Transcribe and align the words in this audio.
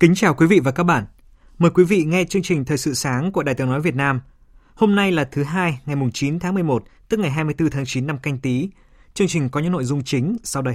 Kính 0.00 0.14
chào 0.14 0.34
quý 0.34 0.46
vị 0.46 0.60
và 0.60 0.70
các 0.70 0.82
bạn. 0.82 1.04
Mời 1.58 1.70
quý 1.70 1.84
vị 1.84 2.04
nghe 2.04 2.24
chương 2.24 2.42
trình 2.42 2.64
Thời 2.64 2.78
sự 2.78 2.94
sáng 2.94 3.32
của 3.32 3.42
Đài 3.42 3.54
Tiếng 3.54 3.66
Nói 3.66 3.80
Việt 3.80 3.94
Nam. 3.94 4.20
Hôm 4.74 4.94
nay 4.94 5.12
là 5.12 5.24
thứ 5.24 5.44
hai, 5.44 5.80
ngày 5.86 5.96
9 6.14 6.38
tháng 6.38 6.54
11, 6.54 6.84
tức 7.08 7.20
ngày 7.20 7.30
24 7.30 7.70
tháng 7.70 7.84
9 7.86 8.06
năm 8.06 8.18
canh 8.18 8.38
tí. 8.38 8.68
Chương 9.14 9.28
trình 9.28 9.48
có 9.48 9.60
những 9.60 9.72
nội 9.72 9.84
dung 9.84 10.04
chính 10.04 10.36
sau 10.42 10.62
đây. 10.62 10.74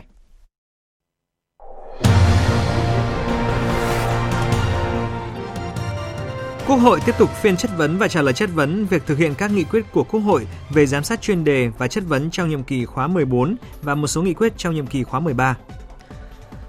Quốc 6.68 6.78
hội 6.78 7.00
tiếp 7.06 7.16
tục 7.20 7.30
phiên 7.42 7.58
chất 7.58 7.72
vấn 7.78 7.98
và 7.98 8.08
trả 8.08 8.22
lời 8.22 8.34
chất 8.34 8.50
vấn 8.54 8.86
việc 8.86 9.04
thực 9.06 9.18
hiện 9.18 9.34
các 9.38 9.52
nghị 9.52 9.64
quyết 9.64 9.86
của 9.92 10.04
Quốc 10.04 10.20
hội 10.20 10.48
về 10.70 10.86
giám 10.86 11.04
sát 11.04 11.22
chuyên 11.22 11.44
đề 11.44 11.68
và 11.78 11.88
chất 11.88 12.04
vấn 12.08 12.32
trong 12.32 12.50
nhiệm 12.50 12.64
kỳ 12.64 12.86
khóa 12.86 13.08
14 13.08 13.56
và 13.82 13.96
một 13.96 14.08
số 14.08 14.22
nghị 14.22 14.34
quyết 14.34 14.54
trong 14.58 14.76
nhiệm 14.76 14.88
kỳ 14.88 15.04
khóa 15.04 15.20
13. 15.20 15.58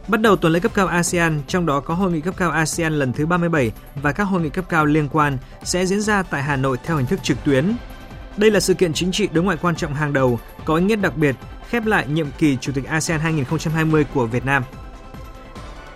Bắt 0.08 0.20
đầu 0.20 0.36
tuần 0.36 0.53
lễ 0.53 0.61
cấp 0.61 0.72
cao 0.75 0.86
ASEAN, 0.86 1.41
trong 1.47 1.67
đó 1.67 1.81
có 1.81 1.95
hội 1.95 2.12
nghị 2.12 2.20
cấp 2.20 2.34
cao 2.36 2.50
ASEAN 2.50 2.92
lần 2.92 3.12
thứ 3.12 3.27
37 3.27 3.72
và 3.95 4.12
các 4.12 4.25
hội 4.25 4.42
nghị 4.42 4.48
cấp 4.48 4.64
cao 4.69 4.86
liên 4.86 5.08
quan 5.12 5.39
sẽ 5.64 5.86
diễn 5.86 6.00
ra 6.00 6.22
tại 6.22 6.42
Hà 6.42 6.56
Nội 6.56 6.77
theo 6.84 6.97
hình 6.97 7.06
thức 7.06 7.22
trực 7.22 7.45
tuyến. 7.45 7.72
Đây 8.36 8.50
là 8.50 8.61
sự 8.61 8.75
kiện 8.75 8.92
chính 8.92 9.12
trị 9.12 9.28
đối 9.33 9.45
ngoại 9.45 9.56
quan 9.62 9.77
trọng 9.77 9.95
hàng 9.95 10.12
đầu, 10.12 10.39
có 10.64 10.77
ý 10.77 10.84
nghĩa 10.84 10.97
đặc 10.97 11.17
biệt, 11.17 11.36
khép 11.69 11.86
lại 11.86 12.06
nhiệm 12.08 12.27
kỳ 12.39 12.56
Chủ 12.61 12.73
tịch 12.73 12.84
ASEAN 12.84 13.20
2020 13.20 14.05
của 14.14 14.27
Việt 14.27 14.45
Nam. 14.45 14.62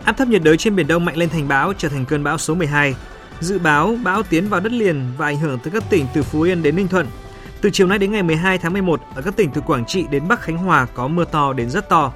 Áp 0.05 0.13
thấp 0.13 0.29
nhiệt 0.29 0.43
đới 0.43 0.57
trên 0.57 0.77
Biển 0.77 0.87
Đông 0.87 1.05
mạnh 1.05 1.17
lên 1.17 1.29
thành 1.29 1.49
bão, 1.49 1.73
trở 1.79 1.89
thành 1.89 2.05
cơn 2.05 2.25
bão 2.25 2.39
số 2.39 2.55
12. 2.55 2.95
Dự 3.41 3.59
báo 3.59 3.97
bão 4.05 4.23
tiến 4.23 4.49
vào 4.49 4.61
đất 4.61 4.73
liền 4.73 5.13
và 5.17 5.27
ảnh 5.27 5.39
hưởng 5.39 5.59
tới 5.59 5.73
các 5.73 5.85
tỉnh 5.91 6.07
từ 6.15 6.23
Phú 6.23 6.43
Yên 6.43 6.63
đến 6.63 6.77
Ninh 6.77 6.89
Thuận. 6.89 7.07
Từ 7.61 7.71
chiều 7.71 7.87
nay 7.87 7.99
đến 7.99 8.13
ngày 8.13 8.23
12 8.23 8.59
tháng 8.59 8.73
11, 8.73 9.01
ở 9.15 9.23
các 9.23 9.37
tỉnh 9.37 9.51
từ 9.51 9.61
Quảng 9.61 9.85
Trị 9.85 10.05
đến 10.11 10.29
Bắc 10.29 10.43
Khánh 10.43 10.57
Hòa 10.57 10.87
có 10.95 11.09
mưa 11.09 11.25
to 11.25 11.53
đến 11.53 11.71
rất 11.71 11.89
to. 11.89 12.13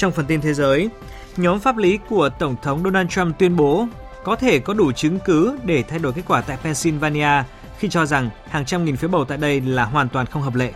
Trong 0.00 0.12
phần 0.12 0.26
tin 0.26 0.40
thế 0.40 0.54
giới, 0.54 0.88
nhóm 1.36 1.60
pháp 1.60 1.76
lý 1.76 1.98
của 2.08 2.28
Tổng 2.28 2.56
thống 2.62 2.82
Donald 2.84 3.10
Trump 3.10 3.38
tuyên 3.38 3.56
bố 3.56 3.86
có 4.24 4.36
thể 4.36 4.58
có 4.58 4.74
đủ 4.74 4.92
chứng 4.92 5.18
cứ 5.24 5.58
để 5.64 5.82
thay 5.82 5.98
đổi 5.98 6.12
kết 6.12 6.22
quả 6.26 6.40
tại 6.40 6.56
Pennsylvania 6.56 7.44
khi 7.78 7.88
cho 7.88 8.06
rằng 8.06 8.30
hàng 8.48 8.64
trăm 8.64 8.84
nghìn 8.84 8.96
phiếu 8.96 9.10
bầu 9.10 9.24
tại 9.24 9.38
đây 9.38 9.60
là 9.60 9.84
hoàn 9.84 10.08
toàn 10.08 10.26
không 10.26 10.42
hợp 10.42 10.54
lệ. 10.54 10.72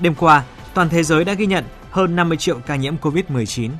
Đêm 0.00 0.14
qua, 0.14 0.44
toàn 0.74 0.88
thế 0.88 1.02
giới 1.02 1.24
đã 1.24 1.32
ghi 1.32 1.46
nhận 1.46 1.64
hơn 1.90 2.16
50 2.16 2.38
triệu 2.38 2.60
ca 2.66 2.76
nhiễm 2.76 2.96
COVID-19. 2.96 3.70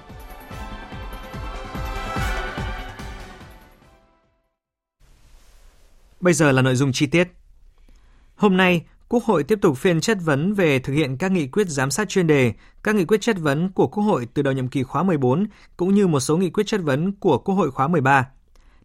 Bây 6.21 6.33
giờ 6.33 6.53
là 6.53 6.63
nội 6.63 6.77
dung 6.77 6.93
chi 6.93 7.07
tiết. 7.07 7.29
Hôm 8.37 8.57
nay, 8.57 8.83
Quốc 9.09 9.25
hội 9.25 9.45
tiếp 9.45 9.59
tục 9.63 9.79
phiên 9.79 10.01
chất 10.01 10.19
vấn 10.25 10.55
về 10.55 10.79
thực 10.79 10.93
hiện 10.93 11.17
các 11.17 11.33
nghị 11.33 11.47
quyết 11.47 11.69
giám 11.69 11.91
sát 11.91 12.09
chuyên 12.09 12.27
đề, 12.27 12.53
các 12.83 12.95
nghị 12.95 13.05
quyết 13.05 13.21
chất 13.21 13.39
vấn 13.39 13.73
của 13.73 13.87
Quốc 13.87 14.03
hội 14.03 14.29
từ 14.35 14.43
đầu 14.43 14.55
nhiệm 14.55 14.69
kỳ 14.69 14.83
khóa 14.83 15.03
14 15.03 15.47
cũng 15.77 15.95
như 15.95 16.07
một 16.07 16.21
số 16.21 16.37
nghị 16.37 16.51
quyết 16.51 16.67
chất 16.67 16.81
vấn 16.83 17.13
của 17.13 17.39
Quốc 17.39 17.55
hội 17.55 17.71
khóa 17.71 17.89
13. 17.89 18.29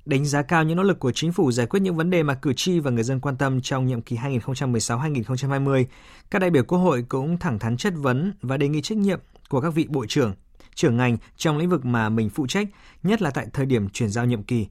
Đánh 0.05 0.25
giá 0.25 0.41
cao 0.41 0.63
những 0.63 0.77
nỗ 0.77 0.83
lực 0.83 0.99
của 0.99 1.11
chính 1.11 1.31
phủ 1.31 1.51
giải 1.51 1.67
quyết 1.67 1.79
những 1.79 1.95
vấn 1.95 2.09
đề 2.09 2.23
mà 2.23 2.33
cử 2.33 2.53
tri 2.55 2.79
và 2.79 2.91
người 2.91 3.03
dân 3.03 3.19
quan 3.19 3.37
tâm 3.37 3.61
trong 3.61 3.85
nhiệm 3.85 4.01
kỳ 4.01 4.17
2016-2020, 4.17 5.85
các 6.31 6.39
đại 6.39 6.49
biểu 6.49 6.63
Quốc 6.63 6.79
hội 6.79 7.05
cũng 7.09 7.37
thẳng 7.37 7.59
thắn 7.59 7.77
chất 7.77 7.93
vấn 7.97 8.33
và 8.41 8.57
đề 8.57 8.67
nghị 8.67 8.81
trách 8.81 8.97
nhiệm 8.97 9.19
của 9.49 9.61
các 9.61 9.73
vị 9.73 9.85
bộ 9.89 10.05
trưởng, 10.05 10.33
trưởng 10.75 10.97
ngành 10.97 11.17
trong 11.37 11.57
lĩnh 11.57 11.69
vực 11.69 11.85
mà 11.85 12.09
mình 12.09 12.29
phụ 12.29 12.47
trách, 12.47 12.67
nhất 13.03 13.21
là 13.21 13.31
tại 13.31 13.47
thời 13.53 13.65
điểm 13.65 13.89
chuyển 13.89 14.09
giao 14.09 14.25
nhiệm 14.25 14.43
kỳ. 14.43 14.67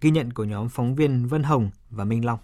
Ghi 0.00 0.10
nhận 0.10 0.32
của 0.32 0.44
nhóm 0.44 0.68
phóng 0.68 0.94
viên 0.94 1.26
Vân 1.26 1.42
Hồng 1.42 1.70
và 1.90 2.04
Minh 2.04 2.24
Long. 2.24 2.38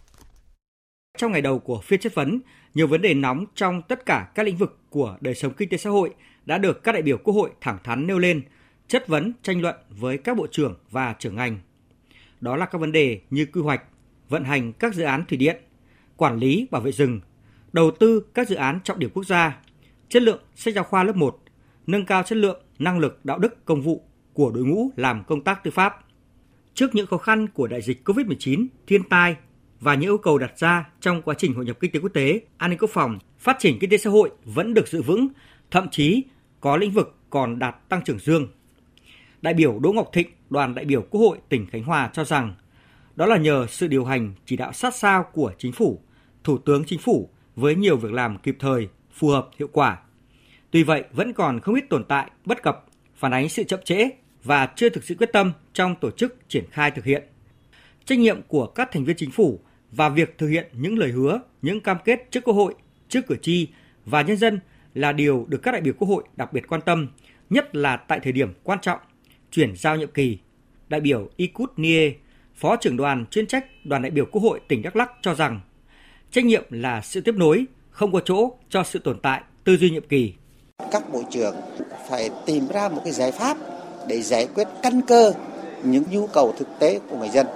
Trong 1.21 1.33
ngày 1.33 1.43
đầu 1.43 1.59
của 1.59 1.81
phiên 1.81 2.01
chất 2.01 2.15
vấn, 2.15 2.41
nhiều 2.75 2.87
vấn 2.87 3.03
đề 3.03 3.15
nóng 3.15 3.45
trong 3.55 3.83
tất 3.83 4.07
cả 4.07 4.31
các 4.35 4.47
lĩnh 4.47 4.57
vực 4.57 4.79
của 4.91 5.17
đời 5.21 5.35
sống 5.35 5.53
kinh 5.55 5.69
tế 5.69 5.77
xã 5.77 5.91
hội 5.91 6.15
đã 6.47 6.59
được 6.59 6.83
các 6.83 6.93
đại 6.93 7.03
biểu 7.03 7.19
Quốc 7.19 7.35
hội 7.35 7.51
thẳng 7.61 7.79
thắn 7.85 8.07
nêu 8.07 8.19
lên, 8.19 8.43
chất 8.89 9.09
vấn, 9.09 9.33
tranh 9.43 9.63
luận 9.63 9.77
với 9.89 10.19
các 10.19 10.37
bộ 10.37 10.47
trưởng 10.47 10.75
và 10.91 11.15
trưởng 11.19 11.37
ngành. 11.37 11.59
Đó 12.41 12.57
là 12.57 12.67
các 12.67 12.81
vấn 12.81 12.93
đề 12.93 13.21
như 13.31 13.47
quy 13.47 13.61
hoạch, 13.61 13.83
vận 14.29 14.45
hành 14.45 14.73
các 14.73 14.95
dự 14.95 15.03
án 15.03 15.25
thủy 15.29 15.39
điện, 15.39 15.57
quản 16.17 16.39
lý 16.39 16.67
bảo 16.71 16.83
vệ 16.83 16.93
rừng, 16.93 17.21
đầu 17.73 17.91
tư 17.91 18.25
các 18.35 18.49
dự 18.49 18.57
án 18.57 18.81
trọng 18.85 18.99
điểm 18.99 19.11
quốc 19.15 19.27
gia, 19.27 19.59
chất 20.09 20.23
lượng 20.23 20.41
sách 20.55 20.75
giáo 20.75 20.85
khoa 20.85 21.05
lớp 21.05 21.17
1, 21.17 21.39
nâng 21.87 22.07
cao 22.07 22.23
chất 22.23 22.39
lượng, 22.39 22.63
năng 22.79 22.99
lực, 22.99 23.25
đạo 23.25 23.39
đức, 23.39 23.65
công 23.65 23.83
vụ 23.83 24.05
của 24.33 24.51
đội 24.51 24.65
ngũ 24.65 24.91
làm 24.97 25.25
công 25.25 25.45
tác 25.45 25.65
tư 25.65 25.71
pháp. 25.71 26.05
Trước 26.75 26.95
những 26.95 27.07
khó 27.07 27.19
khăn 27.19 27.47
của 27.47 27.67
đại 27.67 27.83
dịch 27.83 28.09
COVID-19, 28.09 28.67
thiên 28.87 29.09
tai, 29.09 29.37
và 29.81 29.95
những 29.95 30.11
yêu 30.11 30.19
cầu 30.19 30.39
đặt 30.39 30.59
ra 30.59 30.89
trong 31.01 31.23
quá 31.23 31.35
trình 31.39 31.55
hội 31.55 31.65
nhập 31.65 31.77
kinh 31.81 31.93
tế 31.93 32.01
quốc 32.01 32.13
tế, 32.15 32.41
an 32.57 32.71
ninh 32.71 32.79
quốc 32.79 32.91
phòng, 32.93 33.19
phát 33.39 33.57
triển 33.59 33.79
kinh 33.81 33.91
tế 33.91 33.97
xã 33.97 34.11
hội 34.11 34.31
vẫn 34.45 34.75
được 34.75 34.89
giữ 34.89 35.03
vững, 35.03 35.29
thậm 35.71 35.89
chí 35.91 36.23
có 36.61 36.77
lĩnh 36.77 36.91
vực 36.91 37.17
còn 37.31 37.59
đạt 37.59 37.89
tăng 37.89 38.05
trưởng 38.05 38.19
dương. 38.19 38.49
Đại 39.43 39.55
biểu 39.55 39.79
Đỗ 39.79 39.93
Ngọc 39.93 40.11
Thịnh, 40.13 40.29
đoàn 40.51 40.75
đại 40.75 40.85
biểu 40.85 41.03
Quốc 41.03 41.21
hội 41.21 41.39
tỉnh 41.49 41.67
Khánh 41.67 41.85
Hòa 41.85 42.11
cho 42.13 42.25
rằng 42.25 42.55
đó 43.17 43.27
là 43.27 43.37
nhờ 43.37 43.67
sự 43.71 43.89
điều 43.89 44.05
hành 44.05 44.35
chỉ 44.47 44.57
đạo 44.57 44.73
sát 44.73 44.95
sao 44.95 45.25
của 45.33 45.53
chính 45.59 45.73
phủ, 45.73 46.01
Thủ 46.45 46.59
tướng 46.59 46.85
Chính 46.85 46.99
phủ 46.99 47.31
với 47.57 47.75
nhiều 47.75 47.97
việc 47.97 48.13
làm 48.13 48.39
kịp 48.39 48.57
thời, 48.59 48.89
phù 49.13 49.29
hợp, 49.29 49.49
hiệu 49.59 49.69
quả. 49.73 49.99
Tuy 50.71 50.83
vậy, 50.83 51.05
vẫn 51.13 51.33
còn 51.33 51.61
không 51.61 51.75
ít 51.75 51.85
tồn 51.91 52.05
tại, 52.05 52.31
bất 52.45 52.63
cập, 52.63 52.87
phản 53.17 53.33
ánh 53.33 53.49
sự 53.49 53.65
chậm 53.65 53.81
trễ 53.85 54.09
và 54.45 54.67
chưa 54.77 54.89
thực 54.89 55.05
sự 55.05 55.15
quyết 55.15 55.33
tâm 55.33 55.53
trong 55.73 55.95
tổ 56.01 56.11
chức 56.11 56.37
triển 56.49 56.65
khai 56.71 56.91
thực 56.91 57.05
hiện. 57.05 57.23
Trách 58.05 58.19
nhiệm 58.19 58.43
của 58.43 58.67
các 58.67 58.89
thành 58.93 59.05
viên 59.05 59.17
chính 59.17 59.31
phủ 59.31 59.61
và 59.93 60.09
việc 60.09 60.39
thực 60.39 60.49
hiện 60.49 60.67
những 60.73 60.99
lời 60.99 61.11
hứa, 61.11 61.41
những 61.63 61.81
cam 61.81 61.97
kết 62.05 62.29
trước 62.31 62.45
Quốc 62.45 62.55
hội, 62.55 62.75
trước 63.09 63.27
cử 63.27 63.37
tri 63.43 63.69
và 64.05 64.23
nhân 64.23 64.37
dân 64.37 64.61
là 64.95 65.13
điều 65.13 65.47
được 65.49 65.59
các 65.63 65.73
đại 65.73 65.81
biểu 65.81 65.95
Quốc 65.99 66.09
hội 66.09 66.25
đặc 66.37 66.53
biệt 66.53 66.69
quan 66.69 66.81
tâm, 66.81 67.09
nhất 67.51 67.77
là 67.77 67.97
tại 67.97 68.21
thời 68.23 68.33
điểm 68.33 68.53
quan 68.63 68.79
trọng 68.81 68.99
chuyển 69.51 69.77
giao 69.77 69.97
nhiệm 69.97 70.11
kỳ. 70.11 70.39
Đại 70.89 71.01
biểu 71.01 71.29
Ikut 71.37 71.73
Nie, 71.77 72.13
Phó 72.55 72.77
trưởng 72.77 72.97
đoàn 72.97 73.25
chuyên 73.31 73.47
trách 73.47 73.67
đoàn 73.85 74.03
đại 74.03 74.11
biểu 74.11 74.25
Quốc 74.33 74.43
hội 74.43 74.61
tỉnh 74.69 74.83
Đắk 74.83 74.97
Lắk 74.97 75.11
cho 75.23 75.35
rằng 75.35 75.61
trách 76.31 76.45
nhiệm 76.45 76.65
là 76.71 77.01
sự 77.01 77.21
tiếp 77.21 77.35
nối, 77.37 77.65
không 77.91 78.13
có 78.13 78.21
chỗ 78.25 78.53
cho 78.69 78.83
sự 78.83 78.99
tồn 78.99 79.19
tại 79.23 79.43
tư 79.65 79.77
duy 79.77 79.91
nhiệm 79.91 80.09
kỳ. 80.09 80.33
Các 80.93 81.13
bộ 81.13 81.23
trưởng 81.31 81.55
phải 82.09 82.31
tìm 82.47 82.69
ra 82.69 82.89
một 82.89 83.01
cái 83.05 83.13
giải 83.13 83.33
pháp 83.33 83.57
để 84.09 84.23
giải 84.23 84.49
quyết 84.55 84.69
căn 84.83 85.01
cơ 85.07 85.33
những 85.85 86.05
nhu 86.11 86.27
cầu 86.27 86.55
thực 86.59 86.69
tế 86.79 87.01
của 87.09 87.19
người 87.19 87.29
dân. 87.29 87.47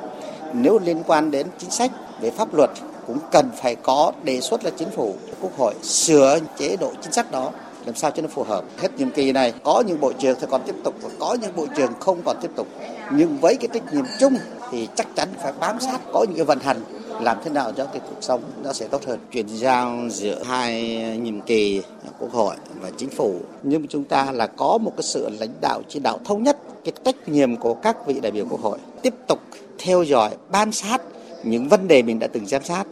Nếu 0.54 0.78
liên 0.78 1.02
quan 1.06 1.30
đến 1.30 1.46
chính 1.58 1.70
sách 1.70 1.90
về 2.20 2.30
pháp 2.30 2.54
luật 2.54 2.70
cũng 3.06 3.18
cần 3.32 3.50
phải 3.62 3.74
có 3.74 4.12
đề 4.22 4.40
xuất 4.40 4.64
là 4.64 4.70
chính 4.70 4.90
phủ 4.90 5.14
quốc 5.40 5.58
hội 5.58 5.74
sửa 5.82 6.38
chế 6.58 6.76
độ 6.76 6.92
chính 7.02 7.12
sách 7.12 7.30
đó 7.30 7.50
làm 7.86 7.94
sao 7.94 8.10
cho 8.10 8.22
nó 8.22 8.28
phù 8.28 8.42
hợp. 8.42 8.64
Hết 8.78 8.98
nhiệm 8.98 9.10
kỳ 9.10 9.32
này 9.32 9.52
có 9.62 9.82
những 9.86 10.00
bộ 10.00 10.12
trưởng 10.12 10.38
thì 10.40 10.46
còn 10.50 10.62
tiếp 10.66 10.74
tục 10.84 10.94
và 11.02 11.08
có 11.18 11.36
những 11.42 11.56
bộ 11.56 11.66
trưởng 11.76 11.92
không 12.00 12.22
còn 12.24 12.36
tiếp 12.42 12.50
tục. 12.56 12.66
Nhưng 13.12 13.38
với 13.38 13.56
cái 13.56 13.68
trách 13.74 13.94
nhiệm 13.94 14.04
chung 14.20 14.36
thì 14.70 14.88
chắc 14.96 15.06
chắn 15.16 15.28
phải 15.42 15.52
bám 15.60 15.80
sát 15.80 16.00
có 16.12 16.24
những 16.28 16.36
cái 16.36 16.44
vận 16.44 16.58
hành 16.58 16.82
làm 17.20 17.38
thế 17.44 17.50
nào 17.50 17.72
cho 17.72 17.84
cái 17.84 18.00
cuộc 18.00 18.16
sống 18.20 18.42
nó 18.62 18.72
sẽ 18.72 18.86
tốt 18.88 19.02
hơn. 19.06 19.18
Chuyển 19.32 19.46
giao 19.46 19.98
giữa 20.10 20.42
hai 20.44 20.82
nhiệm 21.22 21.40
kỳ 21.40 21.82
quốc 22.18 22.32
hội 22.32 22.56
và 22.80 22.90
chính 22.96 23.10
phủ. 23.10 23.34
Nhưng 23.62 23.88
chúng 23.88 24.04
ta 24.04 24.32
là 24.32 24.46
có 24.46 24.78
một 24.78 24.92
cái 24.96 25.02
sự 25.02 25.28
lãnh 25.40 25.54
đạo 25.60 25.82
chỉ 25.88 26.00
đạo 26.00 26.18
thống 26.24 26.42
nhất 26.42 26.58
cái 26.84 26.92
trách 27.04 27.28
nhiệm 27.28 27.56
của 27.56 27.74
các 27.74 28.06
vị 28.06 28.20
đại 28.20 28.32
biểu 28.32 28.46
quốc 28.50 28.60
hội. 28.60 28.78
Tiếp 29.02 29.14
tục 29.28 29.38
theo 29.78 30.02
dõi 30.02 30.30
bám 30.50 30.72
sát 30.72 31.02
những 31.44 31.68
vấn 31.68 31.88
đề 31.88 32.02
mình 32.02 32.18
đã 32.18 32.26
từng 32.26 32.46
giám 32.46 32.64
sát, 32.64 32.84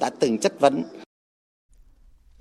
đã 0.00 0.10
từng 0.20 0.38
chất 0.38 0.60
vấn. 0.60 0.84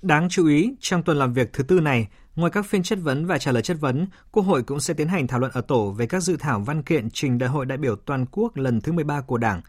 Đáng 0.01 0.29
chú 0.29 0.47
ý, 0.47 0.75
trong 0.79 1.03
tuần 1.03 1.17
làm 1.17 1.33
việc 1.33 1.53
thứ 1.53 1.63
tư 1.63 1.79
này, 1.79 2.07
ngoài 2.35 2.51
các 2.51 2.65
phiên 2.65 2.83
chất 2.83 2.99
vấn 3.01 3.25
và 3.25 3.37
trả 3.37 3.51
lời 3.51 3.63
chất 3.63 3.77
vấn, 3.79 4.07
Quốc 4.31 4.43
hội 4.43 4.63
cũng 4.63 4.79
sẽ 4.79 4.93
tiến 4.93 5.07
hành 5.07 5.27
thảo 5.27 5.39
luận 5.39 5.51
ở 5.51 5.61
tổ 5.61 5.91
về 5.91 6.07
các 6.07 6.19
dự 6.19 6.37
thảo 6.37 6.59
văn 6.59 6.83
kiện 6.83 7.09
trình 7.09 7.37
Đại 7.37 7.49
hội 7.49 7.65
đại 7.65 7.77
biểu 7.77 7.95
toàn 7.95 8.25
quốc 8.31 8.57
lần 8.57 8.81
thứ 8.81 8.91
13 8.91 9.21
của 9.21 9.37
Đảng. 9.37 9.61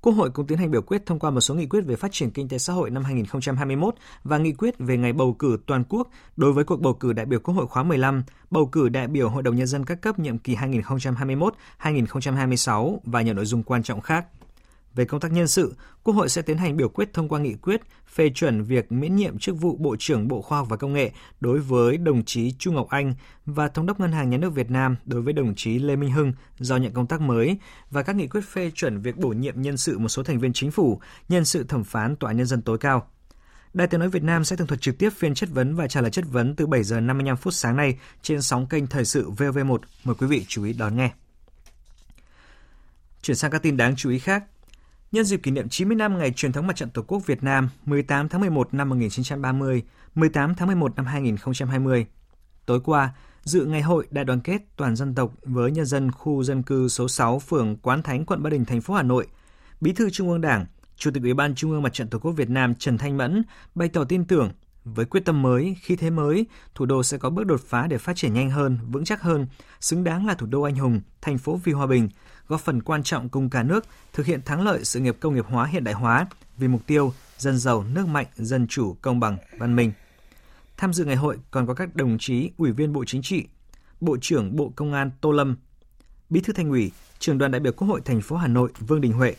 Quốc 0.00 0.12
hội 0.12 0.30
cũng 0.30 0.46
tiến 0.46 0.58
hành 0.58 0.70
biểu 0.70 0.82
quyết 0.82 1.06
thông 1.06 1.18
qua 1.18 1.30
một 1.30 1.40
số 1.40 1.54
nghị 1.54 1.66
quyết 1.66 1.80
về 1.80 1.96
phát 1.96 2.12
triển 2.12 2.30
kinh 2.30 2.48
tế 2.48 2.58
xã 2.58 2.72
hội 2.72 2.90
năm 2.90 3.04
2021 3.04 3.94
và 4.24 4.38
nghị 4.38 4.52
quyết 4.52 4.74
về 4.78 4.96
ngày 4.96 5.12
bầu 5.12 5.36
cử 5.38 5.58
toàn 5.66 5.84
quốc 5.88 6.08
đối 6.36 6.52
với 6.52 6.64
cuộc 6.64 6.80
bầu 6.80 6.94
cử 6.94 7.12
đại 7.12 7.26
biểu 7.26 7.40
Quốc 7.40 7.54
hội 7.54 7.66
khóa 7.66 7.82
15, 7.82 8.24
bầu 8.50 8.66
cử 8.66 8.88
đại 8.88 9.08
biểu 9.08 9.28
Hội 9.28 9.42
đồng 9.42 9.56
Nhân 9.56 9.66
dân 9.66 9.84
các 9.84 10.00
cấp 10.00 10.18
nhiệm 10.18 10.38
kỳ 10.38 10.56
2021-2026 11.80 12.98
và 13.04 13.22
nhiều 13.22 13.34
nội 13.34 13.44
dung 13.44 13.62
quan 13.62 13.82
trọng 13.82 14.00
khác. 14.00 14.26
Về 14.94 15.04
công 15.04 15.20
tác 15.20 15.32
nhân 15.32 15.48
sự, 15.48 15.74
Quốc 16.02 16.14
hội 16.14 16.28
sẽ 16.28 16.42
tiến 16.42 16.58
hành 16.58 16.76
biểu 16.76 16.88
quyết 16.88 17.12
thông 17.12 17.28
qua 17.28 17.40
nghị 17.40 17.54
quyết 17.54 17.80
phê 18.14 18.30
chuẩn 18.34 18.62
việc 18.62 18.92
miễn 18.92 19.16
nhiệm 19.16 19.38
chức 19.38 19.56
vụ 19.60 19.76
Bộ 19.76 19.96
trưởng 19.98 20.28
Bộ 20.28 20.42
Khoa 20.42 20.58
học 20.58 20.68
và 20.70 20.76
Công 20.76 20.92
nghệ 20.92 21.10
đối 21.40 21.58
với 21.58 21.96
đồng 21.96 22.24
chí 22.24 22.52
Chu 22.58 22.72
Ngọc 22.72 22.88
Anh 22.88 23.14
và 23.46 23.68
Thống 23.68 23.86
đốc 23.86 24.00
Ngân 24.00 24.12
hàng 24.12 24.30
Nhà 24.30 24.38
nước 24.38 24.54
Việt 24.54 24.70
Nam 24.70 24.96
đối 25.04 25.22
với 25.22 25.32
đồng 25.32 25.54
chí 25.54 25.78
Lê 25.78 25.96
Minh 25.96 26.10
Hưng 26.10 26.32
do 26.58 26.76
nhận 26.76 26.92
công 26.92 27.06
tác 27.06 27.20
mới 27.20 27.58
và 27.90 28.02
các 28.02 28.16
nghị 28.16 28.26
quyết 28.26 28.44
phê 28.44 28.70
chuẩn 28.74 29.00
việc 29.00 29.16
bổ 29.16 29.28
nhiệm 29.28 29.62
nhân 29.62 29.76
sự 29.76 29.98
một 29.98 30.08
số 30.08 30.22
thành 30.22 30.38
viên 30.38 30.52
chính 30.52 30.70
phủ, 30.70 31.00
nhân 31.28 31.44
sự 31.44 31.64
thẩm 31.64 31.84
phán 31.84 32.16
Tòa 32.16 32.32
nhân 32.32 32.46
dân 32.46 32.62
tối 32.62 32.78
cao. 32.78 33.08
Đài 33.74 33.86
Tiếng 33.86 34.00
nói 34.00 34.08
Việt 34.08 34.22
Nam 34.22 34.44
sẽ 34.44 34.56
tường 34.56 34.66
thuật 34.66 34.80
trực 34.80 34.98
tiếp 34.98 35.10
phiên 35.10 35.34
chất 35.34 35.48
vấn 35.52 35.74
và 35.74 35.88
trả 35.88 36.00
lời 36.00 36.10
chất 36.10 36.24
vấn 36.30 36.56
từ 36.56 36.66
7 36.66 36.82
giờ 36.82 37.00
55 37.00 37.36
phút 37.36 37.54
sáng 37.54 37.76
nay 37.76 37.98
trên 38.22 38.42
sóng 38.42 38.66
kênh 38.66 38.86
Thời 38.86 39.04
sự 39.04 39.30
VV1. 39.30 39.78
Mời 40.04 40.14
quý 40.18 40.26
vị 40.26 40.44
chú 40.48 40.64
ý 40.64 40.72
đón 40.72 40.96
nghe. 40.96 41.10
Chuyển 43.22 43.36
sang 43.36 43.50
các 43.50 43.62
tin 43.62 43.76
đáng 43.76 43.96
chú 43.96 44.10
ý 44.10 44.18
khác. 44.18 44.44
Nhân 45.14 45.24
dịp 45.24 45.42
kỷ 45.42 45.50
niệm 45.50 45.68
90 45.68 45.96
năm 45.96 46.18
ngày 46.18 46.30
truyền 46.30 46.52
thống 46.52 46.66
mặt 46.66 46.76
trận 46.76 46.90
Tổ 46.90 47.02
quốc 47.02 47.26
Việt 47.26 47.42
Nam 47.42 47.68
18 47.84 48.28
tháng 48.28 48.40
11 48.40 48.74
năm 48.74 48.88
1930, 48.88 49.82
18 50.14 50.54
tháng 50.54 50.66
11 50.66 50.96
năm 50.96 51.06
2020. 51.06 52.06
Tối 52.66 52.80
qua, 52.84 53.14
dự 53.42 53.64
ngày 53.64 53.82
hội 53.82 54.06
đại 54.10 54.24
đoàn 54.24 54.40
kết 54.40 54.62
toàn 54.76 54.96
dân 54.96 55.14
tộc 55.14 55.32
với 55.42 55.70
nhân 55.70 55.86
dân 55.86 56.10
khu 56.12 56.42
dân 56.42 56.62
cư 56.62 56.88
số 56.88 57.08
6 57.08 57.38
phường 57.38 57.76
Quán 57.76 58.02
Thánh, 58.02 58.24
quận 58.26 58.42
Ba 58.42 58.50
Đình, 58.50 58.64
thành 58.64 58.80
phố 58.80 58.94
Hà 58.94 59.02
Nội, 59.02 59.26
Bí 59.80 59.92
thư 59.92 60.10
Trung 60.10 60.30
ương 60.30 60.40
Đảng, 60.40 60.66
Chủ 60.96 61.10
tịch 61.14 61.22
Ủy 61.22 61.34
ban 61.34 61.54
Trung 61.54 61.70
ương 61.70 61.82
Mặt 61.82 61.92
trận 61.92 62.08
Tổ 62.08 62.18
quốc 62.18 62.32
Việt 62.32 62.50
Nam 62.50 62.74
Trần 62.74 62.98
Thanh 62.98 63.16
Mẫn 63.16 63.42
bày 63.74 63.88
tỏ 63.88 64.04
tin 64.04 64.24
tưởng 64.24 64.50
với 64.84 65.04
quyết 65.04 65.24
tâm 65.24 65.42
mới, 65.42 65.76
khi 65.80 65.96
thế 65.96 66.10
mới, 66.10 66.46
thủ 66.74 66.86
đô 66.86 67.02
sẽ 67.02 67.18
có 67.18 67.30
bước 67.30 67.46
đột 67.46 67.60
phá 67.60 67.86
để 67.86 67.98
phát 67.98 68.16
triển 68.16 68.34
nhanh 68.34 68.50
hơn, 68.50 68.78
vững 68.90 69.04
chắc 69.04 69.22
hơn, 69.22 69.46
xứng 69.80 70.04
đáng 70.04 70.26
là 70.26 70.34
thủ 70.34 70.46
đô 70.46 70.62
anh 70.62 70.76
hùng, 70.76 71.00
thành 71.20 71.38
phố 71.38 71.60
vì 71.64 71.72
hòa 71.72 71.86
bình, 71.86 72.08
góp 72.48 72.60
phần 72.60 72.82
quan 72.82 73.02
trọng 73.02 73.28
cùng 73.28 73.50
cả 73.50 73.62
nước 73.62 73.84
thực 74.12 74.26
hiện 74.26 74.42
thắng 74.42 74.62
lợi 74.62 74.84
sự 74.84 75.00
nghiệp 75.00 75.16
công 75.20 75.34
nghiệp 75.34 75.46
hóa 75.48 75.66
hiện 75.66 75.84
đại 75.84 75.94
hóa 75.94 76.26
vì 76.56 76.68
mục 76.68 76.86
tiêu 76.86 77.12
dân 77.38 77.58
giàu, 77.58 77.84
nước 77.94 78.06
mạnh, 78.06 78.26
dân 78.36 78.66
chủ, 78.66 78.96
công 79.02 79.20
bằng, 79.20 79.36
văn 79.58 79.76
minh. 79.76 79.92
Tham 80.76 80.92
dự 80.92 81.04
ngày 81.04 81.16
hội 81.16 81.38
còn 81.50 81.66
có 81.66 81.74
các 81.74 81.96
đồng 81.96 82.18
chí 82.18 82.50
Ủy 82.56 82.72
viên 82.72 82.92
Bộ 82.92 83.04
Chính 83.04 83.22
trị, 83.22 83.44
Bộ 84.00 84.16
trưởng 84.20 84.56
Bộ 84.56 84.72
Công 84.76 84.92
an 84.92 85.10
Tô 85.20 85.32
Lâm, 85.32 85.56
Bí 86.30 86.40
thư 86.40 86.52
Thành 86.52 86.70
ủy, 86.70 86.92
Trưởng 87.18 87.38
đoàn 87.38 87.52
đại 87.52 87.60
biểu 87.60 87.72
Quốc 87.72 87.88
hội 87.88 88.00
thành 88.04 88.20
phố 88.20 88.36
Hà 88.36 88.46
Nội 88.46 88.70
Vương 88.78 89.00
Đình 89.00 89.12
Huệ, 89.12 89.34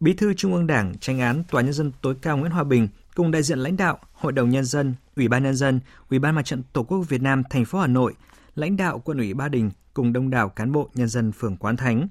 Bí 0.00 0.14
thư 0.14 0.34
Trung 0.34 0.54
ương 0.54 0.66
Đảng, 0.66 0.98
Tranh 0.98 1.20
án 1.20 1.44
Tòa 1.50 1.62
nhân 1.62 1.72
dân 1.72 1.92
tối 2.02 2.14
cao 2.22 2.36
Nguyễn 2.36 2.52
Hòa 2.52 2.64
Bình 2.64 2.88
cùng 3.14 3.30
đại 3.30 3.42
diện 3.42 3.58
lãnh 3.58 3.76
đạo 3.76 3.98
Hội 4.12 4.32
đồng 4.32 4.50
nhân 4.50 4.64
dân, 4.64 4.94
Ủy 5.16 5.28
ban 5.28 5.42
nhân 5.42 5.54
dân, 5.54 5.80
Ủy 6.10 6.18
ban 6.18 6.34
Mặt 6.34 6.44
trận 6.44 6.62
Tổ 6.72 6.82
quốc 6.82 6.98
Việt 7.08 7.22
Nam 7.22 7.42
thành 7.50 7.64
phố 7.64 7.78
Hà 7.80 7.86
Nội, 7.86 8.14
lãnh 8.60 8.76
đạo 8.76 8.98
Quân 9.04 9.18
ủy 9.18 9.34
Ba 9.34 9.48
Đình 9.48 9.70
cùng 9.94 10.12
đông 10.12 10.30
đảo 10.30 10.48
cán 10.48 10.72
bộ 10.72 10.90
nhân 10.94 11.08
dân 11.08 11.32
phường 11.32 11.56
Quán 11.56 11.76
Thánh. 11.76 12.08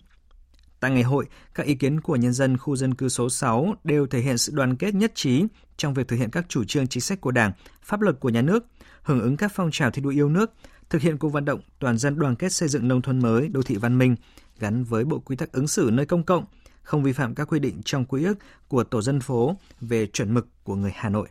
Tại 0.80 0.92
ngày 0.92 1.04
hội, 1.04 1.26
các 1.54 1.66
ý 1.66 1.76
kiến 1.76 2.02
của 2.02 2.16
nhân 2.16 2.34
dân 2.34 2.58
khu 2.58 2.76
dân 2.76 2.96
cư 2.96 3.10
số 3.10 3.30
6 3.30 3.74
đều 3.84 4.08
thể 4.08 4.20
hiện 4.20 4.38
sự 4.38 4.52
đoàn 4.56 4.76
kết 4.76 4.96
nhất 4.96 5.12
trí 5.16 5.44
trong 5.78 5.94
việc 5.94 6.08
thực 6.08 6.16
hiện 6.16 6.30
các 6.30 6.46
chủ 6.50 6.64
trương 6.64 6.88
chính 6.88 7.02
sách 7.02 7.22
của 7.22 7.32
Đảng, 7.32 7.52
pháp 7.82 8.02
luật 8.02 8.20
của 8.20 8.30
nhà 8.30 8.42
nước, 8.42 8.66
hưởng 9.04 9.22
ứng 9.22 9.38
các 9.38 9.52
phong 9.56 9.72
trào 9.72 9.92
thi 9.92 10.02
đua 10.02 10.10
yêu 10.10 10.30
nước, 10.30 10.54
thực 10.90 11.02
hiện 11.02 11.18
cuộc 11.18 11.30
vận 11.30 11.46
động 11.46 11.62
toàn 11.80 11.98
dân 11.98 12.20
đoàn 12.20 12.36
kết 12.36 12.54
xây 12.54 12.70
dựng 12.70 12.88
nông 12.88 13.02
thôn 13.02 13.20
mới, 13.20 13.48
đô 13.48 13.62
thị 13.62 13.76
văn 13.76 13.98
minh 13.98 14.16
gắn 14.60 14.84
với 14.84 15.04
bộ 15.06 15.20
quy 15.20 15.36
tắc 15.36 15.52
ứng 15.52 15.68
xử 15.68 15.90
nơi 15.94 16.06
công 16.06 16.24
cộng, 16.24 16.46
không 16.84 17.04
vi 17.04 17.14
phạm 17.14 17.36
các 17.36 17.48
quy 17.48 17.60
định 17.60 17.82
trong 17.86 18.06
quy 18.06 18.24
ước 18.24 18.38
của 18.68 18.84
tổ 18.84 19.02
dân 19.02 19.22
phố 19.22 19.56
về 19.82 20.08
chuẩn 20.08 20.34
mực 20.34 20.48
của 20.64 20.76
người 20.76 20.92
Hà 20.96 21.10
Nội. 21.10 21.28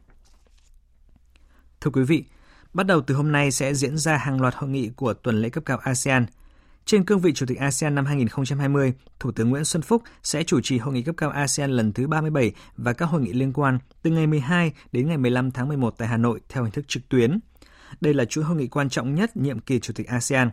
Thưa 1.81 1.91
quý 1.91 2.03
vị, 2.03 2.25
bắt 2.73 2.87
đầu 2.87 3.01
từ 3.01 3.15
hôm 3.15 3.33
nay 3.33 3.51
sẽ 3.51 3.75
diễn 3.75 3.99
ra 3.99 4.17
hàng 4.17 4.41
loạt 4.41 4.55
hội 4.55 4.71
nghị 4.71 4.91
của 4.97 5.15
tuần 5.15 5.41
lễ 5.41 5.49
cấp 5.49 5.65
cao 5.67 5.79
ASEAN. 5.79 6.27
Trên 6.85 7.05
cương 7.05 7.21
vị 7.21 7.33
Chủ 7.35 7.47
tịch 7.47 7.59
ASEAN 7.59 7.95
năm 7.95 8.07
2020, 8.07 8.93
Thủ 9.21 9.33
tướng 9.33 9.51
Nguyễn 9.51 9.65
Xuân 9.65 9.83
Phúc 9.83 10.03
sẽ 10.23 10.43
chủ 10.43 10.61
trì 10.61 10.79
hội 10.79 10.95
nghị 10.95 11.03
cấp 11.03 11.15
cao 11.19 11.31
ASEAN 11.31 11.71
lần 11.71 11.93
thứ 11.93 12.07
37 12.07 12.53
và 12.77 12.93
các 12.93 13.07
hội 13.07 13.21
nghị 13.21 13.33
liên 13.33 13.53
quan 13.53 13.79
từ 14.03 14.11
ngày 14.11 14.27
12 14.27 14.73
đến 14.93 15.09
ngày 15.09 15.19
15 15.19 15.51
tháng 15.51 15.69
11 15.69 15.95
tại 15.99 16.09
Hà 16.09 16.17
Nội 16.17 16.41
theo 16.49 16.63
hình 16.63 16.73
thức 16.73 16.85
trực 16.89 17.09
tuyến. 17.09 17.39
Đây 18.01 18.15
là 18.15 18.25
chuỗi 18.25 18.45
hội 18.45 18.57
nghị 18.57 18.67
quan 18.67 18.89
trọng 18.89 19.15
nhất 19.15 19.37
nhiệm 19.37 19.61
kỳ 19.61 19.81
Chủ 19.81 19.93
tịch 19.97 20.07
ASEAN. 20.07 20.51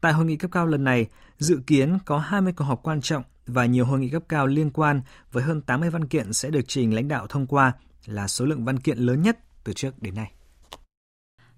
Tại 0.00 0.12
hội 0.12 0.26
nghị 0.26 0.36
cấp 0.36 0.50
cao 0.50 0.66
lần 0.66 0.84
này, 0.84 1.06
dự 1.38 1.60
kiến 1.66 1.98
có 2.04 2.18
20 2.18 2.52
cuộc 2.56 2.64
họp 2.64 2.82
quan 2.82 3.00
trọng 3.00 3.22
và 3.46 3.66
nhiều 3.66 3.84
hội 3.84 4.00
nghị 4.00 4.08
cấp 4.08 4.22
cao 4.28 4.46
liên 4.46 4.70
quan 4.70 5.00
với 5.32 5.44
hơn 5.44 5.60
80 5.60 5.90
văn 5.90 6.08
kiện 6.08 6.32
sẽ 6.32 6.50
được 6.50 6.64
trình 6.68 6.94
lãnh 6.94 7.08
đạo 7.08 7.26
thông 7.26 7.46
qua 7.46 7.72
là 8.06 8.28
số 8.28 8.44
lượng 8.44 8.64
văn 8.64 8.78
kiện 8.78 8.98
lớn 8.98 9.22
nhất 9.22 9.38
từ 9.64 9.72
trước 9.72 10.02
đến 10.02 10.14
nay. 10.14 10.35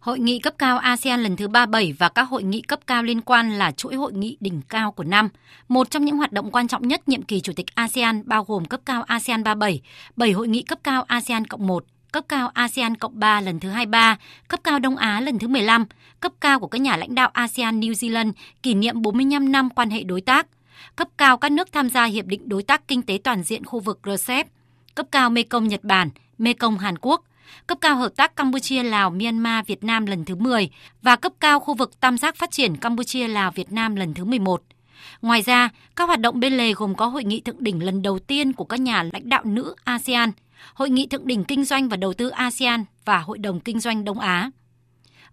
Hội 0.00 0.18
nghị 0.18 0.38
cấp 0.38 0.54
cao 0.58 0.78
ASEAN 0.78 1.22
lần 1.22 1.36
thứ 1.36 1.48
37 1.48 1.92
và 1.92 2.08
các 2.08 2.22
hội 2.22 2.42
nghị 2.42 2.60
cấp 2.60 2.80
cao 2.86 3.02
liên 3.02 3.20
quan 3.20 3.58
là 3.58 3.72
chuỗi 3.72 3.94
hội 3.94 4.12
nghị 4.12 4.36
đỉnh 4.40 4.60
cao 4.68 4.92
của 4.92 5.04
năm. 5.04 5.28
Một 5.68 5.90
trong 5.90 6.04
những 6.04 6.16
hoạt 6.16 6.32
động 6.32 6.50
quan 6.50 6.68
trọng 6.68 6.88
nhất 6.88 7.08
nhiệm 7.08 7.22
kỳ 7.22 7.40
Chủ 7.40 7.52
tịch 7.56 7.66
ASEAN 7.74 8.22
bao 8.26 8.44
gồm 8.44 8.64
cấp 8.64 8.80
cao 8.84 9.02
ASEAN 9.02 9.44
37, 9.44 9.80
7 10.16 10.32
hội 10.32 10.48
nghị 10.48 10.62
cấp 10.62 10.78
cao 10.82 11.02
ASEAN 11.02 11.46
cộng 11.46 11.66
1, 11.66 11.84
cấp 12.12 12.24
cao 12.28 12.50
ASEAN 12.54 12.94
cộng 12.94 13.18
3 13.18 13.40
lần 13.40 13.60
thứ 13.60 13.68
23, 13.68 14.18
cấp 14.48 14.60
cao 14.64 14.78
Đông 14.78 14.96
Á 14.96 15.20
lần 15.20 15.38
thứ 15.38 15.48
15, 15.48 15.86
cấp 16.20 16.32
cao 16.40 16.60
của 16.60 16.66
các 16.66 16.80
nhà 16.80 16.96
lãnh 16.96 17.14
đạo 17.14 17.30
ASEAN 17.32 17.80
New 17.80 17.92
Zealand 17.92 18.32
kỷ 18.62 18.74
niệm 18.74 19.02
45 19.02 19.52
năm 19.52 19.70
quan 19.70 19.90
hệ 19.90 20.02
đối 20.02 20.20
tác, 20.20 20.46
cấp 20.96 21.08
cao 21.16 21.36
các 21.36 21.52
nước 21.52 21.72
tham 21.72 21.88
gia 21.88 22.04
Hiệp 22.04 22.26
định 22.26 22.48
Đối 22.48 22.62
tác 22.62 22.88
Kinh 22.88 23.02
tế 23.02 23.18
Toàn 23.24 23.42
diện 23.42 23.64
khu 23.64 23.80
vực 23.80 24.00
RCEP, 24.04 24.46
cấp 24.94 25.06
cao 25.12 25.30
Mekong 25.30 25.68
Nhật 25.68 25.84
Bản, 25.84 26.10
Mekong 26.38 26.78
Hàn 26.78 26.98
Quốc, 27.00 27.24
cấp 27.66 27.78
cao 27.80 27.96
hợp 27.96 28.12
tác 28.16 28.36
Campuchia 28.36 28.82
Lào 28.82 29.10
Myanmar 29.10 29.66
Việt 29.66 29.84
Nam 29.84 30.06
lần 30.06 30.24
thứ 30.24 30.34
10 30.34 30.70
và 31.02 31.16
cấp 31.16 31.32
cao 31.40 31.60
khu 31.60 31.74
vực 31.74 32.00
tam 32.00 32.18
giác 32.18 32.36
phát 32.36 32.50
triển 32.50 32.76
Campuchia 32.76 33.28
Lào 33.28 33.50
Việt 33.50 33.72
Nam 33.72 33.96
lần 33.96 34.14
thứ 34.14 34.24
11. 34.24 34.62
Ngoài 35.22 35.42
ra, 35.42 35.68
các 35.96 36.04
hoạt 36.06 36.20
động 36.20 36.40
bên 36.40 36.56
lề 36.56 36.72
gồm 36.72 36.94
có 36.94 37.06
hội 37.06 37.24
nghị 37.24 37.40
thượng 37.40 37.64
đỉnh 37.64 37.84
lần 37.84 38.02
đầu 38.02 38.18
tiên 38.18 38.52
của 38.52 38.64
các 38.64 38.80
nhà 38.80 39.02
lãnh 39.02 39.28
đạo 39.28 39.44
nữ 39.44 39.74
ASEAN, 39.84 40.32
hội 40.74 40.90
nghị 40.90 41.06
thượng 41.06 41.26
đỉnh 41.26 41.44
kinh 41.44 41.64
doanh 41.64 41.88
và 41.88 41.96
đầu 41.96 42.14
tư 42.14 42.28
ASEAN 42.28 42.84
và 43.04 43.18
Hội 43.18 43.38
đồng 43.38 43.60
Kinh 43.60 43.80
doanh 43.80 44.04
Đông 44.04 44.18
Á. 44.18 44.50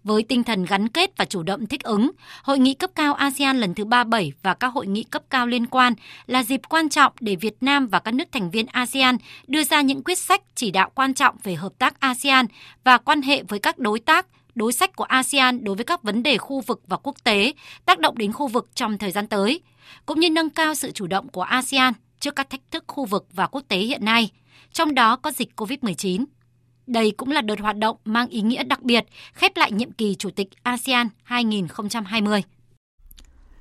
Với 0.06 0.22
tinh 0.22 0.44
thần 0.44 0.64
gắn 0.64 0.88
kết 0.88 1.10
và 1.16 1.24
chủ 1.24 1.42
động 1.42 1.66
thích 1.66 1.82
ứng, 1.82 2.10
Hội 2.42 2.58
nghị 2.58 2.74
cấp 2.74 2.90
cao 2.94 3.14
ASEAN 3.14 3.60
lần 3.60 3.74
thứ 3.74 3.84
37 3.84 4.32
và 4.42 4.54
các 4.54 4.68
hội 4.68 4.86
nghị 4.86 5.02
cấp 5.02 5.22
cao 5.30 5.46
liên 5.46 5.66
quan 5.66 5.92
là 6.26 6.42
dịp 6.42 6.60
quan 6.68 6.88
trọng 6.88 7.12
để 7.20 7.36
Việt 7.36 7.56
Nam 7.60 7.86
và 7.86 7.98
các 7.98 8.14
nước 8.14 8.24
thành 8.32 8.50
viên 8.50 8.66
ASEAN 8.66 9.16
đưa 9.46 9.64
ra 9.64 9.80
những 9.80 10.02
quyết 10.04 10.18
sách 10.18 10.42
chỉ 10.54 10.70
đạo 10.70 10.90
quan 10.94 11.14
trọng 11.14 11.36
về 11.42 11.54
hợp 11.54 11.72
tác 11.78 12.00
ASEAN 12.00 12.46
và 12.84 12.98
quan 12.98 13.22
hệ 13.22 13.42
với 13.42 13.58
các 13.58 13.78
đối 13.78 14.00
tác, 14.00 14.26
đối 14.54 14.72
sách 14.72 14.96
của 14.96 15.04
ASEAN 15.04 15.64
đối 15.64 15.74
với 15.74 15.84
các 15.84 16.02
vấn 16.02 16.22
đề 16.22 16.38
khu 16.38 16.60
vực 16.60 16.80
và 16.86 16.96
quốc 16.96 17.16
tế, 17.24 17.52
tác 17.84 17.98
động 17.98 18.18
đến 18.18 18.32
khu 18.32 18.48
vực 18.48 18.68
trong 18.74 18.98
thời 18.98 19.10
gian 19.10 19.26
tới, 19.26 19.60
cũng 20.06 20.20
như 20.20 20.30
nâng 20.30 20.50
cao 20.50 20.74
sự 20.74 20.90
chủ 20.90 21.06
động 21.06 21.28
của 21.28 21.42
ASEAN 21.42 21.92
trước 22.20 22.36
các 22.36 22.50
thách 22.50 22.70
thức 22.70 22.84
khu 22.86 23.04
vực 23.04 23.26
và 23.32 23.46
quốc 23.46 23.62
tế 23.68 23.78
hiện 23.78 24.04
nay, 24.04 24.30
trong 24.72 24.94
đó 24.94 25.16
có 25.16 25.30
dịch 25.30 25.48
COVID-19. 25.56 26.24
Đây 26.86 27.12
cũng 27.16 27.30
là 27.30 27.40
đợt 27.40 27.60
hoạt 27.60 27.76
động 27.76 27.96
mang 28.04 28.28
ý 28.28 28.40
nghĩa 28.40 28.64
đặc 28.64 28.82
biệt 28.82 29.04
khép 29.32 29.52
lại 29.56 29.72
nhiệm 29.72 29.92
kỳ 29.92 30.14
Chủ 30.14 30.30
tịch 30.30 30.48
ASEAN 30.62 31.08
2020. 31.22 32.42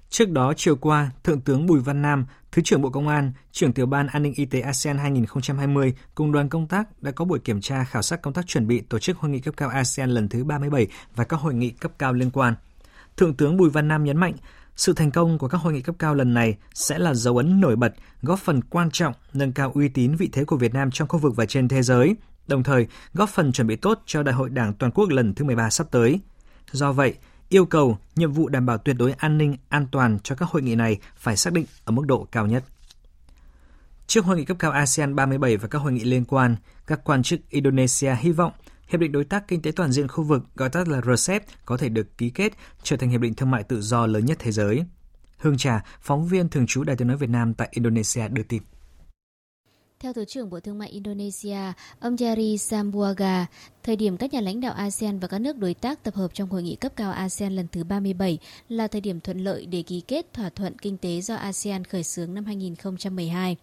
Trước 0.09 0.29
đó, 0.29 0.53
chiều 0.57 0.75
qua, 0.75 1.11
Thượng 1.23 1.41
tướng 1.41 1.65
Bùi 1.65 1.79
Văn 1.79 2.01
Nam, 2.01 2.25
Thứ 2.51 2.61
trưởng 2.65 2.81
Bộ 2.81 2.89
Công 2.89 3.07
an, 3.07 3.31
trưởng 3.51 3.73
tiểu 3.73 3.85
ban 3.85 4.07
An 4.07 4.23
ninh 4.23 4.33
y 4.35 4.45
tế 4.45 4.61
ASEAN 4.61 4.97
2020 4.97 5.93
cùng 6.15 6.31
đoàn 6.31 6.49
công 6.49 6.67
tác 6.67 7.03
đã 7.03 7.11
có 7.11 7.25
buổi 7.25 7.39
kiểm 7.39 7.61
tra 7.61 7.83
khảo 7.83 8.01
sát 8.01 8.21
công 8.21 8.33
tác 8.33 8.47
chuẩn 8.47 8.67
bị 8.67 8.81
tổ 8.81 8.99
chức 8.99 9.17
hội 9.17 9.31
nghị 9.31 9.39
cấp 9.39 9.53
cao 9.57 9.69
ASEAN 9.69 10.09
lần 10.09 10.29
thứ 10.29 10.43
37 10.43 10.87
và 11.15 11.23
các 11.23 11.39
hội 11.39 11.53
nghị 11.53 11.69
cấp 11.69 11.91
cao 11.99 12.13
liên 12.13 12.31
quan. 12.31 12.53
Thượng 13.17 13.33
tướng 13.33 13.57
Bùi 13.57 13.69
Văn 13.69 13.87
Nam 13.87 14.03
nhấn 14.03 14.17
mạnh, 14.17 14.33
sự 14.75 14.93
thành 14.93 15.11
công 15.11 15.37
của 15.37 15.47
các 15.47 15.57
hội 15.57 15.73
nghị 15.73 15.81
cấp 15.81 15.95
cao 15.99 16.15
lần 16.15 16.33
này 16.33 16.57
sẽ 16.73 16.99
là 16.99 17.13
dấu 17.13 17.37
ấn 17.37 17.61
nổi 17.61 17.75
bật, 17.75 17.93
góp 18.21 18.39
phần 18.39 18.61
quan 18.61 18.91
trọng 18.91 19.13
nâng 19.33 19.51
cao 19.51 19.71
uy 19.75 19.89
tín 19.89 20.15
vị 20.15 20.29
thế 20.31 20.45
của 20.45 20.57
Việt 20.57 20.73
Nam 20.73 20.91
trong 20.91 21.07
khu 21.07 21.19
vực 21.19 21.35
và 21.35 21.45
trên 21.45 21.67
thế 21.67 21.81
giới, 21.81 22.15
đồng 22.47 22.63
thời 22.63 22.87
góp 23.13 23.29
phần 23.29 23.51
chuẩn 23.51 23.67
bị 23.67 23.75
tốt 23.75 24.01
cho 24.05 24.23
Đại 24.23 24.35
hội 24.35 24.49
Đảng 24.49 24.73
toàn 24.73 24.91
quốc 24.91 25.09
lần 25.09 25.33
thứ 25.33 25.45
13 25.45 25.69
sắp 25.69 25.87
tới. 25.91 26.19
Do 26.71 26.93
vậy, 26.93 27.13
yêu 27.49 27.65
cầu 27.65 27.97
nhiệm 28.15 28.31
vụ 28.31 28.49
đảm 28.49 28.65
bảo 28.65 28.77
tuyệt 28.77 28.95
đối 28.99 29.11
an 29.11 29.37
ninh, 29.37 29.57
an 29.69 29.87
toàn 29.91 30.19
cho 30.23 30.35
các 30.35 30.49
hội 30.49 30.61
nghị 30.61 30.75
này 30.75 30.99
phải 31.15 31.37
xác 31.37 31.53
định 31.53 31.65
ở 31.83 31.91
mức 31.91 32.05
độ 32.05 32.27
cao 32.31 32.47
nhất. 32.47 32.63
Trước 34.07 34.25
hội 34.25 34.37
nghị 34.37 34.45
cấp 34.45 34.57
cao 34.59 34.71
ASEAN 34.71 35.15
37 35.15 35.57
và 35.57 35.67
các 35.67 35.79
hội 35.79 35.91
nghị 35.91 36.03
liên 36.03 36.25
quan, 36.25 36.55
các 36.87 36.99
quan 37.03 37.23
chức 37.23 37.39
Indonesia 37.49 38.15
hy 38.19 38.31
vọng 38.31 38.51
Hiệp 38.87 39.01
định 39.01 39.11
Đối 39.11 39.23
tác 39.23 39.47
Kinh 39.47 39.61
tế 39.61 39.71
Toàn 39.71 39.91
diện 39.91 40.07
khu 40.07 40.23
vực, 40.23 40.43
gọi 40.55 40.69
tắt 40.69 40.87
là 40.87 41.01
RCEP, 41.01 41.43
có 41.65 41.77
thể 41.77 41.89
được 41.89 42.17
ký 42.17 42.29
kết 42.29 42.53
trở 42.83 42.97
thành 42.97 43.09
hiệp 43.09 43.21
định 43.21 43.33
thương 43.33 43.51
mại 43.51 43.63
tự 43.63 43.81
do 43.81 44.05
lớn 44.05 44.25
nhất 44.25 44.37
thế 44.41 44.51
giới. 44.51 44.85
Hương 45.37 45.57
Trà, 45.57 45.83
phóng 46.01 46.27
viên 46.27 46.49
thường 46.49 46.67
trú 46.67 46.83
Đài 46.83 46.95
tiếng 46.95 47.07
nói 47.07 47.17
Việt 47.17 47.29
Nam 47.29 47.53
tại 47.53 47.67
Indonesia 47.71 48.27
đưa 48.27 48.43
tin. 48.43 48.61
Theo 49.99 50.13
Thứ 50.13 50.25
trưởng 50.25 50.49
Bộ 50.49 50.59
Thương 50.59 50.77
mại 50.77 50.89
Indonesia, 50.89 51.57
ông 51.99 52.15
Jari 52.15 52.57
Sambuaga, 52.57 53.45
thời 53.83 53.95
điểm 53.95 54.17
các 54.17 54.33
nhà 54.33 54.41
lãnh 54.41 54.59
đạo 54.59 54.73
ASEAN 54.73 55.19
và 55.19 55.27
các 55.27 55.39
nước 55.39 55.57
đối 55.57 55.73
tác 55.73 56.03
tập 56.03 56.15
hợp 56.15 56.33
trong 56.33 56.49
hội 56.49 56.63
nghị 56.63 56.75
cấp 56.75 56.91
cao 56.95 57.11
ASEAN 57.11 57.55
lần 57.55 57.67
thứ 57.71 57.83
37 57.83 58.37
là 58.69 58.87
thời 58.87 59.01
điểm 59.01 59.19
thuận 59.19 59.39
lợi 59.39 59.65
để 59.65 59.81
ký 59.81 60.01
kết 60.07 60.33
thỏa 60.33 60.49
thuận 60.49 60.77
kinh 60.77 60.97
tế 60.97 61.21
do 61.21 61.35
ASEAN 61.35 61.83
khởi 61.83 62.03
xướng 62.03 62.33
năm 62.33 62.45
2012. 62.45 63.55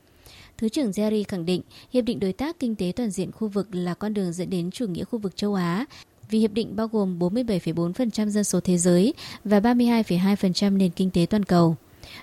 Thứ 0.58 0.68
trưởng 0.68 0.90
Jerry 0.90 1.24
khẳng 1.28 1.46
định 1.46 1.62
Hiệp 1.92 2.04
định 2.04 2.20
Đối 2.20 2.32
tác 2.32 2.58
Kinh 2.58 2.76
tế 2.76 2.92
Toàn 2.96 3.10
diện 3.10 3.32
khu 3.32 3.48
vực 3.48 3.74
là 3.74 3.94
con 3.94 4.14
đường 4.14 4.32
dẫn 4.32 4.50
đến 4.50 4.70
chủ 4.70 4.86
nghĩa 4.86 5.04
khu 5.04 5.18
vực 5.18 5.36
châu 5.36 5.54
Á 5.54 5.86
vì 6.30 6.38
hiệp 6.38 6.52
định 6.52 6.76
bao 6.76 6.88
gồm 6.88 7.18
47,4% 7.18 8.28
dân 8.28 8.44
số 8.44 8.60
thế 8.60 8.78
giới 8.78 9.14
và 9.44 9.60
32,2% 9.60 10.76
nền 10.76 10.90
kinh 10.90 11.10
tế 11.10 11.26
toàn 11.30 11.44
cầu. 11.44 11.76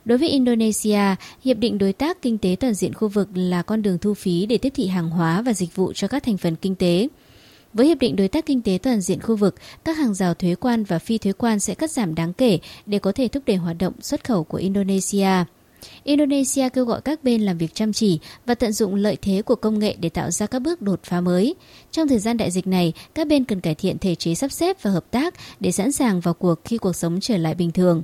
Đối 0.05 0.17
với 0.17 0.29
Indonesia, 0.29 1.15
Hiệp 1.43 1.57
định 1.57 1.77
Đối 1.77 1.93
tác 1.93 2.21
Kinh 2.21 2.37
tế 2.37 2.55
Toàn 2.59 2.73
diện 2.73 2.93
khu 2.93 3.07
vực 3.07 3.29
là 3.33 3.61
con 3.61 3.81
đường 3.81 3.97
thu 3.97 4.13
phí 4.13 4.45
để 4.45 4.57
tiếp 4.57 4.73
thị 4.75 4.87
hàng 4.87 5.09
hóa 5.09 5.41
và 5.41 5.53
dịch 5.53 5.75
vụ 5.75 5.93
cho 5.93 6.07
các 6.07 6.23
thành 6.23 6.37
phần 6.37 6.55
kinh 6.55 6.75
tế. 6.75 7.07
Với 7.73 7.87
Hiệp 7.87 7.99
định 7.99 8.15
Đối 8.15 8.27
tác 8.27 8.45
Kinh 8.45 8.61
tế 8.61 8.79
Toàn 8.83 9.01
diện 9.01 9.21
khu 9.21 9.35
vực, 9.35 9.55
các 9.83 9.97
hàng 9.97 10.13
rào 10.13 10.33
thuế 10.33 10.55
quan 10.55 10.83
và 10.83 10.99
phi 10.99 11.17
thuế 11.17 11.31
quan 11.31 11.59
sẽ 11.59 11.75
cắt 11.75 11.91
giảm 11.91 12.15
đáng 12.15 12.33
kể 12.33 12.59
để 12.85 12.99
có 12.99 13.11
thể 13.11 13.27
thúc 13.27 13.43
đẩy 13.45 13.55
hoạt 13.55 13.75
động 13.79 13.93
xuất 14.01 14.23
khẩu 14.23 14.43
của 14.43 14.57
Indonesia. 14.57 15.45
Indonesia 16.03 16.69
kêu 16.69 16.85
gọi 16.85 17.01
các 17.01 17.23
bên 17.23 17.41
làm 17.41 17.57
việc 17.57 17.75
chăm 17.75 17.93
chỉ 17.93 18.19
và 18.45 18.55
tận 18.55 18.71
dụng 18.71 18.95
lợi 18.95 19.17
thế 19.21 19.41
của 19.41 19.55
công 19.55 19.79
nghệ 19.79 19.95
để 19.99 20.09
tạo 20.09 20.31
ra 20.31 20.45
các 20.45 20.59
bước 20.59 20.81
đột 20.81 20.99
phá 21.03 21.21
mới. 21.21 21.55
Trong 21.91 22.07
thời 22.07 22.19
gian 22.19 22.37
đại 22.37 22.51
dịch 22.51 22.67
này, 22.67 22.93
các 23.15 23.27
bên 23.27 23.43
cần 23.43 23.61
cải 23.61 23.75
thiện 23.75 23.97
thể 23.97 24.15
chế 24.15 24.35
sắp 24.35 24.51
xếp 24.51 24.77
và 24.81 24.91
hợp 24.91 25.11
tác 25.11 25.33
để 25.59 25.71
sẵn 25.71 25.91
sàng 25.91 26.19
vào 26.19 26.33
cuộc 26.33 26.55
khi 26.65 26.77
cuộc 26.77 26.95
sống 26.95 27.19
trở 27.21 27.37
lại 27.37 27.55
bình 27.55 27.71
thường. 27.71 28.01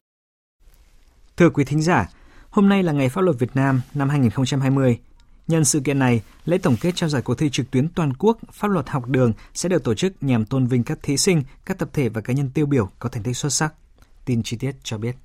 Thưa 1.37 1.49
quý 1.49 1.63
thính 1.63 1.81
giả, 1.81 2.09
hôm 2.49 2.69
nay 2.69 2.83
là 2.83 2.91
ngày 2.91 3.09
pháp 3.09 3.21
luật 3.21 3.39
Việt 3.39 3.55
Nam 3.55 3.81
năm 3.93 4.09
2020. 4.09 4.99
Nhân 5.47 5.65
sự 5.65 5.79
kiện 5.79 5.99
này, 5.99 6.21
lễ 6.45 6.57
tổng 6.57 6.75
kết 6.81 6.95
trao 6.95 7.09
giải 7.09 7.21
cuộc 7.21 7.35
thi 7.35 7.49
trực 7.49 7.71
tuyến 7.71 7.89
toàn 7.89 8.13
quốc 8.13 8.37
Pháp 8.51 8.71
luật 8.71 8.89
học 8.89 9.07
đường 9.07 9.33
sẽ 9.53 9.69
được 9.69 9.83
tổ 9.83 9.93
chức 9.93 10.13
nhằm 10.21 10.45
tôn 10.45 10.67
vinh 10.67 10.83
các 10.83 10.99
thí 11.03 11.17
sinh, 11.17 11.43
các 11.65 11.77
tập 11.77 11.89
thể 11.93 12.09
và 12.09 12.21
cá 12.21 12.33
nhân 12.33 12.49
tiêu 12.53 12.65
biểu 12.65 12.89
có 12.99 13.09
thành 13.09 13.23
tích 13.23 13.37
xuất 13.37 13.49
sắc. 13.49 13.73
Tin 14.25 14.43
chi 14.43 14.57
tiết 14.57 14.71
cho 14.83 14.97
biết. 14.97 15.15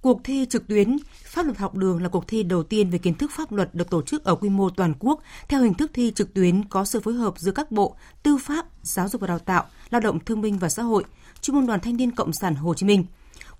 Cuộc 0.00 0.20
thi 0.24 0.46
trực 0.50 0.66
tuyến 0.68 0.96
Pháp 1.24 1.46
luật 1.46 1.58
học 1.58 1.74
đường 1.74 2.02
là 2.02 2.08
cuộc 2.08 2.28
thi 2.28 2.42
đầu 2.42 2.62
tiên 2.62 2.90
về 2.90 2.98
kiến 2.98 3.14
thức 3.14 3.30
pháp 3.36 3.52
luật 3.52 3.74
được 3.74 3.90
tổ 3.90 4.02
chức 4.02 4.24
ở 4.24 4.34
quy 4.34 4.48
mô 4.48 4.70
toàn 4.70 4.94
quốc 4.98 5.22
theo 5.48 5.62
hình 5.62 5.74
thức 5.74 5.90
thi 5.94 6.12
trực 6.14 6.34
tuyến 6.34 6.64
có 6.64 6.84
sự 6.84 7.00
phối 7.00 7.14
hợp 7.14 7.34
giữa 7.36 7.52
các 7.52 7.70
bộ 7.70 7.96
Tư 8.22 8.36
pháp, 8.36 8.66
Giáo 8.82 9.08
dục 9.08 9.20
và 9.20 9.26
Đào 9.26 9.38
tạo, 9.38 9.64
Lao 9.90 10.00
động 10.00 10.20
Thương 10.20 10.40
binh 10.40 10.58
và 10.58 10.68
Xã 10.68 10.82
hội, 10.82 11.04
Trung 11.40 11.56
ương 11.56 11.66
Đoàn 11.66 11.80
Thanh 11.80 11.96
niên 11.96 12.10
Cộng 12.10 12.32
sản 12.32 12.54
Hồ 12.54 12.74
Chí 12.74 12.86
Minh. 12.86 13.04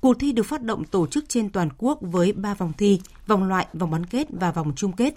Cuộc 0.05 0.19
thi 0.19 0.33
được 0.33 0.43
phát 0.43 0.63
động 0.63 0.85
tổ 0.85 1.07
chức 1.07 1.29
trên 1.29 1.51
toàn 1.51 1.69
quốc 1.79 1.99
với 2.01 2.33
3 2.33 2.55
vòng 2.55 2.73
thi, 2.79 3.01
vòng 3.27 3.45
loại, 3.45 3.67
vòng 3.73 3.91
bán 3.91 4.07
kết 4.07 4.27
và 4.31 4.53
vòng 4.53 4.73
chung 4.77 4.93
kết. 4.93 5.15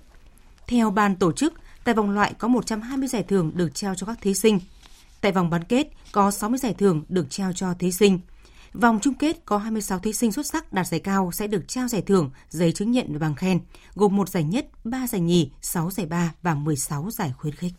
Theo 0.68 0.92
ban 0.92 1.16
tổ 1.16 1.32
chức, 1.32 1.54
tại 1.84 1.96
vòng 1.96 2.10
loại 2.10 2.34
có 2.34 2.48
120 2.48 3.08
giải 3.08 3.24
thưởng 3.24 3.52
được 3.56 3.76
trao 3.76 3.96
cho 3.96 4.06
các 4.06 4.18
thí 4.22 4.34
sinh. 4.34 4.60
Tại 5.22 5.32
vòng 5.32 5.50
bán 5.50 5.64
kết 5.64 5.88
có 6.12 6.32
60 6.32 6.60
giải 6.60 6.74
thưởng 6.74 7.04
được 7.10 7.26
trao 7.30 7.54
cho 7.54 7.74
thí 7.74 7.92
sinh. 7.92 8.20
Vòng 8.74 9.00
chung 9.02 9.14
kết 9.14 9.46
có 9.46 9.58
26 9.58 10.00
thí 10.00 10.14
sinh 10.14 10.32
xuất 10.32 10.46
sắc 10.46 10.74
đạt 10.74 10.88
giải 10.88 11.00
cao 11.00 11.32
sẽ 11.34 11.48
được 11.48 11.68
trao 11.68 11.88
giải 11.88 12.02
thưởng, 12.02 12.30
giấy 12.50 12.72
chứng 12.72 12.92
nhận 12.92 13.14
và 13.14 13.20
bằng 13.20 13.36
khen, 13.36 13.60
gồm 13.96 14.16
một 14.16 14.30
giải 14.30 14.44
nhất, 14.44 14.68
3 14.84 15.08
giải 15.08 15.22
nhì, 15.22 15.52
6 15.62 15.92
giải 15.92 16.06
ba 16.06 16.34
và 16.42 16.56
16 16.56 17.10
giải 17.12 17.34
khuyến 17.38 17.56
khích. 17.56 17.74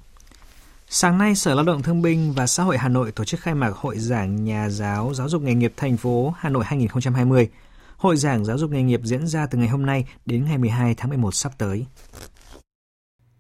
Sáng 0.90 1.18
nay, 1.18 1.34
Sở 1.34 1.54
Lao 1.54 1.64
động 1.64 1.82
Thương 1.82 2.02
binh 2.02 2.32
và 2.32 2.46
Xã 2.46 2.62
hội 2.62 2.78
Hà 2.78 2.88
Nội 2.88 3.12
tổ 3.12 3.24
chức 3.24 3.40
khai 3.40 3.54
mạc 3.54 3.76
Hội 3.76 3.98
giảng 3.98 4.44
Nhà 4.44 4.68
giáo 4.68 5.14
Giáo 5.14 5.28
dục 5.28 5.42
nghề 5.42 5.54
nghiệp 5.54 5.72
thành 5.76 5.96
phố 5.96 6.34
Hà 6.38 6.48
Nội 6.48 6.64
2020. 6.66 7.48
Hội 7.96 8.16
giảng 8.16 8.44
giáo 8.44 8.58
dục 8.58 8.70
nghề 8.70 8.82
nghiệp 8.82 9.00
diễn 9.04 9.26
ra 9.26 9.46
từ 9.46 9.58
ngày 9.58 9.68
hôm 9.68 9.86
nay 9.86 10.04
đến 10.26 10.44
ngày 10.44 10.58
12 10.58 10.94
tháng 10.94 11.08
11 11.08 11.34
sắp 11.34 11.52
tới. 11.58 11.86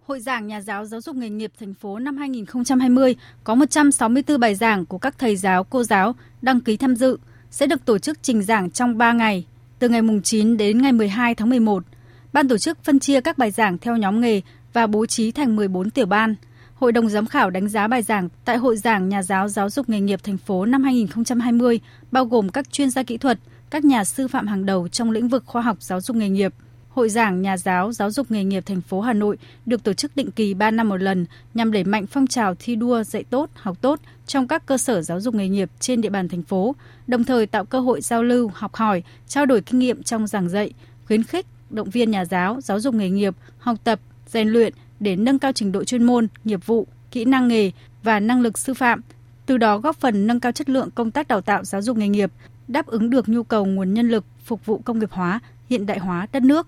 Hội 0.06 0.20
giảng 0.20 0.46
Nhà 0.46 0.60
giáo 0.60 0.84
Giáo 0.84 1.00
dục 1.00 1.16
nghề 1.16 1.28
nghiệp 1.28 1.52
thành 1.60 1.74
phố 1.74 1.98
năm 1.98 2.16
2020 2.16 3.16
có 3.44 3.54
164 3.54 4.40
bài 4.40 4.54
giảng 4.54 4.86
của 4.86 4.98
các 4.98 5.18
thầy 5.18 5.36
giáo, 5.36 5.64
cô 5.64 5.84
giáo 5.84 6.14
đăng 6.42 6.60
ký 6.60 6.76
tham 6.76 6.96
dự 6.96 7.18
sẽ 7.50 7.66
được 7.66 7.84
tổ 7.84 7.98
chức 7.98 8.18
trình 8.22 8.42
giảng 8.42 8.70
trong 8.70 8.98
3 8.98 9.12
ngày, 9.12 9.46
từ 9.78 9.88
ngày 9.88 10.02
9 10.24 10.56
đến 10.56 10.82
ngày 10.82 10.92
12 10.92 11.34
tháng 11.34 11.48
11. 11.50 11.84
Ban 12.32 12.48
tổ 12.48 12.58
chức 12.58 12.84
phân 12.84 12.98
chia 12.98 13.20
các 13.20 13.38
bài 13.38 13.50
giảng 13.50 13.78
theo 13.78 13.96
nhóm 13.96 14.20
nghề 14.20 14.40
và 14.72 14.86
bố 14.86 15.06
trí 15.06 15.32
thành 15.32 15.56
14 15.56 15.90
tiểu 15.90 16.06
ban. 16.06 16.34
Hội 16.78 16.92
đồng 16.92 17.08
giám 17.08 17.26
khảo 17.26 17.50
đánh 17.50 17.68
giá 17.68 17.88
bài 17.88 18.02
giảng 18.02 18.28
tại 18.44 18.56
Hội 18.56 18.76
giảng 18.76 19.08
Nhà 19.08 19.22
giáo 19.22 19.48
Giáo 19.48 19.70
dục 19.70 19.88
nghề 19.88 20.00
nghiệp 20.00 20.20
thành 20.22 20.38
phố 20.38 20.66
năm 20.66 20.82
2020 20.82 21.80
bao 22.12 22.24
gồm 22.24 22.48
các 22.48 22.72
chuyên 22.72 22.90
gia 22.90 23.02
kỹ 23.02 23.18
thuật, 23.18 23.38
các 23.70 23.84
nhà 23.84 24.04
sư 24.04 24.28
phạm 24.28 24.46
hàng 24.46 24.66
đầu 24.66 24.88
trong 24.88 25.10
lĩnh 25.10 25.28
vực 25.28 25.42
khoa 25.46 25.62
học 25.62 25.76
giáo 25.80 26.00
dục 26.00 26.16
nghề 26.16 26.28
nghiệp– 26.28 26.54
Hội 26.98 27.08
giảng 27.08 27.42
Nhà 27.42 27.56
giáo 27.56 27.92
Giáo 27.92 28.10
dục 28.10 28.30
nghề 28.30 28.44
nghiệp 28.44 28.66
thành 28.66 28.80
phố 28.80 29.00
Hà 29.00 29.12
Nội 29.12 29.38
được 29.66 29.84
tổ 29.84 29.92
chức 29.92 30.16
định 30.16 30.30
kỳ 30.30 30.54
3 30.54 30.70
năm 30.70 30.88
một 30.88 30.96
lần 30.96 31.26
nhằm 31.54 31.72
đẩy 31.72 31.84
mạnh 31.84 32.06
phong 32.06 32.26
trào 32.26 32.54
thi 32.54 32.76
đua 32.76 33.02
dạy 33.02 33.24
tốt, 33.24 33.50
học 33.54 33.76
tốt 33.80 34.00
trong 34.26 34.48
các 34.48 34.66
cơ 34.66 34.78
sở 34.78 35.02
giáo 35.02 35.20
dục 35.20 35.34
nghề 35.34 35.48
nghiệp 35.48 35.70
trên 35.80 36.00
địa 36.00 36.10
bàn 36.10 36.28
thành 36.28 36.42
phố, 36.42 36.74
đồng 37.06 37.24
thời 37.24 37.46
tạo 37.46 37.64
cơ 37.64 37.80
hội 37.80 38.00
giao 38.00 38.22
lưu, 38.22 38.50
học 38.54 38.74
hỏi, 38.74 39.02
trao 39.28 39.46
đổi 39.46 39.60
kinh 39.60 39.78
nghiệm 39.78 40.02
trong 40.02 40.26
giảng 40.26 40.48
dạy, 40.48 40.72
khuyến 41.06 41.22
khích, 41.22 41.46
động 41.70 41.90
viên 41.90 42.10
nhà 42.10 42.24
giáo, 42.24 42.60
giáo 42.60 42.80
dục 42.80 42.94
nghề 42.94 43.10
nghiệp, 43.10 43.34
học 43.58 43.76
tập, 43.84 44.00
rèn 44.26 44.48
luyện 44.48 44.72
để 45.00 45.16
nâng 45.16 45.38
cao 45.38 45.52
trình 45.52 45.72
độ 45.72 45.84
chuyên 45.84 46.02
môn, 46.02 46.26
nghiệp 46.44 46.66
vụ, 46.66 46.86
kỹ 47.10 47.24
năng 47.24 47.48
nghề 47.48 47.70
và 48.02 48.20
năng 48.20 48.40
lực 48.40 48.58
sư 48.58 48.74
phạm, 48.74 49.00
từ 49.46 49.58
đó 49.58 49.78
góp 49.78 49.96
phần 49.96 50.26
nâng 50.26 50.40
cao 50.40 50.52
chất 50.52 50.68
lượng 50.68 50.90
công 50.94 51.10
tác 51.10 51.28
đào 51.28 51.40
tạo 51.40 51.64
giáo 51.64 51.82
dục 51.82 51.96
nghề 51.96 52.08
nghiệp, 52.08 52.32
đáp 52.68 52.86
ứng 52.86 53.10
được 53.10 53.28
nhu 53.28 53.42
cầu 53.42 53.64
nguồn 53.66 53.94
nhân 53.94 54.08
lực 54.08 54.24
phục 54.44 54.66
vụ 54.66 54.78
công 54.84 54.98
nghiệp 54.98 55.10
hóa, 55.12 55.40
hiện 55.70 55.86
đại 55.86 55.98
hóa 55.98 56.26
đất 56.32 56.42
nước. 56.42 56.66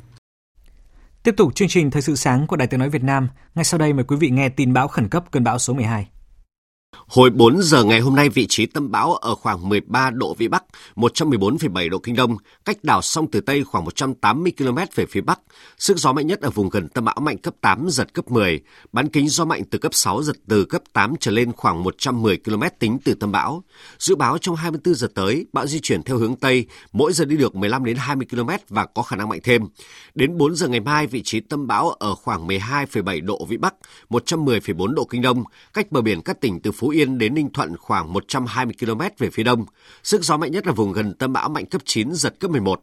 Tiếp 1.23 1.35
tục 1.37 1.55
chương 1.55 1.69
trình 1.69 1.91
Thời 1.91 2.03
sự 2.03 2.15
sáng 2.15 2.47
của 2.47 2.57
Đài 2.57 2.69
Tiếng 2.69 2.81
Nói 2.81 2.89
Việt 2.91 3.03
Nam, 3.03 3.29
ngay 3.55 3.65
sau 3.65 3.79
đây 3.79 3.93
mời 3.93 4.05
quý 4.05 4.17
vị 4.17 4.31
nghe 4.31 4.49
tin 4.49 4.73
bão 4.73 4.89
khẩn 4.89 5.09
cấp 5.09 5.25
cơn 5.31 5.45
bão 5.45 5.59
số 5.59 5.75
12. 5.75 6.09
Hồi 7.11 7.31
4 7.31 7.63
giờ 7.63 7.85
ngày 7.85 8.01
hôm 8.01 8.15
nay, 8.15 8.29
vị 8.29 8.47
trí 8.47 8.67
tâm 8.67 8.91
bão 8.91 9.15
ở 9.15 9.35
khoảng 9.35 9.69
13 9.69 10.11
độ 10.11 10.35
Vĩ 10.35 10.49
Bắc, 10.49 10.65
114,7 10.97 11.91
độ 11.91 11.99
Kinh 11.99 12.17
Đông, 12.17 12.37
cách 12.65 12.85
đảo 12.85 13.03
sông 13.03 13.31
Từ 13.31 13.41
Tây 13.41 13.65
khoảng 13.65 13.85
180 13.85 14.53
km 14.59 14.79
về 14.95 15.07
phía 15.07 15.21
Bắc. 15.21 15.41
Sức 15.79 15.97
gió 15.97 16.13
mạnh 16.13 16.27
nhất 16.27 16.41
ở 16.41 16.51
vùng 16.51 16.69
gần 16.69 16.89
tâm 16.89 17.05
bão 17.05 17.17
mạnh 17.21 17.39
cấp 17.39 17.55
8, 17.61 17.87
giật 17.91 18.15
cấp 18.15 18.31
10. 18.31 18.61
Bán 18.93 19.09
kính 19.09 19.29
gió 19.29 19.45
mạnh 19.45 19.63
từ 19.71 19.79
cấp 19.79 19.95
6, 19.95 20.23
giật 20.23 20.37
từ 20.49 20.65
cấp 20.65 20.83
8 20.93 21.15
trở 21.21 21.31
lên 21.31 21.53
khoảng 21.53 21.83
110 21.83 22.39
km 22.45 22.63
tính 22.79 22.99
từ 23.05 23.15
tâm 23.15 23.33
bão. 23.33 23.65
Dự 23.99 24.15
báo 24.15 24.39
trong 24.39 24.57
24 24.57 24.95
giờ 24.95 25.09
tới, 25.15 25.47
bão 25.53 25.67
di 25.67 25.81
chuyển 25.81 26.03
theo 26.03 26.19
hướng 26.19 26.37
Tây, 26.37 26.67
mỗi 26.93 27.13
giờ 27.13 27.25
đi 27.25 27.37
được 27.37 27.57
15 27.57 27.85
đến 27.85 27.97
20 27.97 28.27
km 28.31 28.51
và 28.69 28.87
có 28.87 29.03
khả 29.03 29.17
năng 29.17 29.29
mạnh 29.29 29.41
thêm. 29.45 29.63
Đến 30.15 30.39
4 30.39 30.57
giờ 30.57 30.69
ngày 30.69 30.81
mai, 30.81 31.07
vị 31.07 31.23
trí 31.25 31.41
tâm 31.41 31.67
bão 31.67 31.91
ở 31.91 32.15
khoảng 32.15 32.47
12,7 32.47 33.25
độ 33.25 33.45
Vĩ 33.45 33.57
Bắc, 33.57 33.75
110,4 34.11 34.95
độ 34.95 35.05
Kinh 35.05 35.23
Đông, 35.23 35.45
cách 35.73 35.93
bờ 35.93 36.01
biển 36.01 36.23
các 36.23 36.41
tỉnh 36.41 36.61
từ 36.61 36.73
Phú 36.81 36.89
Yên 36.89 37.19
đến 37.19 37.35
Ninh 37.35 37.53
Thuận 37.53 37.77
khoảng 37.77 38.13
120 38.13 38.75
km 38.81 39.01
về 39.19 39.31
phía 39.31 39.43
đông. 39.43 39.65
Sức 40.03 40.25
gió 40.25 40.37
mạnh 40.37 40.53
nhất 40.53 40.67
là 40.67 40.73
vùng 40.73 40.93
gần 40.93 41.15
tâm 41.15 41.33
bão 41.33 41.49
mạnh 41.49 41.67
cấp 41.67 41.83
9, 41.85 42.13
giật 42.13 42.35
cấp 42.41 42.51
11. 42.51 42.83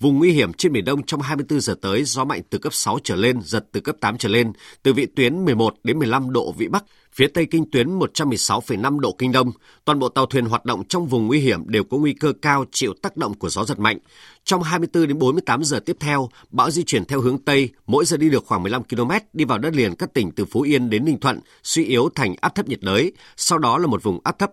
Vùng 0.00 0.18
nguy 0.18 0.32
hiểm 0.32 0.52
trên 0.52 0.72
Biển 0.72 0.84
Đông 0.84 1.02
trong 1.02 1.20
24 1.20 1.60
giờ 1.60 1.74
tới, 1.80 2.04
gió 2.04 2.24
mạnh 2.24 2.42
từ 2.50 2.58
cấp 2.58 2.74
6 2.74 2.98
trở 3.04 3.16
lên, 3.16 3.40
giật 3.42 3.66
từ 3.72 3.80
cấp 3.80 3.96
8 4.00 4.18
trở 4.18 4.28
lên, 4.28 4.52
từ 4.82 4.92
vị 4.92 5.06
tuyến 5.06 5.44
11 5.44 5.74
đến 5.84 5.98
15 5.98 6.32
độ 6.32 6.52
Vĩ 6.52 6.68
Bắc, 6.68 6.84
phía 7.12 7.26
Tây 7.26 7.46
kinh 7.50 7.70
tuyến 7.70 7.98
116,5 7.98 8.98
độ 8.98 9.12
Kinh 9.18 9.32
Đông. 9.32 9.50
Toàn 9.84 9.98
bộ 9.98 10.08
tàu 10.08 10.26
thuyền 10.26 10.44
hoạt 10.44 10.64
động 10.64 10.84
trong 10.88 11.06
vùng 11.06 11.26
nguy 11.26 11.40
hiểm 11.40 11.68
đều 11.68 11.84
có 11.84 11.96
nguy 11.96 12.12
cơ 12.12 12.32
cao 12.42 12.64
chịu 12.72 12.94
tác 13.02 13.16
động 13.16 13.34
của 13.34 13.48
gió 13.48 13.64
giật 13.64 13.78
mạnh. 13.78 13.98
Trong 14.44 14.62
24 14.62 15.06
đến 15.06 15.18
48 15.18 15.64
giờ 15.64 15.80
tiếp 15.80 15.96
theo, 16.00 16.28
bão 16.50 16.70
di 16.70 16.82
chuyển 16.84 17.04
theo 17.04 17.20
hướng 17.20 17.38
Tây, 17.38 17.70
mỗi 17.86 18.04
giờ 18.04 18.16
đi 18.16 18.30
được 18.30 18.46
khoảng 18.46 18.62
15 18.62 18.82
km, 18.84 19.10
đi 19.32 19.44
vào 19.44 19.58
đất 19.58 19.74
liền 19.74 19.94
các 19.94 20.14
tỉnh 20.14 20.30
từ 20.30 20.44
Phú 20.44 20.60
Yên 20.60 20.90
đến 20.90 21.04
Ninh 21.04 21.20
Thuận, 21.20 21.40
suy 21.62 21.84
yếu 21.84 22.08
thành 22.14 22.34
áp 22.40 22.54
thấp 22.54 22.68
nhiệt 22.68 22.80
đới, 22.82 23.12
sau 23.36 23.58
đó 23.58 23.78
là 23.78 23.86
một 23.86 24.02
vùng 24.02 24.20
áp 24.24 24.38
thấp 24.38 24.50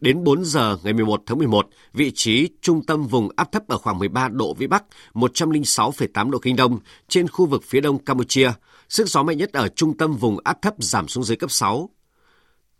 Đến 0.00 0.24
4 0.24 0.44
giờ 0.44 0.76
ngày 0.82 0.92
11 0.92 1.22
tháng 1.26 1.38
11, 1.38 1.68
vị 1.92 2.12
trí 2.14 2.48
trung 2.60 2.86
tâm 2.86 3.06
vùng 3.06 3.28
áp 3.36 3.52
thấp 3.52 3.68
ở 3.68 3.78
khoảng 3.78 3.98
13 3.98 4.28
độ 4.28 4.54
Vĩ 4.54 4.66
Bắc, 4.66 4.84
106,8 5.14 6.30
độ 6.30 6.38
Kinh 6.38 6.56
Đông 6.56 6.78
trên 7.08 7.28
khu 7.28 7.46
vực 7.46 7.62
phía 7.64 7.80
đông 7.80 8.04
Campuchia. 8.04 8.50
Sức 8.88 9.08
gió 9.08 9.22
mạnh 9.22 9.38
nhất 9.38 9.52
ở 9.52 9.68
trung 9.68 9.96
tâm 9.96 10.16
vùng 10.16 10.38
áp 10.44 10.62
thấp 10.62 10.74
giảm 10.78 11.08
xuống 11.08 11.24
dưới 11.24 11.36
cấp 11.36 11.50
6. 11.50 11.90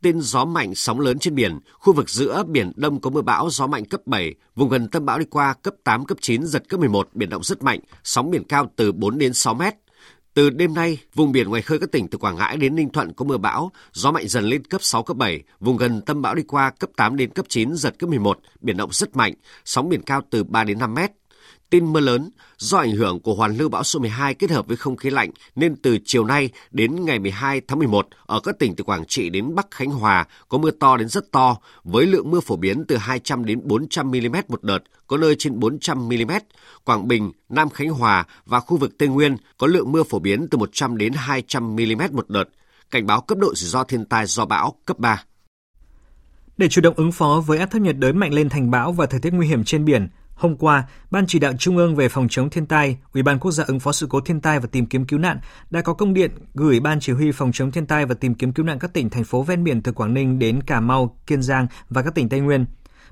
Tên 0.02 0.20
gió 0.20 0.44
mạnh 0.44 0.75
sóng 0.75 1.00
lớn 1.00 1.18
trên 1.18 1.35
biển, 1.35 1.58
khu 1.73 1.92
vực 1.92 2.11
giữa 2.11 2.42
Biển 2.49 2.73
Đông 2.76 3.00
có 3.00 3.11
mưa 3.11 3.23
bão, 3.23 3.50
gió 3.50 3.66
mạnh 3.66 3.85
cấp 3.85 4.00
7, 4.06 4.35
vùng 4.54 4.68
gần 4.68 4.88
tâm 4.88 5.06
bão 5.06 5.18
đi 5.18 5.25
qua 5.25 5.54
cấp 5.54 5.75
8, 5.85 6.04
cấp 6.04 6.18
9, 6.20 6.46
giật 6.46 6.62
cấp 6.68 6.80
11, 6.80 7.08
biển 7.14 7.28
động 7.28 7.42
rất 7.44 7.62
mạnh, 7.62 7.80
sóng 8.04 8.30
biển 8.30 8.44
cao 8.44 8.70
từ 8.76 8.92
4 8.92 9.18
đến 9.18 9.35
6 9.35 9.54
mét. 9.54 9.75
Từ 10.36 10.50
đêm 10.50 10.74
nay, 10.74 10.98
vùng 11.14 11.32
biển 11.32 11.48
ngoài 11.48 11.62
khơi 11.62 11.78
các 11.78 11.92
tỉnh 11.92 12.08
từ 12.08 12.18
Quảng 12.18 12.36
Ngãi 12.36 12.56
đến 12.56 12.76
Ninh 12.76 12.88
Thuận 12.88 13.12
có 13.12 13.24
mưa 13.24 13.36
bão, 13.36 13.72
gió 13.92 14.10
mạnh 14.10 14.28
dần 14.28 14.44
lên 14.44 14.64
cấp 14.64 14.82
6, 14.82 15.02
cấp 15.02 15.16
7, 15.16 15.42
vùng 15.60 15.76
gần 15.76 16.00
tâm 16.00 16.22
bão 16.22 16.34
đi 16.34 16.42
qua 16.42 16.70
cấp 16.70 16.90
8 16.96 17.16
đến 17.16 17.30
cấp 17.30 17.46
9, 17.48 17.74
giật 17.74 17.98
cấp 17.98 18.10
11, 18.10 18.38
biển 18.60 18.76
động 18.76 18.90
rất 18.92 19.16
mạnh, 19.16 19.34
sóng 19.64 19.88
biển 19.88 20.02
cao 20.02 20.22
từ 20.30 20.44
3 20.44 20.64
đến 20.64 20.78
5 20.78 20.94
mét. 20.94 21.10
Tin 21.70 21.92
mưa 21.92 22.00
lớn, 22.00 22.30
do 22.58 22.78
ảnh 22.78 22.92
hưởng 22.92 23.20
của 23.20 23.35
hoàn 23.35 23.56
lưu 23.56 23.68
bão 23.68 23.82
số 23.82 24.00
12 24.00 24.35
kết 24.35 24.50
hợp 24.50 24.66
với 24.66 24.76
không 24.76 24.96
khí 24.96 25.11
lạnh 25.11 25.30
nên 25.54 25.76
từ 25.76 25.99
chiều 26.04 26.25
nay 26.25 26.50
đến 26.70 27.04
ngày 27.04 27.18
12 27.18 27.61
tháng 27.68 27.78
11 27.78 28.08
ở 28.26 28.40
các 28.40 28.58
tỉnh 28.58 28.76
từ 28.76 28.85
Quảng 28.85 29.04
Trị 29.08 29.30
đến 29.30 29.54
Bắc 29.54 29.66
Khánh 29.70 29.90
Hòa 29.90 30.26
có 30.49 30.58
mưa 30.58 30.70
to 30.70 30.96
đến 30.96 31.08
rất 31.08 31.32
to 31.32 31.56
với 31.85 32.06
lượng 32.06 32.30
mưa 32.30 32.40
phổ 32.40 32.56
biến 32.56 32.85
từ 32.88 32.96
200 32.96 33.44
đến 33.44 33.61
400 33.64 34.11
mm 34.11 34.37
một 34.49 34.62
đợt, 34.62 34.78
có 35.06 35.16
nơi 35.16 35.37
trên 35.38 35.61
400 35.61 36.08
mm. 36.08 36.32
Quảng 36.85 37.08
Bình, 37.08 37.32
Nam 37.49 37.70
Khánh 37.70 37.88
Hòa 37.88 38.25
và 38.46 38.61
khu 38.61 38.76
vực 38.76 38.99
Tây 38.99 39.08
Nguyên 39.08 39.37
có 39.58 39.66
lượng 39.66 39.92
mưa 39.92 40.02
phổ 40.02 40.18
biến 40.18 40.46
từ 40.50 40.58
100 40.58 40.96
đến 40.96 41.12
200 41.12 41.76
mm 41.76 42.02
một 42.12 42.30
đợt. 42.30 42.44
Cảnh 42.90 43.06
báo 43.06 43.20
cấp 43.20 43.38
độ 43.38 43.54
rủi 43.54 43.68
ro 43.68 43.85
thiên 43.85 44.04
tai 44.04 44.26
do 44.26 44.44
bão 44.44 44.75
cấp 44.87 44.99
3. 44.99 45.23
Để 46.56 46.68
chủ 46.68 46.80
động 46.80 46.94
ứng 46.96 47.12
phó 47.12 47.42
với 47.46 47.58
áp 47.58 47.66
thấp 47.66 47.82
nhiệt 47.82 47.96
đới 47.99 48.12
mạnh 48.12 48.35
lên 48.35 48.49
thành 48.49 48.70
bão 48.70 48.92
và 48.92 49.06
thời 49.06 49.20
tiết 49.20 49.32
nguy 49.32 49.46
hiểm 49.46 49.64
trên 49.64 49.85
biển, 49.85 50.08
Hôm 50.36 50.56
qua, 50.56 50.84
Ban 51.10 51.26
chỉ 51.26 51.38
đạo 51.38 51.52
Trung 51.58 51.76
ương 51.76 51.96
về 51.96 52.08
phòng 52.08 52.26
chống 52.30 52.50
thiên 52.50 52.66
tai, 52.66 52.96
Ủy 53.12 53.22
ban 53.22 53.38
quốc 53.38 53.50
gia 53.50 53.64
ứng 53.64 53.80
phó 53.80 53.92
sự 53.92 54.06
cố 54.10 54.20
thiên 54.20 54.40
tai 54.40 54.60
và 54.60 54.68
tìm 54.72 54.86
kiếm 54.86 55.06
cứu 55.06 55.18
nạn 55.18 55.38
đã 55.70 55.80
có 55.80 55.94
công 55.94 56.14
điện 56.14 56.30
gửi 56.54 56.80
Ban 56.80 57.00
chỉ 57.00 57.12
huy 57.12 57.32
phòng 57.32 57.52
chống 57.52 57.72
thiên 57.72 57.86
tai 57.86 58.06
và 58.06 58.14
tìm 58.14 58.34
kiếm 58.34 58.52
cứu 58.52 58.66
nạn 58.66 58.78
các 58.78 58.92
tỉnh 58.92 59.10
thành 59.10 59.24
phố 59.24 59.42
ven 59.42 59.64
biển 59.64 59.82
từ 59.82 59.92
Quảng 59.92 60.14
Ninh 60.14 60.38
đến 60.38 60.62
Cà 60.62 60.80
Mau, 60.80 61.16
Kiên 61.26 61.42
Giang 61.42 61.66
và 61.90 62.02
các 62.02 62.14
tỉnh 62.14 62.28
Tây 62.28 62.40
Nguyên. 62.40 62.64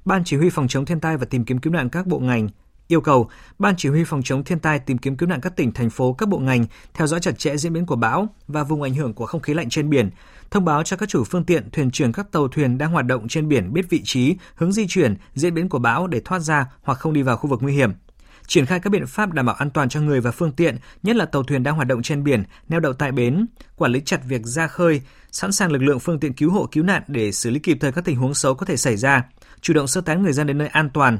Ban 0.05 0.25
chỉ 0.25 0.37
huy 0.37 0.51
phòng 0.51 0.69
chống 0.69 0.85
thiên 0.85 1.01
tai 1.01 1.17
và 1.17 1.27
tìm 1.31 1.45
kiếm 1.45 1.59
cứu 1.59 1.73
nạn 1.73 1.89
các 1.89 2.07
bộ 2.07 2.19
ngành 2.19 2.49
yêu 2.89 3.01
cầu 3.01 3.31
Ban 3.59 3.75
chỉ 3.77 3.89
huy 3.89 4.05
phòng 4.05 4.23
chống 4.23 4.45
thiên 4.45 4.59
tai 4.59 4.79
tìm 4.79 4.99
kiếm 4.99 5.17
cứu 5.17 5.29
nạn 5.29 5.41
các 5.41 5.57
tỉnh 5.57 5.73
thành 5.73 5.91
phố 5.91 6.13
các 6.13 6.29
bộ 6.29 6.39
ngành 6.39 6.67
theo 6.95 7.07
dõi 7.07 7.21
chặt 7.21 7.39
chẽ 7.39 7.57
diễn 7.57 7.73
biến 7.73 7.87
của 7.87 7.97
bão 7.97 8.29
và 8.49 8.63
vùng 8.65 8.83
ảnh 8.83 8.95
hưởng 8.95 9.15
của 9.15 9.27
không 9.27 9.41
khí 9.41 9.55
lạnh 9.55 9.69
trên 9.69 9.91
biển, 9.91 10.11
thông 10.51 10.65
báo 10.65 10.83
cho 10.83 10.97
các 10.97 11.09
chủ 11.09 11.25
phương 11.25 11.45
tiện, 11.45 11.71
thuyền 11.71 11.91
trưởng 11.91 12.13
các 12.13 12.33
tàu 12.33 12.49
thuyền 12.49 12.79
đang 12.79 12.93
hoạt 12.93 13.07
động 13.07 13.29
trên 13.29 13.49
biển 13.49 13.73
biết 13.73 13.91
vị 13.91 14.01
trí, 14.05 14.37
hướng 14.55 14.73
di 14.73 14.87
chuyển, 14.89 15.17
diễn 15.35 15.55
biến 15.55 15.69
của 15.69 15.79
bão 15.79 16.07
để 16.07 16.21
thoát 16.21 16.39
ra 16.39 16.67
hoặc 16.83 16.99
không 16.99 17.13
đi 17.13 17.23
vào 17.23 17.37
khu 17.37 17.51
vực 17.51 17.63
nguy 17.63 17.73
hiểm. 17.73 17.93
Triển 18.47 18.67
khai 18.67 18.81
các 18.81 18.91
biện 18.91 19.07
pháp 19.07 19.33
đảm 19.33 19.47
bảo 19.47 19.55
an 19.55 19.71
toàn 19.71 19.89
cho 19.89 20.01
người 20.01 20.21
và 20.21 20.31
phương 20.31 20.53
tiện, 20.53 20.77
nhất 21.03 21.17
là 21.17 21.25
tàu 21.25 21.43
thuyền 21.43 21.63
đang 21.63 21.75
hoạt 21.75 21.89
động 21.89 22.03
trên 22.03 22.25
biển, 22.25 22.45
neo 22.69 22.81
đậu 22.81 22.93
tại 22.93 23.13
bến, 23.13 23.47
quản 23.77 23.93
lý 23.93 24.01
chặt 24.05 24.21
việc 24.29 24.43
ra 24.45 24.67
khơi, 24.67 25.03
sẵn 25.31 25.53
sàng 25.53 25.73
lực 25.73 25.83
lượng 25.83 26.01
phương 26.01 26.21
tiện 26.21 26.33
cứu 26.33 26.51
hộ 26.51 26.67
cứu 26.73 26.85
nạn 26.85 27.03
để 27.07 27.33
xử 27.33 27.51
lý 27.51 27.59
kịp 27.59 27.79
thời 27.81 27.93
các 27.93 28.05
tình 28.05 28.17
huống 28.17 28.35
xấu 28.35 28.55
có 28.55 28.67
thể 28.67 28.77
xảy 28.77 28.97
ra, 28.97 29.23
chủ 29.61 29.75
động 29.75 29.87
sơ 29.87 30.01
tán 30.01 30.23
người 30.23 30.33
dân 30.33 30.47
đến 30.47 30.59
nơi 30.59 30.69
an 30.69 30.91
toàn. 30.91 31.19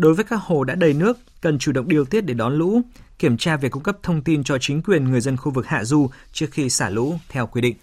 Đối 0.00 0.14
với 0.14 0.24
các 0.24 0.40
hồ 0.42 0.64
đã 0.64 0.74
đầy 0.74 0.92
nước, 0.92 1.18
cần 1.40 1.58
chủ 1.58 1.72
động 1.72 1.88
điều 1.88 2.04
tiết 2.04 2.20
để 2.20 2.34
đón 2.34 2.54
lũ, 2.54 2.80
kiểm 3.18 3.36
tra 3.36 3.56
việc 3.56 3.72
cung 3.72 3.82
cấp 3.82 3.96
thông 4.02 4.22
tin 4.22 4.44
cho 4.44 4.58
chính 4.60 4.82
quyền 4.82 5.04
người 5.04 5.20
dân 5.20 5.36
khu 5.36 5.52
vực 5.52 5.66
hạ 5.66 5.84
du 5.84 6.10
trước 6.32 6.46
khi 6.50 6.70
xả 6.70 6.88
lũ 6.88 7.18
theo 7.28 7.46
quy 7.46 7.60
định. 7.60 7.76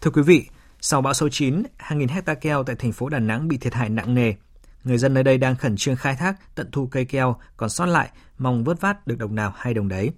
Thưa 0.00 0.10
quý 0.10 0.22
vị, 0.22 0.46
sau 0.80 1.02
bão 1.02 1.14
số 1.14 1.28
9, 1.28 1.62
hàng 1.76 1.98
nghìn 1.98 2.08
hecta 2.08 2.34
keo 2.34 2.62
tại 2.62 2.76
thành 2.76 2.92
phố 2.92 3.08
Đà 3.08 3.18
Nẵng 3.18 3.48
bị 3.48 3.58
thiệt 3.58 3.74
hại 3.74 3.88
nặng 3.88 4.14
nề. 4.14 4.34
Người 4.84 4.98
dân 4.98 5.14
nơi 5.14 5.24
đây 5.24 5.38
đang 5.38 5.56
khẩn 5.56 5.76
trương 5.76 5.96
khai 5.96 6.16
thác, 6.16 6.54
tận 6.54 6.68
thu 6.72 6.86
cây 6.86 7.04
keo 7.04 7.36
còn 7.56 7.70
sót 7.70 7.86
lại, 7.86 8.10
mong 8.38 8.64
vớt 8.64 8.80
vát 8.80 9.06
được 9.06 9.18
đồng 9.18 9.34
nào 9.34 9.52
hay 9.56 9.74
đồng 9.74 9.88
đấy. 9.88 10.10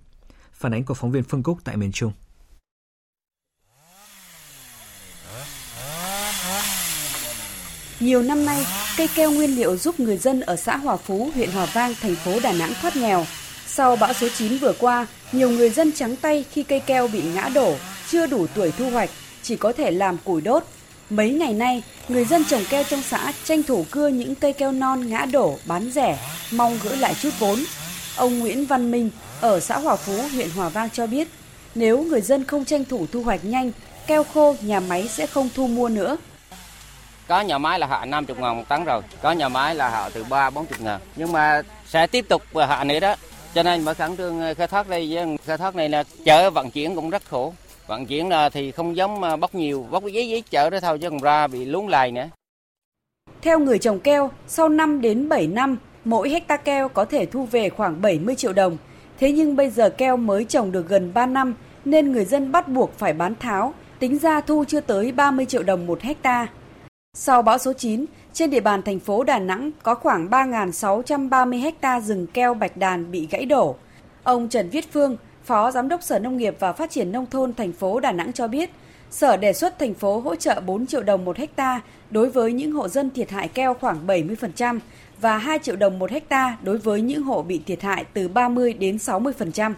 Phản 0.52 0.74
ánh 0.74 0.84
của 0.84 0.94
phóng 0.94 1.10
viên 1.12 1.22
Phương 1.22 1.42
Cúc 1.42 1.58
tại 1.64 1.76
miền 1.76 1.92
Trung. 1.92 2.12
Nhiều 8.02 8.22
năm 8.22 8.44
nay, 8.44 8.66
cây 8.96 9.08
keo 9.14 9.30
nguyên 9.30 9.56
liệu 9.56 9.76
giúp 9.76 10.00
người 10.00 10.16
dân 10.16 10.40
ở 10.40 10.56
xã 10.56 10.76
Hòa 10.76 10.96
Phú, 10.96 11.30
huyện 11.34 11.50
Hòa 11.50 11.66
Vang, 11.72 11.94
thành 12.02 12.14
phố 12.14 12.40
Đà 12.40 12.52
Nẵng 12.52 12.72
thoát 12.82 12.96
nghèo. 12.96 13.26
Sau 13.66 13.96
bão 13.96 14.12
số 14.12 14.28
9 14.38 14.58
vừa 14.58 14.72
qua, 14.78 15.06
nhiều 15.32 15.50
người 15.50 15.70
dân 15.70 15.92
trắng 15.92 16.16
tay 16.16 16.44
khi 16.50 16.62
cây 16.62 16.80
keo 16.80 17.08
bị 17.08 17.22
ngã 17.34 17.48
đổ, 17.48 17.74
chưa 18.10 18.26
đủ 18.26 18.46
tuổi 18.54 18.72
thu 18.78 18.90
hoạch, 18.90 19.10
chỉ 19.42 19.56
có 19.56 19.72
thể 19.72 19.90
làm 19.90 20.18
củi 20.24 20.40
đốt. 20.40 20.64
Mấy 21.10 21.30
ngày 21.30 21.52
nay, 21.52 21.82
người 22.08 22.24
dân 22.24 22.44
trồng 22.44 22.64
keo 22.70 22.84
trong 22.84 23.02
xã 23.02 23.32
tranh 23.44 23.62
thủ 23.62 23.84
cưa 23.90 24.08
những 24.08 24.34
cây 24.34 24.52
keo 24.52 24.72
non 24.72 25.10
ngã 25.10 25.24
đổ 25.32 25.58
bán 25.66 25.90
rẻ, 25.90 26.18
mong 26.52 26.78
gỡ 26.84 26.94
lại 26.96 27.14
chút 27.22 27.30
vốn. 27.38 27.64
Ông 28.16 28.38
Nguyễn 28.38 28.66
Văn 28.66 28.90
Minh 28.90 29.10
ở 29.40 29.60
xã 29.60 29.78
Hòa 29.78 29.96
Phú, 29.96 30.22
huyện 30.32 30.50
Hòa 30.50 30.68
Vang 30.68 30.90
cho 30.90 31.06
biết, 31.06 31.28
nếu 31.74 32.02
người 32.02 32.20
dân 32.20 32.44
không 32.44 32.64
tranh 32.64 32.84
thủ 32.84 33.06
thu 33.12 33.22
hoạch 33.22 33.44
nhanh, 33.44 33.72
keo 34.06 34.24
khô 34.24 34.56
nhà 34.60 34.80
máy 34.80 35.08
sẽ 35.08 35.26
không 35.26 35.48
thu 35.54 35.66
mua 35.66 35.88
nữa. 35.88 36.16
Có 37.28 37.40
nhà 37.40 37.58
máy 37.58 37.78
là 37.78 37.86
hạ 37.86 38.04
50 38.04 38.36
ngàn 38.40 38.56
một 38.56 38.64
tấn 38.68 38.84
rồi, 38.84 39.02
có 39.22 39.32
nhà 39.32 39.48
máy 39.48 39.74
là 39.74 39.90
hạ 39.90 40.10
từ 40.14 40.24
3 40.24 40.50
40 40.50 40.78
ngàn. 40.82 41.00
Nhưng 41.16 41.32
mà 41.32 41.62
sẽ 41.86 42.06
tiếp 42.06 42.24
tục 42.28 42.42
hạ 42.68 42.84
nữa 42.84 43.00
đó. 43.00 43.14
Cho 43.54 43.62
nên 43.62 43.84
mới 43.84 43.94
khẩn 43.94 44.16
trương 44.16 44.40
ờ, 44.40 44.54
khai 44.54 44.66
thác 44.66 44.88
đây, 44.88 45.16
ờ, 45.16 45.26
khai 45.44 45.58
thác 45.58 45.76
này 45.76 45.88
là 45.88 46.04
chở 46.24 46.50
vận 46.50 46.70
chuyển 46.70 46.94
cũng 46.94 47.10
rất 47.10 47.22
khổ. 47.30 47.54
Vận 47.86 48.06
chuyển 48.06 48.28
là 48.28 48.48
thì 48.48 48.72
không 48.72 48.96
giống 48.96 49.22
ờ, 49.22 49.36
bóc 49.36 49.54
nhiều, 49.54 49.86
bóc 49.90 50.04
giấy 50.04 50.28
giấy 50.28 50.42
chở 50.50 50.70
đó 50.70 50.80
thôi 50.80 50.98
chứ 50.98 51.10
còn 51.10 51.18
ra 51.18 51.46
bị 51.46 51.64
lún 51.64 51.86
lại 51.86 52.12
nữa. 52.12 52.28
Theo 53.42 53.58
người 53.58 53.78
trồng 53.78 54.00
keo, 54.00 54.30
sau 54.46 54.68
5 54.68 55.00
đến 55.00 55.28
7 55.28 55.46
năm, 55.46 55.76
mỗi 56.04 56.30
hecta 56.30 56.56
keo 56.56 56.88
có 56.88 57.04
thể 57.04 57.26
thu 57.26 57.44
về 57.44 57.68
khoảng 57.70 58.02
70 58.02 58.34
triệu 58.34 58.52
đồng. 58.52 58.76
Thế 59.18 59.32
nhưng 59.32 59.56
bây 59.56 59.70
giờ 59.70 59.90
keo 59.90 60.16
mới 60.16 60.44
trồng 60.44 60.72
được 60.72 60.88
gần 60.88 61.14
3 61.14 61.26
năm 61.26 61.54
nên 61.84 62.12
người 62.12 62.24
dân 62.24 62.52
bắt 62.52 62.68
buộc 62.68 62.98
phải 62.98 63.12
bán 63.12 63.34
tháo, 63.40 63.74
tính 63.98 64.18
ra 64.18 64.40
thu 64.40 64.64
chưa 64.68 64.80
tới 64.80 65.12
30 65.12 65.46
triệu 65.46 65.62
đồng 65.62 65.86
một 65.86 66.00
hecta. 66.00 66.46
Sau 67.16 67.42
bão 67.42 67.58
số 67.58 67.72
9, 67.72 68.04
trên 68.32 68.50
địa 68.50 68.60
bàn 68.60 68.82
thành 68.82 68.98
phố 68.98 69.24
Đà 69.24 69.38
Nẵng 69.38 69.70
có 69.82 69.94
khoảng 69.94 70.28
3.630 70.28 71.72
ha 71.82 72.00
rừng 72.00 72.26
keo 72.26 72.54
bạch 72.54 72.76
đàn 72.76 73.10
bị 73.10 73.28
gãy 73.30 73.44
đổ. 73.44 73.76
Ông 74.22 74.48
Trần 74.48 74.68
Viết 74.68 74.92
Phương, 74.92 75.16
Phó 75.44 75.70
Giám 75.70 75.88
đốc 75.88 76.02
Sở 76.02 76.18
Nông 76.18 76.36
nghiệp 76.36 76.56
và 76.58 76.72
Phát 76.72 76.90
triển 76.90 77.12
Nông 77.12 77.26
thôn 77.26 77.54
thành 77.54 77.72
phố 77.72 78.00
Đà 78.00 78.12
Nẵng 78.12 78.32
cho 78.32 78.48
biết, 78.48 78.70
Sở 79.10 79.36
đề 79.36 79.52
xuất 79.52 79.78
thành 79.78 79.94
phố 79.94 80.20
hỗ 80.20 80.36
trợ 80.36 80.60
4 80.60 80.86
triệu 80.86 81.02
đồng 81.02 81.24
một 81.24 81.36
hecta 81.36 81.80
đối 82.10 82.30
với 82.30 82.52
những 82.52 82.72
hộ 82.72 82.88
dân 82.88 83.10
thiệt 83.10 83.30
hại 83.30 83.48
keo 83.48 83.74
khoảng 83.74 84.06
70% 84.06 84.78
và 85.20 85.38
2 85.38 85.58
triệu 85.58 85.76
đồng 85.76 85.98
một 85.98 86.10
hecta 86.10 86.56
đối 86.62 86.78
với 86.78 87.00
những 87.00 87.22
hộ 87.22 87.42
bị 87.42 87.60
thiệt 87.66 87.82
hại 87.82 88.04
từ 88.14 88.28
30 88.28 88.72
đến 88.72 88.96
60%. 88.96 89.72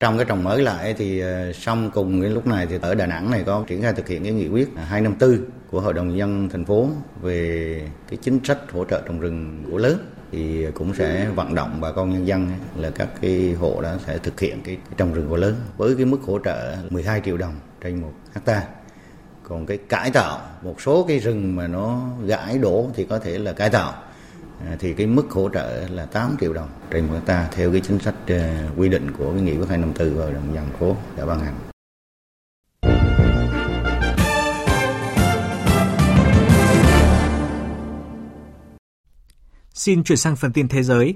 Trong 0.00 0.16
cái 0.16 0.24
trồng 0.24 0.44
mới 0.44 0.62
lại 0.62 0.94
thì 0.98 1.20
ờ, 1.20 1.52
xong 1.52 1.90
cùng 1.94 2.20
cái 2.20 2.30
lúc 2.30 2.46
này 2.46 2.66
thì 2.66 2.78
ở 2.82 2.94
Đà 2.94 3.06
Nẵng 3.06 3.30
này 3.30 3.42
có 3.46 3.64
triển 3.66 3.82
khai 3.82 3.92
thực 3.92 4.08
hiện 4.08 4.22
cái 4.24 4.32
nghị 4.32 4.48
quyết 4.48 4.68
254 4.76 5.50
của 5.70 5.80
Hội 5.80 5.94
đồng 5.94 6.16
dân 6.16 6.48
thành 6.48 6.64
phố 6.64 6.88
về 7.20 7.82
cái 8.10 8.18
chính 8.22 8.40
sách 8.44 8.58
hỗ 8.72 8.84
trợ 8.84 9.02
trồng 9.06 9.20
rừng 9.20 9.64
gỗ 9.70 9.78
lớn 9.78 9.98
thì 10.32 10.66
cũng 10.74 10.94
sẽ 10.94 11.28
vận 11.34 11.54
động 11.54 11.80
bà 11.80 11.92
con 11.92 12.10
nhân 12.12 12.26
dân 12.26 12.48
là 12.76 12.90
các 12.90 13.08
cái 13.20 13.52
hộ 13.52 13.80
đó 13.82 13.94
sẽ 14.06 14.18
thực 14.18 14.40
hiện 14.40 14.62
cái, 14.64 14.76
cái 14.76 14.94
trồng 14.96 15.14
rừng 15.14 15.28
gỗ 15.28 15.36
lớn 15.36 15.54
với 15.76 15.94
cái 15.96 16.04
mức 16.04 16.18
hỗ 16.22 16.38
trợ 16.38 16.76
12 16.90 17.20
triệu 17.24 17.36
đồng 17.36 17.54
trên 17.80 18.00
một 18.00 18.12
hecta. 18.34 18.62
Còn 19.42 19.66
cái 19.66 19.78
cải 19.88 20.10
tạo 20.10 20.40
một 20.62 20.80
số 20.80 21.04
cái 21.08 21.18
rừng 21.18 21.56
mà 21.56 21.66
nó 21.66 22.00
gãy 22.26 22.58
đổ 22.58 22.90
thì 22.94 23.04
có 23.04 23.18
thể 23.18 23.38
là 23.38 23.52
cải 23.52 23.70
tạo. 23.70 24.02
À, 24.66 24.76
thì 24.78 24.94
cái 24.94 25.06
mức 25.06 25.30
hỗ 25.30 25.48
trợ 25.48 25.88
là 25.88 26.06
8 26.06 26.36
triệu 26.40 26.52
đồng 26.52 26.68
trên 26.90 27.06
một 27.06 27.14
hecta 27.14 27.48
theo 27.52 27.72
cái 27.72 27.80
chính 27.80 27.98
sách 27.98 28.14
à, 28.26 28.68
quy 28.76 28.88
định 28.88 29.10
của 29.18 29.32
cái 29.32 29.42
nghị 29.42 29.56
quyết 29.56 29.68
254 29.68 30.18
và 30.18 30.30
đồng 30.30 30.54
dân 30.54 30.66
phố 30.78 30.96
đã 31.16 31.26
ban 31.26 31.40
hành. 31.40 31.54
Xin 39.74 40.04
chuyển 40.04 40.18
sang 40.18 40.36
phần 40.36 40.52
tin 40.52 40.68
thế 40.68 40.82
giới. 40.82 41.14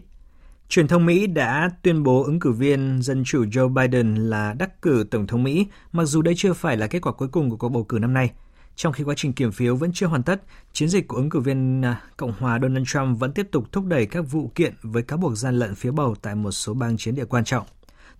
Truyền 0.68 0.88
thông 0.88 1.07
Mỹ 1.07 1.26
đã 1.26 1.70
tuyên 1.83 2.02
bố 2.02 2.24
ứng 2.24 2.40
cử 2.40 2.52
viên 2.52 3.02
Dân 3.02 3.22
chủ 3.24 3.44
Joe 3.44 3.68
Biden 3.68 4.14
là 4.14 4.55
đắc 4.59 4.83
cử 4.83 5.05
Tổng 5.11 5.26
thống 5.26 5.42
Mỹ, 5.42 5.66
mặc 5.92 6.05
dù 6.05 6.22
đây 6.22 6.35
chưa 6.37 6.52
phải 6.52 6.76
là 6.76 6.87
kết 6.87 6.98
quả 7.02 7.12
cuối 7.12 7.28
cùng 7.28 7.50
của 7.50 7.57
cuộc 7.57 7.68
bầu 7.68 7.85
cử 7.85 7.98
năm 7.98 8.14
nay. 8.14 8.31
Trong 8.76 8.92
khi 8.92 9.04
quá 9.04 9.14
trình 9.16 9.32
kiểm 9.32 9.52
phiếu 9.52 9.76
vẫn 9.76 9.90
chưa 9.94 10.06
hoàn 10.06 10.22
tất, 10.22 10.42
chiến 10.72 10.88
dịch 10.88 11.08
của 11.08 11.16
ứng 11.16 11.30
cử 11.30 11.40
viên 11.40 11.82
à, 11.85 12.02
Cộng 12.16 12.32
hòa 12.32 12.58
Donald 12.62 12.87
Trump 12.88 13.20
vẫn 13.20 13.32
tiếp 13.32 13.46
tục 13.50 13.72
thúc 13.72 13.85
đẩy 13.85 14.06
các 14.06 14.20
vụ 14.20 14.50
kiện 14.54 14.74
với 14.82 15.02
cáo 15.02 15.18
buộc 15.18 15.37
gian 15.37 15.58
lận 15.58 15.74
phiếu 15.74 15.92
bầu 15.92 16.14
tại 16.22 16.35
một 16.35 16.52
số 16.52 16.74
bang 16.74 16.96
chiến 16.96 17.14
địa 17.14 17.24
quan 17.24 17.44
trọng. 17.44 17.66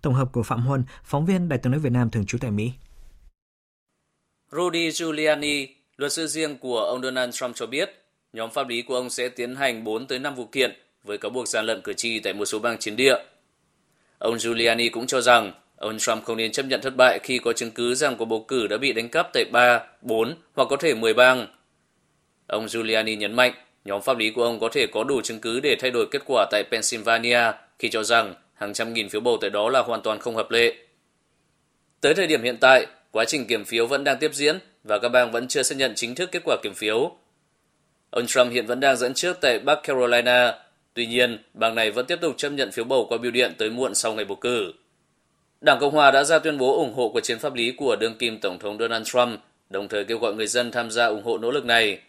Tổng 0.01 0.13
hợp 0.13 0.31
của 0.31 0.43
Phạm 0.43 0.61
Huân, 0.61 0.83
phóng 1.03 1.25
viên 1.25 1.49
Đài 1.49 1.59
tiếng 1.59 1.71
nói 1.71 1.79
Việt 1.79 1.91
Nam 1.91 2.09
thường 2.09 2.25
trú 2.25 2.37
tại 2.37 2.51
Mỹ. 2.51 2.71
Rudy 4.51 4.91
Giuliani, 4.91 5.67
luật 5.97 6.13
sư 6.13 6.27
riêng 6.27 6.57
của 6.57 6.79
ông 6.79 7.01
Donald 7.01 7.35
Trump 7.35 7.55
cho 7.55 7.65
biết, 7.65 7.89
nhóm 8.33 8.51
pháp 8.51 8.67
lý 8.67 8.81
của 8.81 8.95
ông 8.95 9.09
sẽ 9.09 9.29
tiến 9.29 9.55
hành 9.55 9.83
4 9.83 10.07
tới 10.07 10.19
5 10.19 10.35
vụ 10.35 10.45
kiện 10.45 10.71
với 11.03 11.17
cáo 11.17 11.31
buộc 11.31 11.47
gian 11.47 11.65
lận 11.65 11.81
cử 11.81 11.93
tri 11.93 12.19
tại 12.19 12.33
một 12.33 12.45
số 12.45 12.59
bang 12.59 12.77
chiến 12.77 12.95
địa. 12.95 13.15
Ông 14.17 14.39
Giuliani 14.39 14.89
cũng 14.89 15.07
cho 15.07 15.21
rằng 15.21 15.53
ông 15.83 15.97
Trump 15.97 16.23
không 16.23 16.37
nên 16.37 16.51
chấp 16.51 16.65
nhận 16.65 16.81
thất 16.81 16.95
bại 16.95 17.19
khi 17.23 17.39
có 17.39 17.53
chứng 17.53 17.71
cứ 17.71 17.95
rằng 17.95 18.15
cuộc 18.15 18.25
bầu 18.25 18.45
cử 18.47 18.67
đã 18.67 18.77
bị 18.77 18.93
đánh 18.93 19.09
cắp 19.09 19.29
tại 19.33 19.45
3, 19.51 19.83
4 20.01 20.35
hoặc 20.53 20.67
có 20.69 20.75
thể 20.75 20.93
10 20.93 21.13
bang. 21.13 21.47
Ông 22.47 22.69
Giuliani 22.69 23.15
nhấn 23.15 23.33
mạnh 23.33 23.53
nhóm 23.85 24.01
pháp 24.01 24.17
lý 24.17 24.31
của 24.31 24.43
ông 24.43 24.59
có 24.59 24.69
thể 24.69 24.87
có 24.87 25.03
đủ 25.03 25.21
chứng 25.21 25.39
cứ 25.39 25.59
để 25.59 25.75
thay 25.79 25.91
đổi 25.91 26.07
kết 26.11 26.21
quả 26.25 26.45
tại 26.51 26.63
Pennsylvania 26.71 27.51
khi 27.79 27.89
cho 27.89 28.03
rằng 28.03 28.33
hàng 28.53 28.73
trăm 28.73 28.93
nghìn 28.93 29.09
phiếu 29.09 29.21
bầu 29.21 29.37
tại 29.41 29.49
đó 29.49 29.69
là 29.69 29.81
hoàn 29.81 30.01
toàn 30.01 30.19
không 30.19 30.35
hợp 30.35 30.51
lệ. 30.51 30.75
Tới 32.01 32.13
thời 32.13 32.27
điểm 32.27 32.43
hiện 32.43 32.57
tại, 32.61 32.85
quá 33.11 33.25
trình 33.25 33.45
kiểm 33.47 33.65
phiếu 33.65 33.87
vẫn 33.87 34.03
đang 34.03 34.17
tiếp 34.19 34.33
diễn 34.33 34.59
và 34.83 34.99
các 34.99 35.09
bang 35.09 35.31
vẫn 35.31 35.47
chưa 35.47 35.63
xác 35.63 35.77
nhận 35.77 35.93
chính 35.95 36.15
thức 36.15 36.29
kết 36.31 36.41
quả 36.45 36.57
kiểm 36.63 36.73
phiếu. 36.73 37.11
Ông 38.09 38.27
Trump 38.27 38.51
hiện 38.51 38.65
vẫn 38.65 38.79
đang 38.79 38.97
dẫn 38.97 39.13
trước 39.13 39.37
tại 39.41 39.59
Bắc 39.59 39.79
Carolina, 39.83 40.53
tuy 40.93 41.05
nhiên 41.05 41.37
bang 41.53 41.75
này 41.75 41.91
vẫn 41.91 42.05
tiếp 42.05 42.17
tục 42.21 42.33
chấp 42.37 42.49
nhận 42.49 42.71
phiếu 42.71 42.85
bầu 42.85 43.05
qua 43.09 43.17
biểu 43.17 43.31
điện 43.31 43.53
tới 43.57 43.69
muộn 43.69 43.95
sau 43.95 44.13
ngày 44.13 44.25
bầu 44.25 44.35
cử. 44.35 44.73
Đảng 45.63 45.79
Cộng 45.79 45.93
hòa 45.93 46.11
đã 46.11 46.23
ra 46.23 46.39
tuyên 46.39 46.57
bố 46.57 46.77
ủng 46.77 46.93
hộ 46.93 47.09
cuộc 47.09 47.19
chiến 47.19 47.39
pháp 47.39 47.53
lý 47.53 47.71
của 47.71 47.95
đương 47.95 48.15
kim 48.17 48.39
Tổng 48.39 48.59
thống 48.59 48.77
Donald 48.79 49.07
Trump, 49.07 49.39
đồng 49.69 49.87
thời 49.87 50.05
kêu 50.05 50.17
gọi 50.17 50.33
người 50.33 50.47
dân 50.47 50.71
tham 50.71 50.91
gia 50.91 51.05
ủng 51.05 51.23
hộ 51.23 51.37
nỗ 51.37 51.51
lực 51.51 51.65
này. 51.65 51.99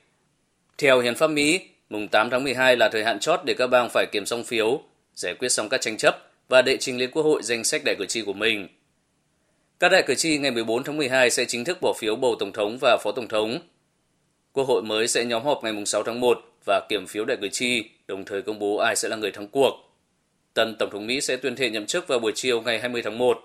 Theo 0.78 1.00
Hiến 1.00 1.14
pháp 1.14 1.30
Mỹ, 1.30 1.60
mùng 1.90 2.08
8 2.08 2.30
tháng 2.30 2.44
12 2.44 2.76
là 2.76 2.88
thời 2.88 3.04
hạn 3.04 3.18
chót 3.20 3.40
để 3.44 3.54
các 3.54 3.66
bang 3.66 3.88
phải 3.88 4.06
kiểm 4.12 4.26
xong 4.26 4.44
phiếu, 4.44 4.80
giải 5.14 5.34
quyết 5.34 5.48
xong 5.48 5.68
các 5.68 5.80
tranh 5.80 5.96
chấp 5.96 6.18
và 6.48 6.62
đệ 6.62 6.76
trình 6.76 6.98
lên 6.98 7.10
Quốc 7.10 7.22
hội 7.22 7.42
danh 7.42 7.64
sách 7.64 7.82
đại 7.84 7.94
cử 7.98 8.06
tri 8.06 8.22
của 8.22 8.32
mình. 8.32 8.68
Các 9.80 9.88
đại 9.88 10.02
cử 10.06 10.14
tri 10.14 10.38
ngày 10.38 10.50
14 10.50 10.84
tháng 10.84 10.96
12 10.96 11.30
sẽ 11.30 11.44
chính 11.44 11.64
thức 11.64 11.78
bỏ 11.80 11.92
phiếu 11.98 12.16
bầu 12.16 12.36
Tổng 12.38 12.52
thống 12.52 12.78
và 12.80 12.98
Phó 13.02 13.12
Tổng 13.12 13.28
thống. 13.28 13.58
Quốc 14.52 14.64
hội 14.68 14.82
mới 14.82 15.08
sẽ 15.08 15.24
nhóm 15.24 15.44
họp 15.44 15.64
ngày 15.64 15.86
6 15.86 16.02
tháng 16.02 16.20
1 16.20 16.38
và 16.66 16.86
kiểm 16.88 17.06
phiếu 17.06 17.24
đại 17.24 17.36
cử 17.40 17.48
tri, 17.48 17.84
đồng 18.06 18.24
thời 18.24 18.42
công 18.42 18.58
bố 18.58 18.76
ai 18.76 18.96
sẽ 18.96 19.08
là 19.08 19.16
người 19.16 19.30
thắng 19.30 19.48
cuộc. 19.48 19.83
Tân 20.54 20.76
Tổng 20.78 20.90
thống 20.92 21.06
Mỹ 21.06 21.20
sẽ 21.20 21.36
tuyên 21.36 21.56
thệ 21.56 21.70
nhậm 21.70 21.86
chức 21.86 22.08
vào 22.08 22.18
buổi 22.18 22.32
chiều 22.34 22.62
ngày 22.62 22.80
20 22.80 23.02
tháng 23.04 23.18
1. 23.18 23.38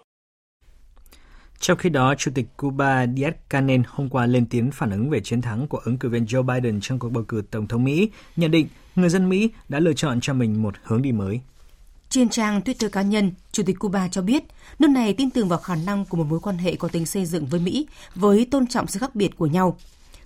Trong 1.59 1.77
khi 1.77 1.89
đó, 1.89 2.15
Chủ 2.17 2.31
tịch 2.35 2.45
Cuba 2.57 3.05
Díaz-Canel 3.05 3.83
hôm 3.87 4.09
qua 4.09 4.25
lên 4.25 4.45
tiếng 4.49 4.71
phản 4.71 4.91
ứng 4.91 5.09
về 5.09 5.19
chiến 5.19 5.41
thắng 5.41 5.67
của 5.67 5.77
ứng 5.77 5.97
cử 5.97 6.09
viên 6.09 6.25
Joe 6.25 6.43
Biden 6.43 6.79
trong 6.81 6.99
cuộc 6.99 7.09
bầu 7.09 7.23
cử 7.27 7.41
Tổng 7.51 7.67
thống 7.67 7.83
Mỹ, 7.83 8.09
nhận 8.35 8.51
định 8.51 8.67
người 8.95 9.09
dân 9.09 9.29
Mỹ 9.29 9.49
đã 9.69 9.79
lựa 9.79 9.93
chọn 9.93 10.19
cho 10.21 10.33
mình 10.33 10.63
một 10.63 10.75
hướng 10.83 11.01
đi 11.01 11.11
mới. 11.11 11.39
Trên 12.09 12.29
trang 12.29 12.61
Twitter 12.65 12.89
cá 12.89 13.01
nhân, 13.01 13.31
Chủ 13.51 13.63
tịch 13.63 13.79
Cuba 13.79 14.07
cho 14.07 14.21
biết 14.21 14.43
nước 14.79 14.89
này 14.89 15.13
tin 15.13 15.29
tưởng 15.29 15.49
vào 15.49 15.59
khả 15.59 15.75
năng 15.75 16.05
của 16.05 16.17
một 16.17 16.25
mối 16.29 16.39
quan 16.39 16.57
hệ 16.57 16.75
có 16.75 16.87
tính 16.87 17.05
xây 17.05 17.25
dựng 17.25 17.45
với 17.45 17.59
Mỹ 17.59 17.87
với 18.15 18.47
tôn 18.51 18.67
trọng 18.67 18.87
sự 18.87 18.99
khác 18.99 19.15
biệt 19.15 19.37
của 19.37 19.47
nhau. 19.47 19.77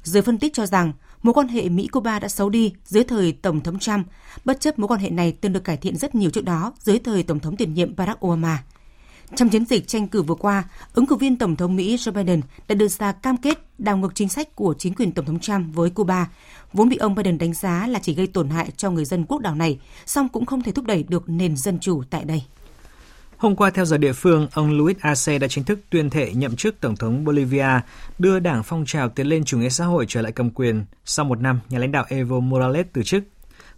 Giới 0.04 0.24
phân 0.24 0.38
tích 0.38 0.54
cho 0.54 0.66
rằng 0.66 0.94
mối 1.24 1.34
quan 1.34 1.48
hệ 1.48 1.70
Mỹ-Cuba 1.70 2.20
đã 2.20 2.28
xấu 2.28 2.50
đi 2.50 2.74
dưới 2.86 3.04
thời 3.04 3.32
Tổng 3.32 3.62
thống 3.62 3.80
Trump, 3.80 4.08
bất 4.46 4.60
chấp 4.60 4.80
mối 4.80 4.88
quan 4.88 5.00
hệ 5.00 5.10
này 5.10 5.32
từng 5.32 5.54
được 5.54 5.64
cải 5.64 5.78
thiện 5.78 5.98
rất 5.98 6.16
nhiều 6.16 6.30
trước 6.30 6.46
đó 6.46 6.74
dưới 6.80 7.00
thời 7.00 7.24
Tổng 7.24 7.40
thống 7.40 7.58
tiền 7.58 7.74
nhiệm 7.74 7.96
Barack 7.96 8.26
Obama. 8.26 8.64
Trong 9.36 9.50
chiến 9.50 9.66
dịch 9.66 9.88
tranh 9.88 10.08
cử 10.08 10.22
vừa 10.22 10.36
qua, 10.36 10.64
ứng 10.94 11.06
cử 11.06 11.16
viên 11.16 11.38
Tổng 11.38 11.56
thống 11.56 11.76
Mỹ 11.76 11.96
Joe 11.96 12.12
Biden 12.12 12.42
đã 12.68 12.76
đưa 12.76 12.88
ra 12.88 13.12
cam 13.12 13.38
kết 13.38 13.60
đảo 13.78 13.98
ngược 13.98 14.16
chính 14.16 14.30
sách 14.30 14.56
của 14.56 14.76
chính 14.78 14.94
quyền 14.94 15.12
Tổng 15.12 15.26
thống 15.26 15.40
Trump 15.40 15.76
với 15.76 15.90
Cuba, 15.90 16.30
vốn 16.74 16.90
bị 16.90 16.98
ông 16.98 17.16
Biden 17.16 17.38
đánh 17.38 17.54
giá 17.54 17.88
là 17.88 18.00
chỉ 18.00 18.14
gây 18.14 18.28
tổn 18.28 18.50
hại 18.50 18.72
cho 18.78 18.92
người 18.92 19.06
dân 19.06 19.26
quốc 19.26 19.42
đảo 19.42 19.56
này, 19.56 19.80
song 20.06 20.30
cũng 20.30 20.46
không 20.46 20.62
thể 20.62 20.72
thúc 20.72 20.86
đẩy 20.86 21.04
được 21.04 21.30
nền 21.30 21.58
dân 21.58 21.80
chủ 21.80 22.04
tại 22.10 22.26
đây. 22.26 22.44
Hôm 23.38 23.56
qua 23.56 23.70
theo 23.70 23.86
giờ 23.86 23.98
địa 23.98 24.14
phương, 24.14 24.48
ông 24.54 24.78
Luis 24.78 24.98
Arce 25.00 25.40
đã 25.40 25.48
chính 25.48 25.64
thức 25.64 25.80
tuyên 25.90 26.10
thệ 26.10 26.34
nhậm 26.34 26.56
chức 26.56 26.80
Tổng 26.80 26.96
thống 26.96 27.26
Bolivia, 27.26 27.80
đưa 28.20 28.40
đảng 28.40 28.64
phong 28.64 28.84
trào 28.88 29.10
tiến 29.10 29.28
lên 29.28 29.44
chủ 29.44 29.58
nghĩa 29.58 29.70
xã 29.70 29.86
hội 29.86 30.06
trở 30.08 30.22
lại 30.22 30.32
cầm 30.32 30.50
quyền. 30.50 30.86
Sau 31.06 31.26
một 31.26 31.42
năm, 31.42 31.60
nhà 31.70 31.80
lãnh 31.80 31.92
đạo 31.92 32.06
Evo 32.10 32.40
Morales 32.40 32.86
từ 32.94 33.04
chức. 33.04 33.24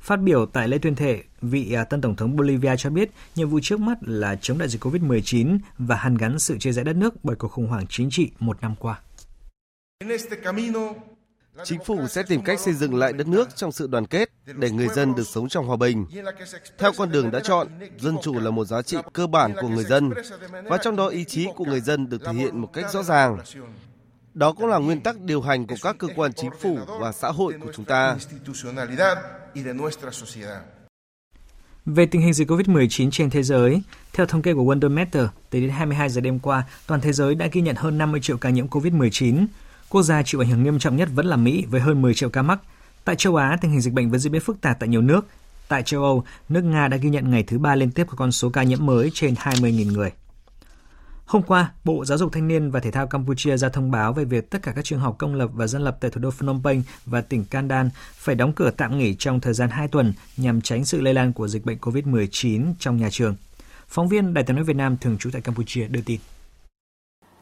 Phát 0.01 0.15
biểu 0.15 0.45
tại 0.45 0.67
lễ 0.67 0.77
tuyên 0.77 0.95
thệ, 0.95 1.23
vị 1.41 1.73
à, 1.73 1.83
tân 1.83 2.01
tổng 2.01 2.15
thống 2.15 2.35
Bolivia 2.35 2.75
cho 2.77 2.89
biết 2.89 3.09
nhiệm 3.35 3.49
vụ 3.49 3.59
trước 3.63 3.79
mắt 3.79 3.97
là 4.01 4.35
chống 4.41 4.57
đại 4.57 4.67
dịch 4.67 4.83
COVID-19 4.83 5.57
và 5.77 5.95
hàn 5.95 6.15
gắn 6.15 6.39
sự 6.39 6.57
chia 6.57 6.71
rẽ 6.71 6.83
đất 6.83 6.95
nước 6.95 7.13
bởi 7.23 7.35
cuộc 7.35 7.47
khủng 7.47 7.67
hoảng 7.67 7.85
chính 7.89 8.09
trị 8.09 8.31
một 8.39 8.61
năm 8.61 8.75
qua. 8.79 8.99
Chính 11.63 11.79
phủ 11.85 12.07
sẽ 12.07 12.23
tìm 12.23 12.41
cách 12.41 12.59
xây 12.59 12.73
dựng 12.73 12.95
lại 12.95 13.13
đất 13.13 13.27
nước 13.27 13.55
trong 13.55 13.71
sự 13.71 13.87
đoàn 13.87 14.05
kết 14.05 14.29
để 14.45 14.71
người 14.71 14.87
dân 14.87 15.15
được 15.15 15.27
sống 15.27 15.49
trong 15.49 15.67
hòa 15.67 15.77
bình. 15.77 16.05
Theo 16.77 16.91
con 16.97 17.11
đường 17.11 17.31
đã 17.31 17.39
chọn, 17.39 17.67
dân 17.99 18.17
chủ 18.23 18.39
là 18.39 18.51
một 18.51 18.65
giá 18.65 18.81
trị 18.81 18.97
cơ 19.13 19.27
bản 19.27 19.53
của 19.61 19.67
người 19.67 19.83
dân 19.83 20.11
và 20.63 20.77
trong 20.77 20.95
đó 20.95 21.07
ý 21.07 21.23
chí 21.23 21.47
của 21.55 21.65
người 21.65 21.81
dân 21.81 22.09
được 22.09 22.21
thể 22.25 22.33
hiện 22.33 22.61
một 22.61 22.73
cách 22.73 22.85
rõ 22.91 23.03
ràng. 23.03 23.37
Đó 24.33 24.53
cũng 24.53 24.67
là 24.67 24.77
nguyên 24.77 25.01
tắc 25.01 25.19
điều 25.21 25.41
hành 25.41 25.67
của 25.67 25.75
các 25.81 25.95
cơ 25.99 26.07
quan 26.15 26.33
chính 26.33 26.51
phủ 26.61 26.77
và 26.99 27.11
xã 27.11 27.29
hội 27.29 27.53
của 27.61 27.71
chúng 27.75 27.85
ta. 27.85 28.17
Về 31.85 32.05
tình 32.05 32.21
hình 32.21 32.33
dịch 32.33 32.51
COVID-19 32.51 33.11
trên 33.11 33.29
thế 33.29 33.43
giới, 33.43 33.81
theo 34.13 34.25
thống 34.25 34.41
kê 34.41 34.53
của 34.53 34.63
Wondermeter, 34.63 35.27
tới 35.49 35.61
đến 35.61 35.69
22 35.69 36.09
giờ 36.09 36.21
đêm 36.21 36.39
qua, 36.39 36.63
toàn 36.87 37.01
thế 37.01 37.13
giới 37.13 37.35
đã 37.35 37.47
ghi 37.51 37.61
nhận 37.61 37.75
hơn 37.75 37.97
50 37.97 38.21
triệu 38.21 38.37
ca 38.37 38.49
nhiễm 38.49 38.67
COVID-19. 38.67 39.45
Quốc 39.95 40.03
gia 40.03 40.23
chịu 40.23 40.41
ảnh 40.41 40.49
hưởng 40.49 40.63
nghiêm 40.63 40.79
trọng 40.79 40.95
nhất 40.95 41.09
vẫn 41.13 41.25
là 41.25 41.35
Mỹ 41.35 41.65
với 41.69 41.81
hơn 41.81 42.01
10 42.01 42.13
triệu 42.13 42.29
ca 42.29 42.41
mắc. 42.41 42.59
Tại 43.05 43.15
châu 43.15 43.35
Á, 43.35 43.57
tình 43.61 43.71
hình 43.71 43.81
dịch 43.81 43.93
bệnh 43.93 44.11
vẫn 44.11 44.19
diễn 44.19 44.31
biến 44.31 44.41
phức 44.41 44.61
tạp 44.61 44.79
tại 44.79 44.89
nhiều 44.89 45.01
nước. 45.01 45.27
Tại 45.67 45.83
châu 45.83 46.03
Âu, 46.03 46.23
nước 46.49 46.61
Nga 46.61 46.87
đã 46.87 46.97
ghi 46.97 47.09
nhận 47.09 47.31
ngày 47.31 47.43
thứ 47.43 47.59
ba 47.59 47.75
liên 47.75 47.91
tiếp 47.91 48.03
có 48.09 48.17
con 48.17 48.31
số 48.31 48.49
ca 48.49 48.63
nhiễm 48.63 48.85
mới 48.85 49.11
trên 49.13 49.33
20.000 49.33 49.91
người. 49.91 50.11
Hôm 51.25 51.43
qua, 51.43 51.71
Bộ 51.83 52.05
Giáo 52.05 52.17
dục 52.17 52.31
Thanh 52.33 52.47
niên 52.47 52.71
và 52.71 52.79
Thể 52.79 52.91
thao 52.91 53.07
Campuchia 53.07 53.57
ra 53.57 53.69
thông 53.69 53.91
báo 53.91 54.13
về 54.13 54.25
việc 54.25 54.49
tất 54.49 54.63
cả 54.63 54.71
các 54.75 54.85
trường 54.85 54.99
học 54.99 55.15
công 55.19 55.35
lập 55.35 55.49
và 55.53 55.67
dân 55.67 55.81
lập 55.81 55.97
tại 56.01 56.11
thủ 56.11 56.21
đô 56.21 56.31
Phnom 56.31 56.63
Penh 56.63 56.81
và 57.05 57.21
tỉnh 57.21 57.45
Kandan 57.45 57.89
phải 58.15 58.35
đóng 58.35 58.53
cửa 58.53 58.71
tạm 58.71 58.97
nghỉ 58.97 59.15
trong 59.19 59.39
thời 59.39 59.53
gian 59.53 59.69
2 59.69 59.87
tuần 59.87 60.13
nhằm 60.37 60.61
tránh 60.61 60.85
sự 60.85 61.01
lây 61.01 61.13
lan 61.13 61.33
của 61.33 61.47
dịch 61.47 61.65
bệnh 61.65 61.77
COVID-19 61.77 62.73
trong 62.79 62.97
nhà 62.97 63.09
trường. 63.11 63.35
Phóng 63.87 64.07
viên 64.07 64.33
Đài 64.33 64.43
tiếng 64.43 64.55
nói 64.55 64.65
Việt 64.65 64.75
Nam 64.75 64.97
thường 64.97 65.17
trú 65.17 65.29
tại 65.31 65.41
Campuchia 65.41 65.87
đưa 65.87 66.01
tin. 66.01 66.19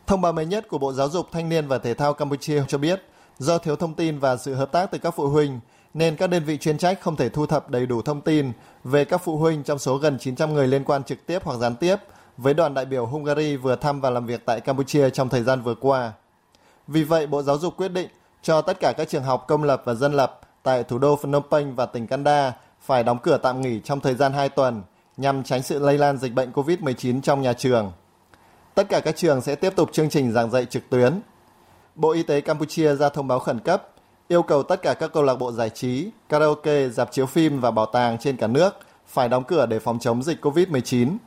Thông 0.07 0.21
báo 0.21 0.33
mới 0.33 0.45
nhất 0.45 0.67
của 0.67 0.77
Bộ 0.77 0.93
Giáo 0.93 1.09
dục 1.09 1.27
Thanh 1.31 1.49
niên 1.49 1.67
và 1.67 1.77
Thể 1.77 1.93
thao 1.93 2.13
Campuchia 2.13 2.63
cho 2.67 2.77
biết, 2.77 3.03
do 3.39 3.57
thiếu 3.57 3.75
thông 3.75 3.93
tin 3.93 4.19
và 4.19 4.37
sự 4.37 4.53
hợp 4.53 4.71
tác 4.71 4.91
từ 4.91 4.97
các 4.97 5.11
phụ 5.15 5.27
huynh, 5.27 5.59
nên 5.93 6.15
các 6.15 6.27
đơn 6.27 6.43
vị 6.43 6.57
chuyên 6.57 6.77
trách 6.77 7.01
không 7.01 7.15
thể 7.15 7.29
thu 7.29 7.45
thập 7.45 7.69
đầy 7.69 7.85
đủ 7.85 8.01
thông 8.01 8.21
tin 8.21 8.51
về 8.83 9.05
các 9.05 9.21
phụ 9.23 9.37
huynh 9.37 9.63
trong 9.63 9.79
số 9.79 9.97
gần 9.97 10.17
900 10.19 10.53
người 10.53 10.67
liên 10.67 10.83
quan 10.83 11.03
trực 11.03 11.25
tiếp 11.25 11.41
hoặc 11.43 11.57
gián 11.57 11.75
tiếp 11.75 11.95
với 12.37 12.53
đoàn 12.53 12.73
đại 12.73 12.85
biểu 12.85 13.05
Hungary 13.05 13.55
vừa 13.55 13.75
thăm 13.75 14.01
và 14.01 14.09
làm 14.09 14.25
việc 14.25 14.45
tại 14.45 14.61
Campuchia 14.61 15.09
trong 15.09 15.29
thời 15.29 15.43
gian 15.43 15.61
vừa 15.61 15.75
qua. 15.75 16.13
Vì 16.87 17.03
vậy, 17.03 17.27
Bộ 17.27 17.41
Giáo 17.43 17.57
dục 17.57 17.77
quyết 17.77 17.91
định 17.91 18.07
cho 18.41 18.61
tất 18.61 18.79
cả 18.79 18.93
các 18.97 19.09
trường 19.09 19.23
học 19.23 19.45
công 19.47 19.63
lập 19.63 19.81
và 19.85 19.93
dân 19.93 20.13
lập 20.13 20.39
tại 20.63 20.83
thủ 20.83 20.97
đô 20.97 21.15
Phnom 21.15 21.43
Penh 21.51 21.75
và 21.75 21.85
tỉnh 21.85 22.07
Kanda 22.07 22.53
phải 22.81 23.03
đóng 23.03 23.17
cửa 23.23 23.37
tạm 23.37 23.61
nghỉ 23.61 23.79
trong 23.83 23.99
thời 23.99 24.15
gian 24.15 24.33
2 24.33 24.49
tuần 24.49 24.83
nhằm 25.17 25.43
tránh 25.43 25.63
sự 25.63 25.79
lây 25.79 25.97
lan 25.97 26.17
dịch 26.17 26.33
bệnh 26.33 26.51
COVID-19 26.51 27.21
trong 27.21 27.41
nhà 27.41 27.53
trường. 27.53 27.91
Tất 28.75 28.89
cả 28.89 28.99
các 28.99 29.15
trường 29.15 29.41
sẽ 29.41 29.55
tiếp 29.55 29.73
tục 29.75 29.89
chương 29.93 30.09
trình 30.09 30.31
giảng 30.31 30.51
dạy 30.51 30.65
trực 30.65 30.89
tuyến. 30.89 31.19
Bộ 31.95 32.11
Y 32.11 32.23
tế 32.23 32.41
Campuchia 32.41 32.95
ra 32.95 33.09
thông 33.09 33.27
báo 33.27 33.39
khẩn 33.39 33.59
cấp 33.59 33.89
yêu 34.27 34.43
cầu 34.43 34.63
tất 34.63 34.81
cả 34.81 34.93
các 34.93 35.13
câu 35.13 35.23
lạc 35.23 35.35
bộ 35.35 35.51
giải 35.51 35.69
trí, 35.69 36.09
karaoke, 36.29 36.89
dạp 36.89 37.11
chiếu 37.11 37.25
phim 37.25 37.59
và 37.59 37.71
bảo 37.71 37.85
tàng 37.85 38.17
trên 38.17 38.37
cả 38.37 38.47
nước 38.47 38.71
phải 39.07 39.29
đóng 39.29 39.43
cửa 39.43 39.65
để 39.65 39.79
phòng 39.79 39.99
chống 39.99 40.23
dịch 40.23 40.45
COVID-19. 40.45 41.17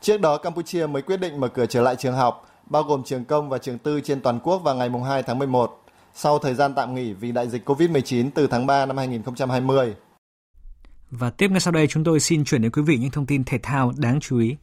Trước 0.00 0.20
đó, 0.20 0.38
Campuchia 0.38 0.86
mới 0.86 1.02
quyết 1.02 1.16
định 1.16 1.40
mở 1.40 1.48
cửa 1.48 1.66
trở 1.66 1.82
lại 1.82 1.96
trường 1.96 2.14
học, 2.14 2.48
bao 2.66 2.82
gồm 2.82 3.02
trường 3.04 3.24
công 3.24 3.48
và 3.48 3.58
trường 3.58 3.78
tư 3.78 4.00
trên 4.00 4.20
toàn 4.20 4.40
quốc 4.40 4.58
vào 4.58 4.74
ngày 4.74 4.90
2 5.06 5.22
tháng 5.22 5.38
11, 5.38 5.82
sau 6.14 6.38
thời 6.38 6.54
gian 6.54 6.74
tạm 6.74 6.94
nghỉ 6.94 7.12
vì 7.12 7.32
đại 7.32 7.48
dịch 7.48 7.68
COVID-19 7.68 8.30
từ 8.34 8.46
tháng 8.46 8.66
3 8.66 8.86
năm 8.86 8.96
2020. 8.96 9.94
Và 11.10 11.30
tiếp 11.30 11.50
ngay 11.50 11.60
sau 11.60 11.72
đây 11.72 11.86
chúng 11.86 12.04
tôi 12.04 12.20
xin 12.20 12.44
chuyển 12.44 12.62
đến 12.62 12.72
quý 12.72 12.82
vị 12.82 12.98
những 12.98 13.10
thông 13.10 13.26
tin 13.26 13.44
thể 13.44 13.58
thao 13.62 13.92
đáng 13.96 14.20
chú 14.20 14.38
ý. 14.38 14.56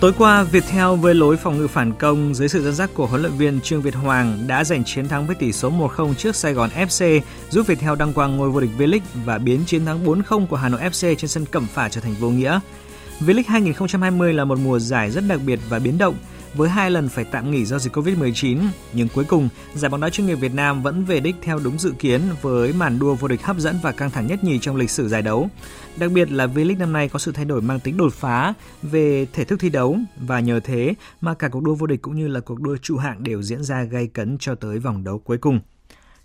Tối 0.00 0.12
qua, 0.18 0.42
Viettel 0.42 0.96
với 1.00 1.14
lối 1.14 1.36
phòng 1.36 1.58
ngự 1.58 1.68
phản 1.68 1.92
công 1.92 2.34
dưới 2.34 2.48
sự 2.48 2.62
dẫn 2.62 2.74
dắt 2.74 2.90
của 2.94 3.06
huấn 3.06 3.22
luyện 3.22 3.32
viên 3.32 3.60
Trương 3.60 3.82
Việt 3.82 3.94
Hoàng 3.94 4.44
đã 4.46 4.64
giành 4.64 4.84
chiến 4.84 5.08
thắng 5.08 5.26
với 5.26 5.36
tỷ 5.36 5.52
số 5.52 5.70
1-0 5.70 6.14
trước 6.14 6.36
Sài 6.36 6.52
Gòn 6.52 6.70
FC, 6.76 7.20
giúp 7.50 7.66
Viettel 7.66 7.96
đăng 7.98 8.12
quang 8.12 8.36
ngôi 8.36 8.50
vô 8.50 8.60
địch 8.60 8.70
V-League 8.78 9.24
và 9.24 9.38
biến 9.38 9.64
chiến 9.66 9.84
thắng 9.84 10.06
4-0 10.06 10.46
của 10.46 10.56
Hà 10.56 10.68
Nội 10.68 10.80
FC 10.80 11.14
trên 11.14 11.28
sân 11.28 11.44
Cẩm 11.46 11.66
Phả 11.66 11.88
trở 11.88 12.00
thành 12.00 12.14
vô 12.20 12.30
nghĩa. 12.30 12.60
V-League 13.20 13.42
2020 13.46 14.32
là 14.32 14.44
một 14.44 14.58
mùa 14.58 14.78
giải 14.78 15.10
rất 15.10 15.24
đặc 15.28 15.40
biệt 15.46 15.60
và 15.68 15.78
biến 15.78 15.98
động, 15.98 16.14
với 16.54 16.68
hai 16.68 16.90
lần 16.90 17.08
phải 17.08 17.24
tạm 17.24 17.50
nghỉ 17.50 17.64
do 17.64 17.78
dịch 17.78 17.96
Covid-19, 17.96 18.68
nhưng 18.92 19.08
cuối 19.08 19.24
cùng, 19.24 19.48
giải 19.74 19.90
bóng 19.90 20.00
đá 20.00 20.10
chuyên 20.10 20.26
nghiệp 20.26 20.34
Việt 20.34 20.54
Nam 20.54 20.82
vẫn 20.82 21.04
về 21.04 21.20
đích 21.20 21.36
theo 21.42 21.58
đúng 21.58 21.78
dự 21.78 21.92
kiến 21.98 22.20
với 22.42 22.72
màn 22.72 22.98
đua 22.98 23.14
vô 23.14 23.28
địch 23.28 23.42
hấp 23.42 23.58
dẫn 23.58 23.78
và 23.82 23.92
căng 23.92 24.10
thẳng 24.10 24.26
nhất 24.26 24.44
nhì 24.44 24.58
trong 24.58 24.76
lịch 24.76 24.90
sử 24.90 25.08
giải 25.08 25.22
đấu. 25.22 25.48
Đặc 25.96 26.10
biệt 26.12 26.32
là 26.32 26.46
V-League 26.46 26.78
năm 26.78 26.92
nay 26.92 27.08
có 27.08 27.18
sự 27.18 27.32
thay 27.32 27.44
đổi 27.44 27.62
mang 27.62 27.80
tính 27.80 27.96
đột 27.96 28.14
phá 28.14 28.54
về 28.82 29.26
thể 29.32 29.44
thức 29.44 29.60
thi 29.60 29.68
đấu 29.68 29.98
và 30.16 30.40
nhờ 30.40 30.60
thế 30.60 30.94
mà 31.20 31.34
cả 31.34 31.48
cuộc 31.48 31.62
đua 31.62 31.74
vô 31.74 31.86
địch 31.86 32.02
cũng 32.02 32.16
như 32.16 32.28
là 32.28 32.40
cuộc 32.40 32.60
đua 32.60 32.76
trụ 32.76 32.96
hạng 32.96 33.22
đều 33.22 33.42
diễn 33.42 33.62
ra 33.62 33.82
gay 33.82 34.06
cấn 34.06 34.36
cho 34.40 34.54
tới 34.54 34.78
vòng 34.78 35.04
đấu 35.04 35.18
cuối 35.18 35.38
cùng. 35.38 35.60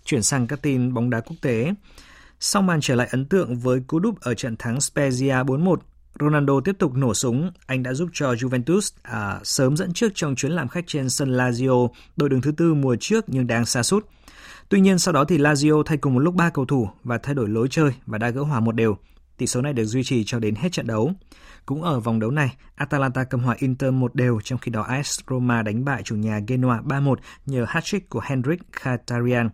Chuyển 0.04 0.22
sang 0.22 0.46
các 0.46 0.62
tin 0.62 0.94
bóng 0.94 1.10
đá 1.10 1.20
quốc 1.20 1.36
tế. 1.40 1.74
Sau 2.40 2.62
màn 2.62 2.80
trở 2.80 2.94
lại 2.94 3.08
ấn 3.10 3.24
tượng 3.24 3.56
với 3.56 3.80
cú 3.86 3.98
đúp 3.98 4.20
ở 4.20 4.34
trận 4.34 4.56
thắng 4.56 4.78
Spezia 4.78 5.44
4-1 5.44 5.76
Ronaldo 6.20 6.60
tiếp 6.60 6.76
tục 6.78 6.94
nổ 6.94 7.14
súng, 7.14 7.50
anh 7.66 7.82
đã 7.82 7.94
giúp 7.94 8.08
cho 8.12 8.32
Juventus 8.32 8.90
à, 9.02 9.40
sớm 9.44 9.76
dẫn 9.76 9.92
trước 9.92 10.12
trong 10.14 10.34
chuyến 10.34 10.52
làm 10.52 10.68
khách 10.68 10.84
trên 10.86 11.10
sân 11.10 11.32
Lazio, 11.32 11.88
đội 12.16 12.28
đứng 12.28 12.40
thứ 12.40 12.52
tư 12.52 12.74
mùa 12.74 12.96
trước 13.00 13.24
nhưng 13.26 13.46
đang 13.46 13.66
xa 13.66 13.82
sút. 13.82 14.06
Tuy 14.68 14.80
nhiên 14.80 14.98
sau 14.98 15.14
đó 15.14 15.24
thì 15.24 15.38
Lazio 15.38 15.82
thay 15.82 15.96
cùng 15.96 16.14
một 16.14 16.20
lúc 16.20 16.34
ba 16.34 16.50
cầu 16.50 16.64
thủ 16.64 16.88
và 17.04 17.18
thay 17.18 17.34
đổi 17.34 17.48
lối 17.48 17.68
chơi 17.70 17.92
và 18.06 18.18
đã 18.18 18.30
gỡ 18.30 18.42
hòa 18.42 18.60
một 18.60 18.72
đều. 18.72 18.96
Tỷ 19.36 19.46
số 19.46 19.62
này 19.62 19.72
được 19.72 19.84
duy 19.84 20.02
trì 20.02 20.24
cho 20.24 20.38
đến 20.38 20.54
hết 20.54 20.72
trận 20.72 20.86
đấu. 20.86 21.12
Cũng 21.66 21.82
ở 21.82 22.00
vòng 22.00 22.20
đấu 22.20 22.30
này, 22.30 22.56
Atalanta 22.74 23.24
cầm 23.24 23.40
hòa 23.40 23.56
Inter 23.58 23.92
một 23.92 24.14
đều 24.14 24.40
trong 24.44 24.58
khi 24.58 24.70
đó 24.70 24.82
AS 24.82 25.20
Roma 25.30 25.62
đánh 25.62 25.84
bại 25.84 26.02
chủ 26.02 26.16
nhà 26.16 26.40
Genoa 26.46 26.80
3-1 26.80 27.14
nhờ 27.46 27.64
hat-trick 27.68 28.00
của 28.08 28.20
Hendrik 28.24 28.60
Khatarian. 28.72 29.48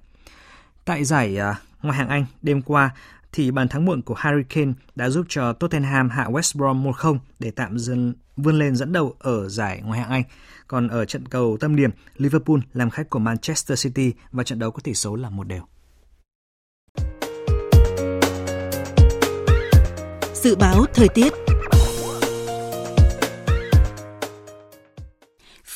Tại 0.85 1.05
giải 1.05 1.37
à, 1.37 1.61
ngoại 1.83 1.99
hạng 1.99 2.09
Anh, 2.09 2.27
đêm 2.43 2.63
qua, 2.63 2.91
thì 3.33 3.51
bàn 3.51 3.69
thắng 3.69 3.85
muộn 3.85 4.03
của 4.03 4.15
Harry 4.15 4.43
Kane 4.49 4.73
đã 4.95 5.11
giúp 5.11 5.27
cho 5.29 5.53
Tottenham 5.53 6.11
hạ 6.11 6.25
West 6.25 6.59
Brom 6.59 6.85
1-0 6.87 7.19
để 7.39 7.51
tạm 7.51 7.79
dừng 7.79 8.13
vươn 8.37 8.59
lên 8.59 8.77
dẫn 8.77 8.93
đầu 8.93 9.15
ở 9.19 9.49
giải 9.49 9.81
ngoại 9.85 10.01
hạng 10.01 10.11
Anh. 10.11 10.23
Còn 10.67 10.89
ở 10.89 11.05
trận 11.05 11.29
cầu 11.29 11.57
tâm 11.61 11.77
điểm, 11.77 11.91
Liverpool 12.17 12.59
làm 12.73 12.91
khách 12.91 13.11
của 13.11 13.19
Manchester 13.19 13.85
City 13.85 14.13
và 14.33 14.45
trận 14.45 14.59
đấu 14.59 14.71
có 14.71 14.81
tỷ 14.81 14.95
số 14.95 15.17
là 15.17 15.31
một 15.31 15.45
đều. 15.45 15.63
Dự 20.35 20.57
báo 20.57 20.85
thời 20.95 21.09
tiết 21.09 21.33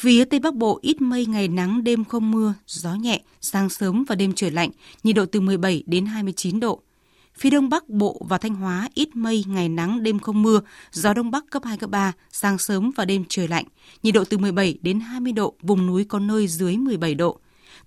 Phía 0.03 0.25
Tây 0.25 0.41
Bắc 0.41 0.55
Bộ 0.55 0.79
ít 0.83 1.01
mây 1.01 1.27
ngày 1.27 1.49
nắng 1.49 1.85
đêm 1.85 2.05
không 2.05 2.31
mưa, 2.31 2.55
gió 2.67 2.95
nhẹ, 2.95 3.23
sáng 3.41 3.69
sớm 3.69 4.05
và 4.09 4.15
đêm 4.15 4.33
trời 4.33 4.51
lạnh, 4.51 4.71
nhiệt 5.05 5.17
độ 5.17 5.27
từ 5.27 5.41
17 5.41 5.83
đến 5.87 6.07
29 6.07 6.61
độ. 6.61 6.83
Phía 7.35 7.51
Đông 7.51 7.69
Bắc 7.69 7.89
Bộ 7.89 8.27
và 8.29 8.39
Thanh 8.39 8.55
Hóa 8.55 8.89
ít 8.95 9.17
mây, 9.17 9.45
ngày 9.47 9.69
nắng, 9.69 10.03
đêm 10.03 10.19
không 10.19 10.43
mưa, 10.43 10.61
gió 10.93 11.15
Đông 11.15 11.31
Bắc 11.31 11.45
cấp 11.51 11.63
2, 11.65 11.77
cấp 11.77 11.91
3, 11.91 12.13
sáng 12.33 12.59
sớm 12.59 12.91
và 12.97 13.05
đêm 13.05 13.25
trời 13.29 13.49
lạnh, 13.49 13.65
nhiệt 14.03 14.15
độ 14.15 14.25
từ 14.25 14.39
17 14.39 14.79
đến 14.83 15.01
20 15.01 15.33
độ, 15.33 15.55
vùng 15.63 15.87
núi 15.87 16.05
có 16.05 16.19
nơi 16.19 16.47
dưới 16.47 16.77
17 16.77 17.15
độ. 17.15 17.39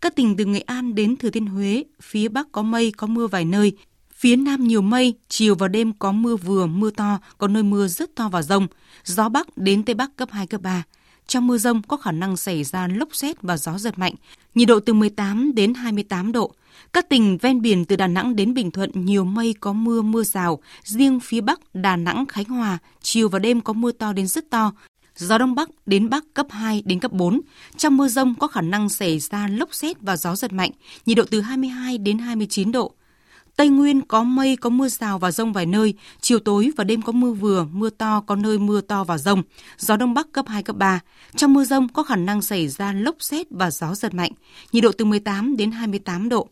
Các 0.01 0.15
tỉnh 0.15 0.37
từ 0.37 0.45
Nghệ 0.45 0.59
An 0.59 0.95
đến 0.95 1.15
Thừa 1.15 1.29
Thiên 1.29 1.45
Huế, 1.45 1.83
phía 2.01 2.27
Bắc 2.27 2.51
có 2.51 2.61
mây, 2.61 2.91
có 2.97 3.07
mưa 3.07 3.27
vài 3.27 3.45
nơi, 3.45 3.73
Phía 4.17 4.35
Nam 4.35 4.67
nhiều 4.67 4.81
mây, 4.81 5.13
chiều 5.29 5.55
và 5.55 5.67
đêm 5.67 5.93
có 5.99 6.11
mưa 6.11 6.35
vừa, 6.35 6.65
mưa 6.65 6.89
to, 6.91 7.19
có 7.37 7.47
nơi 7.47 7.63
mưa 7.63 7.87
rất 7.87 8.15
to 8.15 8.29
và 8.29 8.41
rông. 8.41 8.67
Gió 9.03 9.29
Bắc 9.29 9.57
đến 9.57 9.83
Tây 9.83 9.95
Bắc 9.95 10.15
cấp 10.15 10.29
2, 10.31 10.47
cấp 10.47 10.61
3. 10.61 10.83
Trong 11.27 11.47
mưa 11.47 11.57
rông 11.57 11.81
có 11.81 11.97
khả 11.97 12.11
năng 12.11 12.37
xảy 12.37 12.63
ra 12.63 12.87
lốc 12.87 13.15
xét 13.15 13.41
và 13.41 13.57
gió 13.57 13.77
giật 13.77 13.99
mạnh, 13.99 14.13
nhiệt 14.55 14.67
độ 14.67 14.79
từ 14.79 14.93
18 14.93 15.55
đến 15.55 15.73
28 15.73 16.31
độ. 16.31 16.53
Các 16.93 17.09
tỉnh 17.09 17.37
ven 17.37 17.61
biển 17.61 17.85
từ 17.85 17.95
Đà 17.95 18.07
Nẵng 18.07 18.35
đến 18.35 18.53
Bình 18.53 18.71
Thuận 18.71 18.91
nhiều 18.93 19.23
mây 19.23 19.55
có 19.59 19.73
mưa 19.73 20.01
mưa 20.01 20.23
rào, 20.23 20.59
riêng 20.83 21.19
phía 21.19 21.41
Bắc 21.41 21.59
Đà 21.73 21.95
Nẵng 21.95 22.25
Khánh 22.25 22.45
Hòa 22.45 22.77
chiều 23.01 23.29
và 23.29 23.39
đêm 23.39 23.61
có 23.61 23.73
mưa 23.73 23.91
to 23.91 24.13
đến 24.13 24.27
rất 24.27 24.49
to, 24.49 24.71
gió 25.15 25.37
đông 25.37 25.55
bắc 25.55 25.69
đến 25.85 26.09
bắc 26.09 26.23
cấp 26.33 26.47
2 26.49 26.83
đến 26.85 26.99
cấp 26.99 27.11
4. 27.11 27.41
Trong 27.77 27.97
mưa 27.97 28.07
rông 28.07 28.35
có 28.35 28.47
khả 28.47 28.61
năng 28.61 28.89
xảy 28.89 29.19
ra 29.19 29.47
lốc 29.47 29.73
xét 29.73 30.01
và 30.01 30.17
gió 30.17 30.35
giật 30.35 30.53
mạnh, 30.53 30.71
nhiệt 31.05 31.17
độ 31.17 31.23
từ 31.31 31.41
22 31.41 31.97
đến 31.97 32.17
29 32.17 32.71
độ. 32.71 32.91
Tây 33.55 33.69
Nguyên 33.69 34.01
có 34.01 34.23
mây, 34.23 34.55
có 34.55 34.69
mưa 34.69 34.87
rào 34.87 35.19
và 35.19 35.31
rông 35.31 35.53
vài 35.53 35.65
nơi, 35.65 35.93
chiều 36.21 36.39
tối 36.39 36.71
và 36.77 36.83
đêm 36.83 37.01
có 37.01 37.11
mưa 37.11 37.31
vừa, 37.31 37.67
mưa 37.71 37.89
to, 37.89 38.23
có 38.27 38.35
nơi 38.35 38.59
mưa 38.59 38.81
to 38.81 39.03
và 39.03 39.17
rông, 39.17 39.43
gió 39.77 39.97
đông 39.97 40.13
bắc 40.13 40.31
cấp 40.31 40.45
2, 40.47 40.63
cấp 40.63 40.75
3. 40.75 40.99
Trong 41.35 41.53
mưa 41.53 41.63
rông 41.63 41.89
có 41.89 42.03
khả 42.03 42.15
năng 42.15 42.41
xảy 42.41 42.67
ra 42.67 42.93
lốc 42.93 43.15
xét 43.19 43.47
và 43.49 43.71
gió 43.71 43.95
giật 43.95 44.13
mạnh, 44.13 44.31
nhiệt 44.71 44.83
độ 44.83 44.91
từ 44.97 45.05
18 45.05 45.57
đến 45.57 45.71
28 45.71 46.29
độ. 46.29 46.49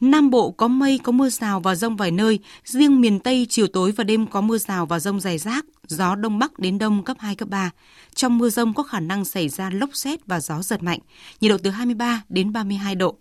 Nam 0.00 0.30
Bộ 0.30 0.50
có 0.50 0.68
mây, 0.68 1.00
có 1.02 1.12
mưa 1.12 1.28
rào 1.28 1.60
và 1.60 1.74
rông 1.74 1.96
vài 1.96 2.10
nơi, 2.10 2.38
riêng 2.64 3.00
miền 3.00 3.20
Tây 3.20 3.46
chiều 3.48 3.66
tối 3.66 3.92
và 3.92 4.04
đêm 4.04 4.26
có 4.26 4.40
mưa 4.40 4.58
rào 4.58 4.86
và 4.86 5.00
rông 5.00 5.20
rải 5.20 5.38
rác, 5.38 5.64
gió 5.86 6.14
đông 6.14 6.38
bắc 6.38 6.58
đến 6.58 6.78
đông 6.78 7.04
cấp 7.04 7.16
2, 7.20 7.34
cấp 7.34 7.48
3. 7.48 7.70
Trong 8.14 8.38
mưa 8.38 8.50
rông 8.50 8.74
có 8.74 8.82
khả 8.82 9.00
năng 9.00 9.24
xảy 9.24 9.48
ra 9.48 9.70
lốc 9.70 9.90
xét 9.92 10.26
và 10.26 10.40
gió 10.40 10.62
giật 10.62 10.82
mạnh, 10.82 10.98
nhiệt 11.40 11.50
độ 11.50 11.58
từ 11.58 11.70
23 11.70 12.22
đến 12.28 12.52
32 12.52 12.94
độ. 12.94 13.16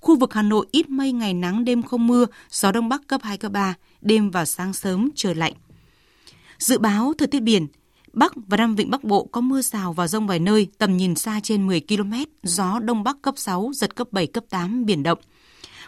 Khu 0.00 0.16
vực 0.16 0.34
Hà 0.34 0.42
Nội 0.42 0.66
ít 0.72 0.90
mây 0.90 1.12
ngày 1.12 1.34
nắng 1.34 1.64
đêm 1.64 1.82
không 1.82 2.06
mưa, 2.06 2.26
gió 2.50 2.72
đông 2.72 2.88
bắc 2.88 3.06
cấp 3.06 3.20
2, 3.24 3.38
cấp 3.38 3.52
3, 3.52 3.74
đêm 4.00 4.30
và 4.30 4.44
sáng 4.44 4.72
sớm 4.72 5.08
trời 5.14 5.34
lạnh. 5.34 5.52
Dự 6.58 6.78
báo 6.78 7.12
thời 7.18 7.28
tiết 7.28 7.40
biển, 7.40 7.66
Bắc 8.12 8.32
và 8.36 8.56
Nam 8.56 8.74
Vịnh 8.74 8.90
Bắc 8.90 9.04
Bộ 9.04 9.28
có 9.32 9.40
mưa 9.40 9.62
rào 9.62 9.92
và 9.92 10.08
rông 10.08 10.26
vài 10.26 10.38
nơi, 10.38 10.68
tầm 10.78 10.96
nhìn 10.96 11.14
xa 11.14 11.40
trên 11.42 11.66
10 11.66 11.80
km, 11.88 12.12
gió 12.42 12.78
Đông 12.78 13.04
Bắc 13.04 13.22
cấp 13.22 13.34
6, 13.36 13.70
giật 13.74 13.96
cấp 13.96 14.08
7, 14.10 14.26
cấp 14.26 14.44
8, 14.50 14.86
biển 14.86 15.02
động. 15.02 15.18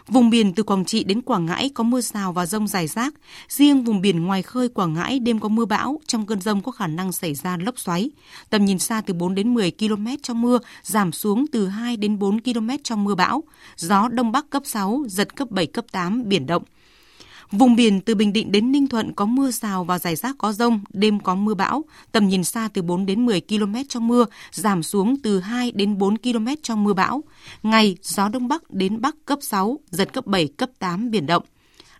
Vùng 0.07 0.29
biển 0.29 0.53
từ 0.53 0.63
Quảng 0.63 0.85
Trị 0.85 1.03
đến 1.03 1.21
Quảng 1.21 1.45
Ngãi 1.45 1.69
có 1.69 1.83
mưa 1.83 2.01
rào 2.01 2.33
và 2.33 2.45
rông 2.45 2.67
rải 2.67 2.87
rác. 2.87 3.13
Riêng 3.47 3.83
vùng 3.83 4.01
biển 4.01 4.23
ngoài 4.23 4.41
khơi 4.41 4.69
Quảng 4.69 4.93
Ngãi 4.93 5.19
đêm 5.19 5.39
có 5.39 5.49
mưa 5.49 5.65
bão, 5.65 5.99
trong 6.07 6.25
cơn 6.25 6.41
rông 6.41 6.61
có 6.61 6.71
khả 6.71 6.87
năng 6.87 7.11
xảy 7.11 7.33
ra 7.33 7.57
lốc 7.57 7.79
xoáy. 7.79 8.09
Tầm 8.49 8.65
nhìn 8.65 8.79
xa 8.79 9.01
từ 9.01 9.13
4 9.13 9.35
đến 9.35 9.53
10 9.53 9.71
km 9.71 10.07
trong 10.23 10.41
mưa, 10.41 10.59
giảm 10.83 11.11
xuống 11.11 11.45
từ 11.51 11.67
2 11.67 11.97
đến 11.97 12.19
4 12.19 12.41
km 12.41 12.69
trong 12.83 13.03
mưa 13.03 13.15
bão. 13.15 13.43
Gió 13.77 14.07
Đông 14.07 14.31
Bắc 14.31 14.49
cấp 14.49 14.63
6, 14.65 15.03
giật 15.07 15.35
cấp 15.35 15.51
7, 15.51 15.65
cấp 15.65 15.85
8, 15.91 16.29
biển 16.29 16.45
động. 16.45 16.63
Vùng 17.57 17.75
biển 17.75 18.01
từ 18.01 18.15
Bình 18.15 18.33
Định 18.33 18.51
đến 18.51 18.71
Ninh 18.71 18.87
Thuận 18.87 19.13
có 19.13 19.25
mưa 19.25 19.51
rào 19.51 19.83
và 19.83 19.99
rải 19.99 20.15
rác 20.15 20.35
có 20.37 20.51
rông, 20.53 20.79
đêm 20.93 21.19
có 21.19 21.35
mưa 21.35 21.53
bão, 21.53 21.83
tầm 22.11 22.27
nhìn 22.27 22.43
xa 22.43 22.69
từ 22.73 22.81
4 22.81 23.05
đến 23.05 23.25
10 23.25 23.41
km 23.41 23.75
trong 23.89 24.07
mưa, 24.07 24.25
giảm 24.51 24.83
xuống 24.83 25.17
từ 25.23 25.39
2 25.39 25.71
đến 25.71 25.97
4 25.97 26.17
km 26.17 26.47
trong 26.63 26.83
mưa 26.83 26.93
bão. 26.93 27.23
Ngày, 27.63 27.97
gió 28.01 28.29
Đông 28.29 28.47
Bắc 28.47 28.71
đến 28.71 29.01
Bắc 29.01 29.15
cấp 29.25 29.39
6, 29.41 29.79
giật 29.91 30.13
cấp 30.13 30.27
7, 30.27 30.47
cấp 30.47 30.69
8, 30.79 31.11
biển 31.11 31.25
động. 31.25 31.43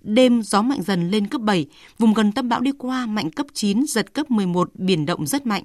Đêm 0.02 0.42
gió 0.44 0.62
mạnh 0.62 0.82
dần 0.84 1.10
lên 1.10 1.28
cấp 1.28 1.42
7, 1.42 1.66
vùng 2.00 2.14
gần 2.14 2.32
tâm 2.32 2.50
bão 2.50 2.60
đi 2.60 2.72
qua 2.78 3.06
mạnh 3.06 3.32
cấp 3.32 3.48
9, 3.54 3.86
giật 3.88 4.14
cấp 4.14 4.32
11, 4.32 4.70
biển 4.74 5.06
động 5.06 5.28
rất 5.28 5.46
mạnh. 5.46 5.64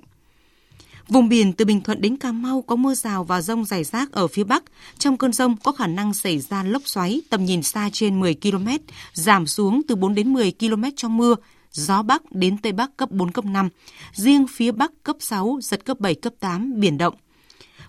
Vùng 1.11 1.29
biển 1.29 1.53
từ 1.53 1.64
Bình 1.64 1.81
Thuận 1.81 2.01
đến 2.01 2.16
Cà 2.16 2.33
Mau 2.33 2.62
có 2.62 2.77
mưa 2.77 2.94
rào 2.94 3.25
và 3.25 3.40
rông 3.40 3.64
rải 3.64 3.85
rác 3.85 4.12
ở 4.12 4.27
phía 4.27 4.44
Bắc. 4.44 4.64
Trong 4.99 5.16
cơn 5.16 5.33
rông 5.33 5.57
có 5.57 5.73
khả 5.73 5.87
năng 5.87 6.14
xảy 6.14 6.38
ra 6.38 6.62
lốc 6.62 6.83
xoáy 6.85 7.23
tầm 7.31 7.44
nhìn 7.44 7.62
xa 7.62 7.90
trên 7.92 8.20
10 8.20 8.35
km, 8.35 8.68
giảm 9.12 9.46
xuống 9.46 9.81
từ 9.88 9.96
4 9.96 10.14
đến 10.14 10.33
10 10.33 10.53
km 10.61 10.85
trong 10.96 11.16
mưa, 11.16 11.35
gió 11.73 12.03
Bắc 12.03 12.33
đến 12.33 12.59
Tây 12.59 12.73
Bắc 12.73 12.96
cấp 12.96 13.11
4, 13.11 13.33
cấp 13.33 13.44
5. 13.44 13.68
Riêng 14.12 14.46
phía 14.46 14.73
Bắc 14.73 14.92
cấp 15.03 15.16
6, 15.20 15.59
giật 15.62 15.85
cấp 15.85 16.01
7, 16.01 16.14
cấp 16.14 16.33
8, 16.40 16.81
biển 16.81 16.99
động. 16.99 17.14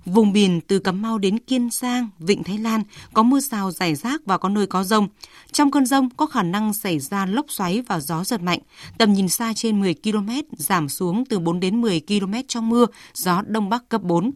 Vùng 0.06 0.34
biển 0.34 0.62
từ 0.68 0.80
Cà 0.80 0.92
Mau 0.92 1.18
đến 1.18 1.40
Kiên 1.40 1.70
Giang, 1.72 2.10
Vịnh 2.20 2.44
Thái 2.44 2.58
Lan 2.58 2.84
có 3.14 3.24
mưa 3.24 3.40
rào 3.40 3.72
rải 3.72 3.96
rác 3.96 4.22
và 4.26 4.38
có 4.38 4.50
nơi 4.50 4.68
có 4.68 4.84
rông. 4.84 5.08
Trong 5.52 5.72
cơn 5.72 5.86
rông 5.86 6.10
có 6.10 6.26
khả 6.26 6.44
năng 6.44 6.74
xảy 6.74 7.00
ra 7.00 7.26
lốc 7.26 7.46
xoáy 7.50 7.82
và 7.82 8.00
gió 8.00 8.24
giật 8.24 8.42
mạnh. 8.42 8.60
Tầm 8.98 9.14
nhìn 9.14 9.30
xa 9.30 9.54
trên 9.56 9.80
10 9.80 9.96
km, 10.04 10.30
giảm 10.58 10.90
xuống 10.90 11.26
từ 11.26 11.40
4 11.40 11.60
đến 11.60 11.82
10 11.82 12.02
km 12.08 12.34
trong 12.48 12.70
mưa, 12.70 12.86
gió 13.14 13.42
Đông 13.48 13.70
Bắc 13.70 13.90
cấp 13.90 14.04
4. 14.04 14.32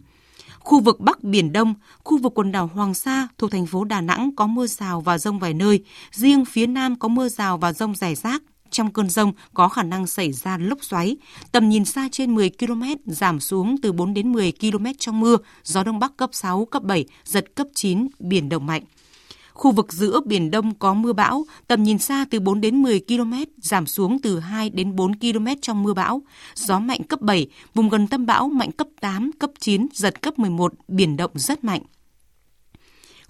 Khu 0.60 0.80
vực 0.80 1.00
Bắc 1.00 1.24
Biển 1.24 1.54
Đông, 1.54 1.74
khu 2.04 2.18
vực 2.18 2.34
quần 2.36 2.52
đảo 2.52 2.70
Hoàng 2.74 2.94
Sa 2.94 3.28
thuộc 3.38 3.52
thành 3.52 3.66
phố 3.66 3.84
Đà 3.84 4.02
Nẵng 4.02 4.36
có 4.36 4.48
mưa 4.48 4.68
rào 4.68 5.02
và 5.02 5.18
rông 5.18 5.40
vài 5.40 5.54
nơi. 5.54 5.84
Riêng 6.12 6.46
phía 6.46 6.68
Nam 6.68 6.96
có 6.96 7.08
mưa 7.08 7.30
rào 7.30 7.58
và 7.58 7.74
rông 7.74 7.96
rải 7.96 8.16
rác, 8.16 8.42
trong 8.72 8.94
cơn 8.94 9.10
rông 9.10 9.34
có 9.54 9.70
khả 9.70 9.84
năng 9.84 10.08
xảy 10.08 10.32
ra 10.32 10.58
lốc 10.58 10.84
xoáy, 10.84 11.18
tầm 11.52 11.70
nhìn 11.70 11.86
xa 11.86 12.10
trên 12.12 12.36
10 12.36 12.50
km, 12.60 12.84
giảm 13.06 13.40
xuống 13.40 13.76
từ 13.82 13.92
4 13.92 14.14
đến 14.14 14.32
10 14.32 14.54
km 14.62 14.86
trong 15.00 15.20
mưa, 15.20 15.38
gió 15.64 15.84
đông 15.84 16.00
bắc 16.00 16.18
cấp 16.18 16.30
6, 16.34 16.66
cấp 16.66 16.84
7, 16.84 17.06
giật 17.26 17.56
cấp 17.56 17.68
9, 17.74 18.08
biển 18.20 18.50
động 18.50 18.66
mạnh. 18.66 18.84
Khu 19.54 19.72
vực 19.72 19.94
giữa 19.94 20.20
Biển 20.26 20.52
Đông 20.52 20.74
có 20.76 20.94
mưa 20.94 21.14
bão, 21.14 21.46
tầm 21.68 21.84
nhìn 21.84 21.98
xa 21.98 22.26
từ 22.30 22.40
4 22.40 22.62
đến 22.62 22.82
10 22.82 23.00
km, 23.08 23.34
giảm 23.62 23.86
xuống 23.86 24.20
từ 24.22 24.40
2 24.40 24.70
đến 24.70 24.96
4 24.96 25.20
km 25.20 25.48
trong 25.62 25.84
mưa 25.84 25.94
bão. 25.94 26.22
Gió 26.56 26.80
mạnh 26.80 27.04
cấp 27.04 27.22
7, 27.22 27.48
vùng 27.74 27.90
gần 27.90 28.08
tâm 28.08 28.26
bão 28.26 28.50
mạnh 28.50 28.72
cấp 28.72 28.88
8, 29.02 29.32
cấp 29.40 29.50
9, 29.60 29.88
giật 29.94 30.22
cấp 30.22 30.40
11, 30.40 30.74
biển 30.88 31.18
động 31.18 31.32
rất 31.34 31.64
mạnh 31.64 31.82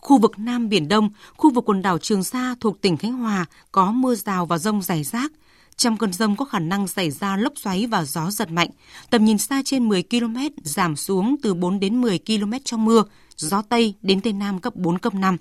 khu 0.05 0.17
vực 0.17 0.39
Nam 0.39 0.69
Biển 0.69 0.87
Đông, 0.87 1.09
khu 1.37 1.51
vực 1.51 1.69
quần 1.69 1.81
đảo 1.81 1.97
Trường 1.97 2.23
Sa 2.23 2.55
thuộc 2.59 2.81
tỉnh 2.81 2.97
Khánh 2.97 3.13
Hòa 3.13 3.45
có 3.71 3.91
mưa 3.91 4.15
rào 4.15 4.45
và 4.45 4.57
rông 4.57 4.81
rải 4.81 5.03
rác. 5.03 5.31
Trong 5.77 5.97
cơn 5.97 6.13
rông 6.13 6.35
có 6.35 6.45
khả 6.45 6.59
năng 6.59 6.87
xảy 6.87 7.11
ra 7.11 7.37
lốc 7.37 7.53
xoáy 7.55 7.87
và 7.87 8.03
gió 8.03 8.31
giật 8.31 8.51
mạnh. 8.51 8.69
Tầm 9.09 9.25
nhìn 9.25 9.37
xa 9.37 9.61
trên 9.65 9.89
10 9.89 10.03
km, 10.03 10.37
giảm 10.63 10.95
xuống 10.95 11.35
từ 11.43 11.53
4 11.53 11.79
đến 11.79 12.01
10 12.01 12.19
km 12.27 12.53
trong 12.65 12.85
mưa, 12.85 13.03
gió 13.35 13.61
Tây 13.61 13.93
đến 14.01 14.21
Tây 14.21 14.33
Nam 14.33 14.59
cấp 14.59 14.75
4, 14.75 14.97
cấp 14.99 15.13
5. 15.13 15.37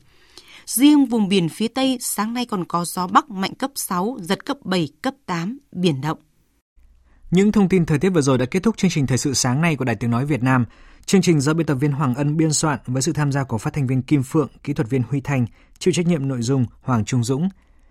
Riêng 0.66 1.06
vùng 1.06 1.28
biển 1.28 1.48
phía 1.48 1.68
Tây 1.68 1.98
sáng 2.00 2.34
nay 2.34 2.46
còn 2.46 2.64
có 2.64 2.84
gió 2.84 3.06
Bắc 3.06 3.30
mạnh 3.30 3.54
cấp 3.54 3.70
6, 3.74 4.18
giật 4.20 4.44
cấp 4.44 4.56
7, 4.64 4.88
cấp 5.02 5.14
8, 5.26 5.58
biển 5.72 6.00
động. 6.00 6.18
Những 7.30 7.52
thông 7.52 7.68
tin 7.68 7.86
thời 7.86 7.98
tiết 7.98 8.10
vừa 8.10 8.20
rồi 8.20 8.38
đã 8.38 8.44
kết 8.44 8.62
thúc 8.62 8.76
chương 8.76 8.90
trình 8.90 9.06
Thời 9.06 9.18
sự 9.18 9.34
sáng 9.34 9.60
nay 9.60 9.76
của 9.76 9.84
Đài 9.84 9.96
Tiếng 9.96 10.10
Nói 10.10 10.26
Việt 10.26 10.42
Nam. 10.42 10.64
Chương 11.06 11.22
trình 11.22 11.40
do 11.40 11.54
biên 11.54 11.66
tập 11.66 11.74
viên 11.74 11.92
Hoàng 11.92 12.14
Ân 12.14 12.36
biên 12.36 12.52
soạn 12.52 12.78
với 12.86 13.02
sự 13.02 13.12
tham 13.12 13.32
gia 13.32 13.44
của 13.44 13.58
phát 13.58 13.72
thanh 13.72 13.86
viên 13.86 14.02
Kim 14.02 14.22
Phượng, 14.22 14.48
kỹ 14.62 14.72
thuật 14.72 14.90
viên 14.90 15.02
Huy 15.02 15.20
Thành, 15.20 15.46
chịu 15.78 15.94
trách 15.94 16.06
nhiệm 16.06 16.28
nội 16.28 16.42
dung 16.42 16.66
Hoàng 16.82 17.04
Trung 17.04 17.24
Dũng. 17.24 17.48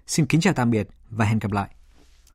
Xin 0.08 0.26
kính 0.26 0.42
chào 0.42 0.54
tạm 0.54 0.72
biệt 0.72 0.88
và 1.10 1.26
hẹn 1.26 1.40
gặp 1.40 1.52
lại. 1.52 1.70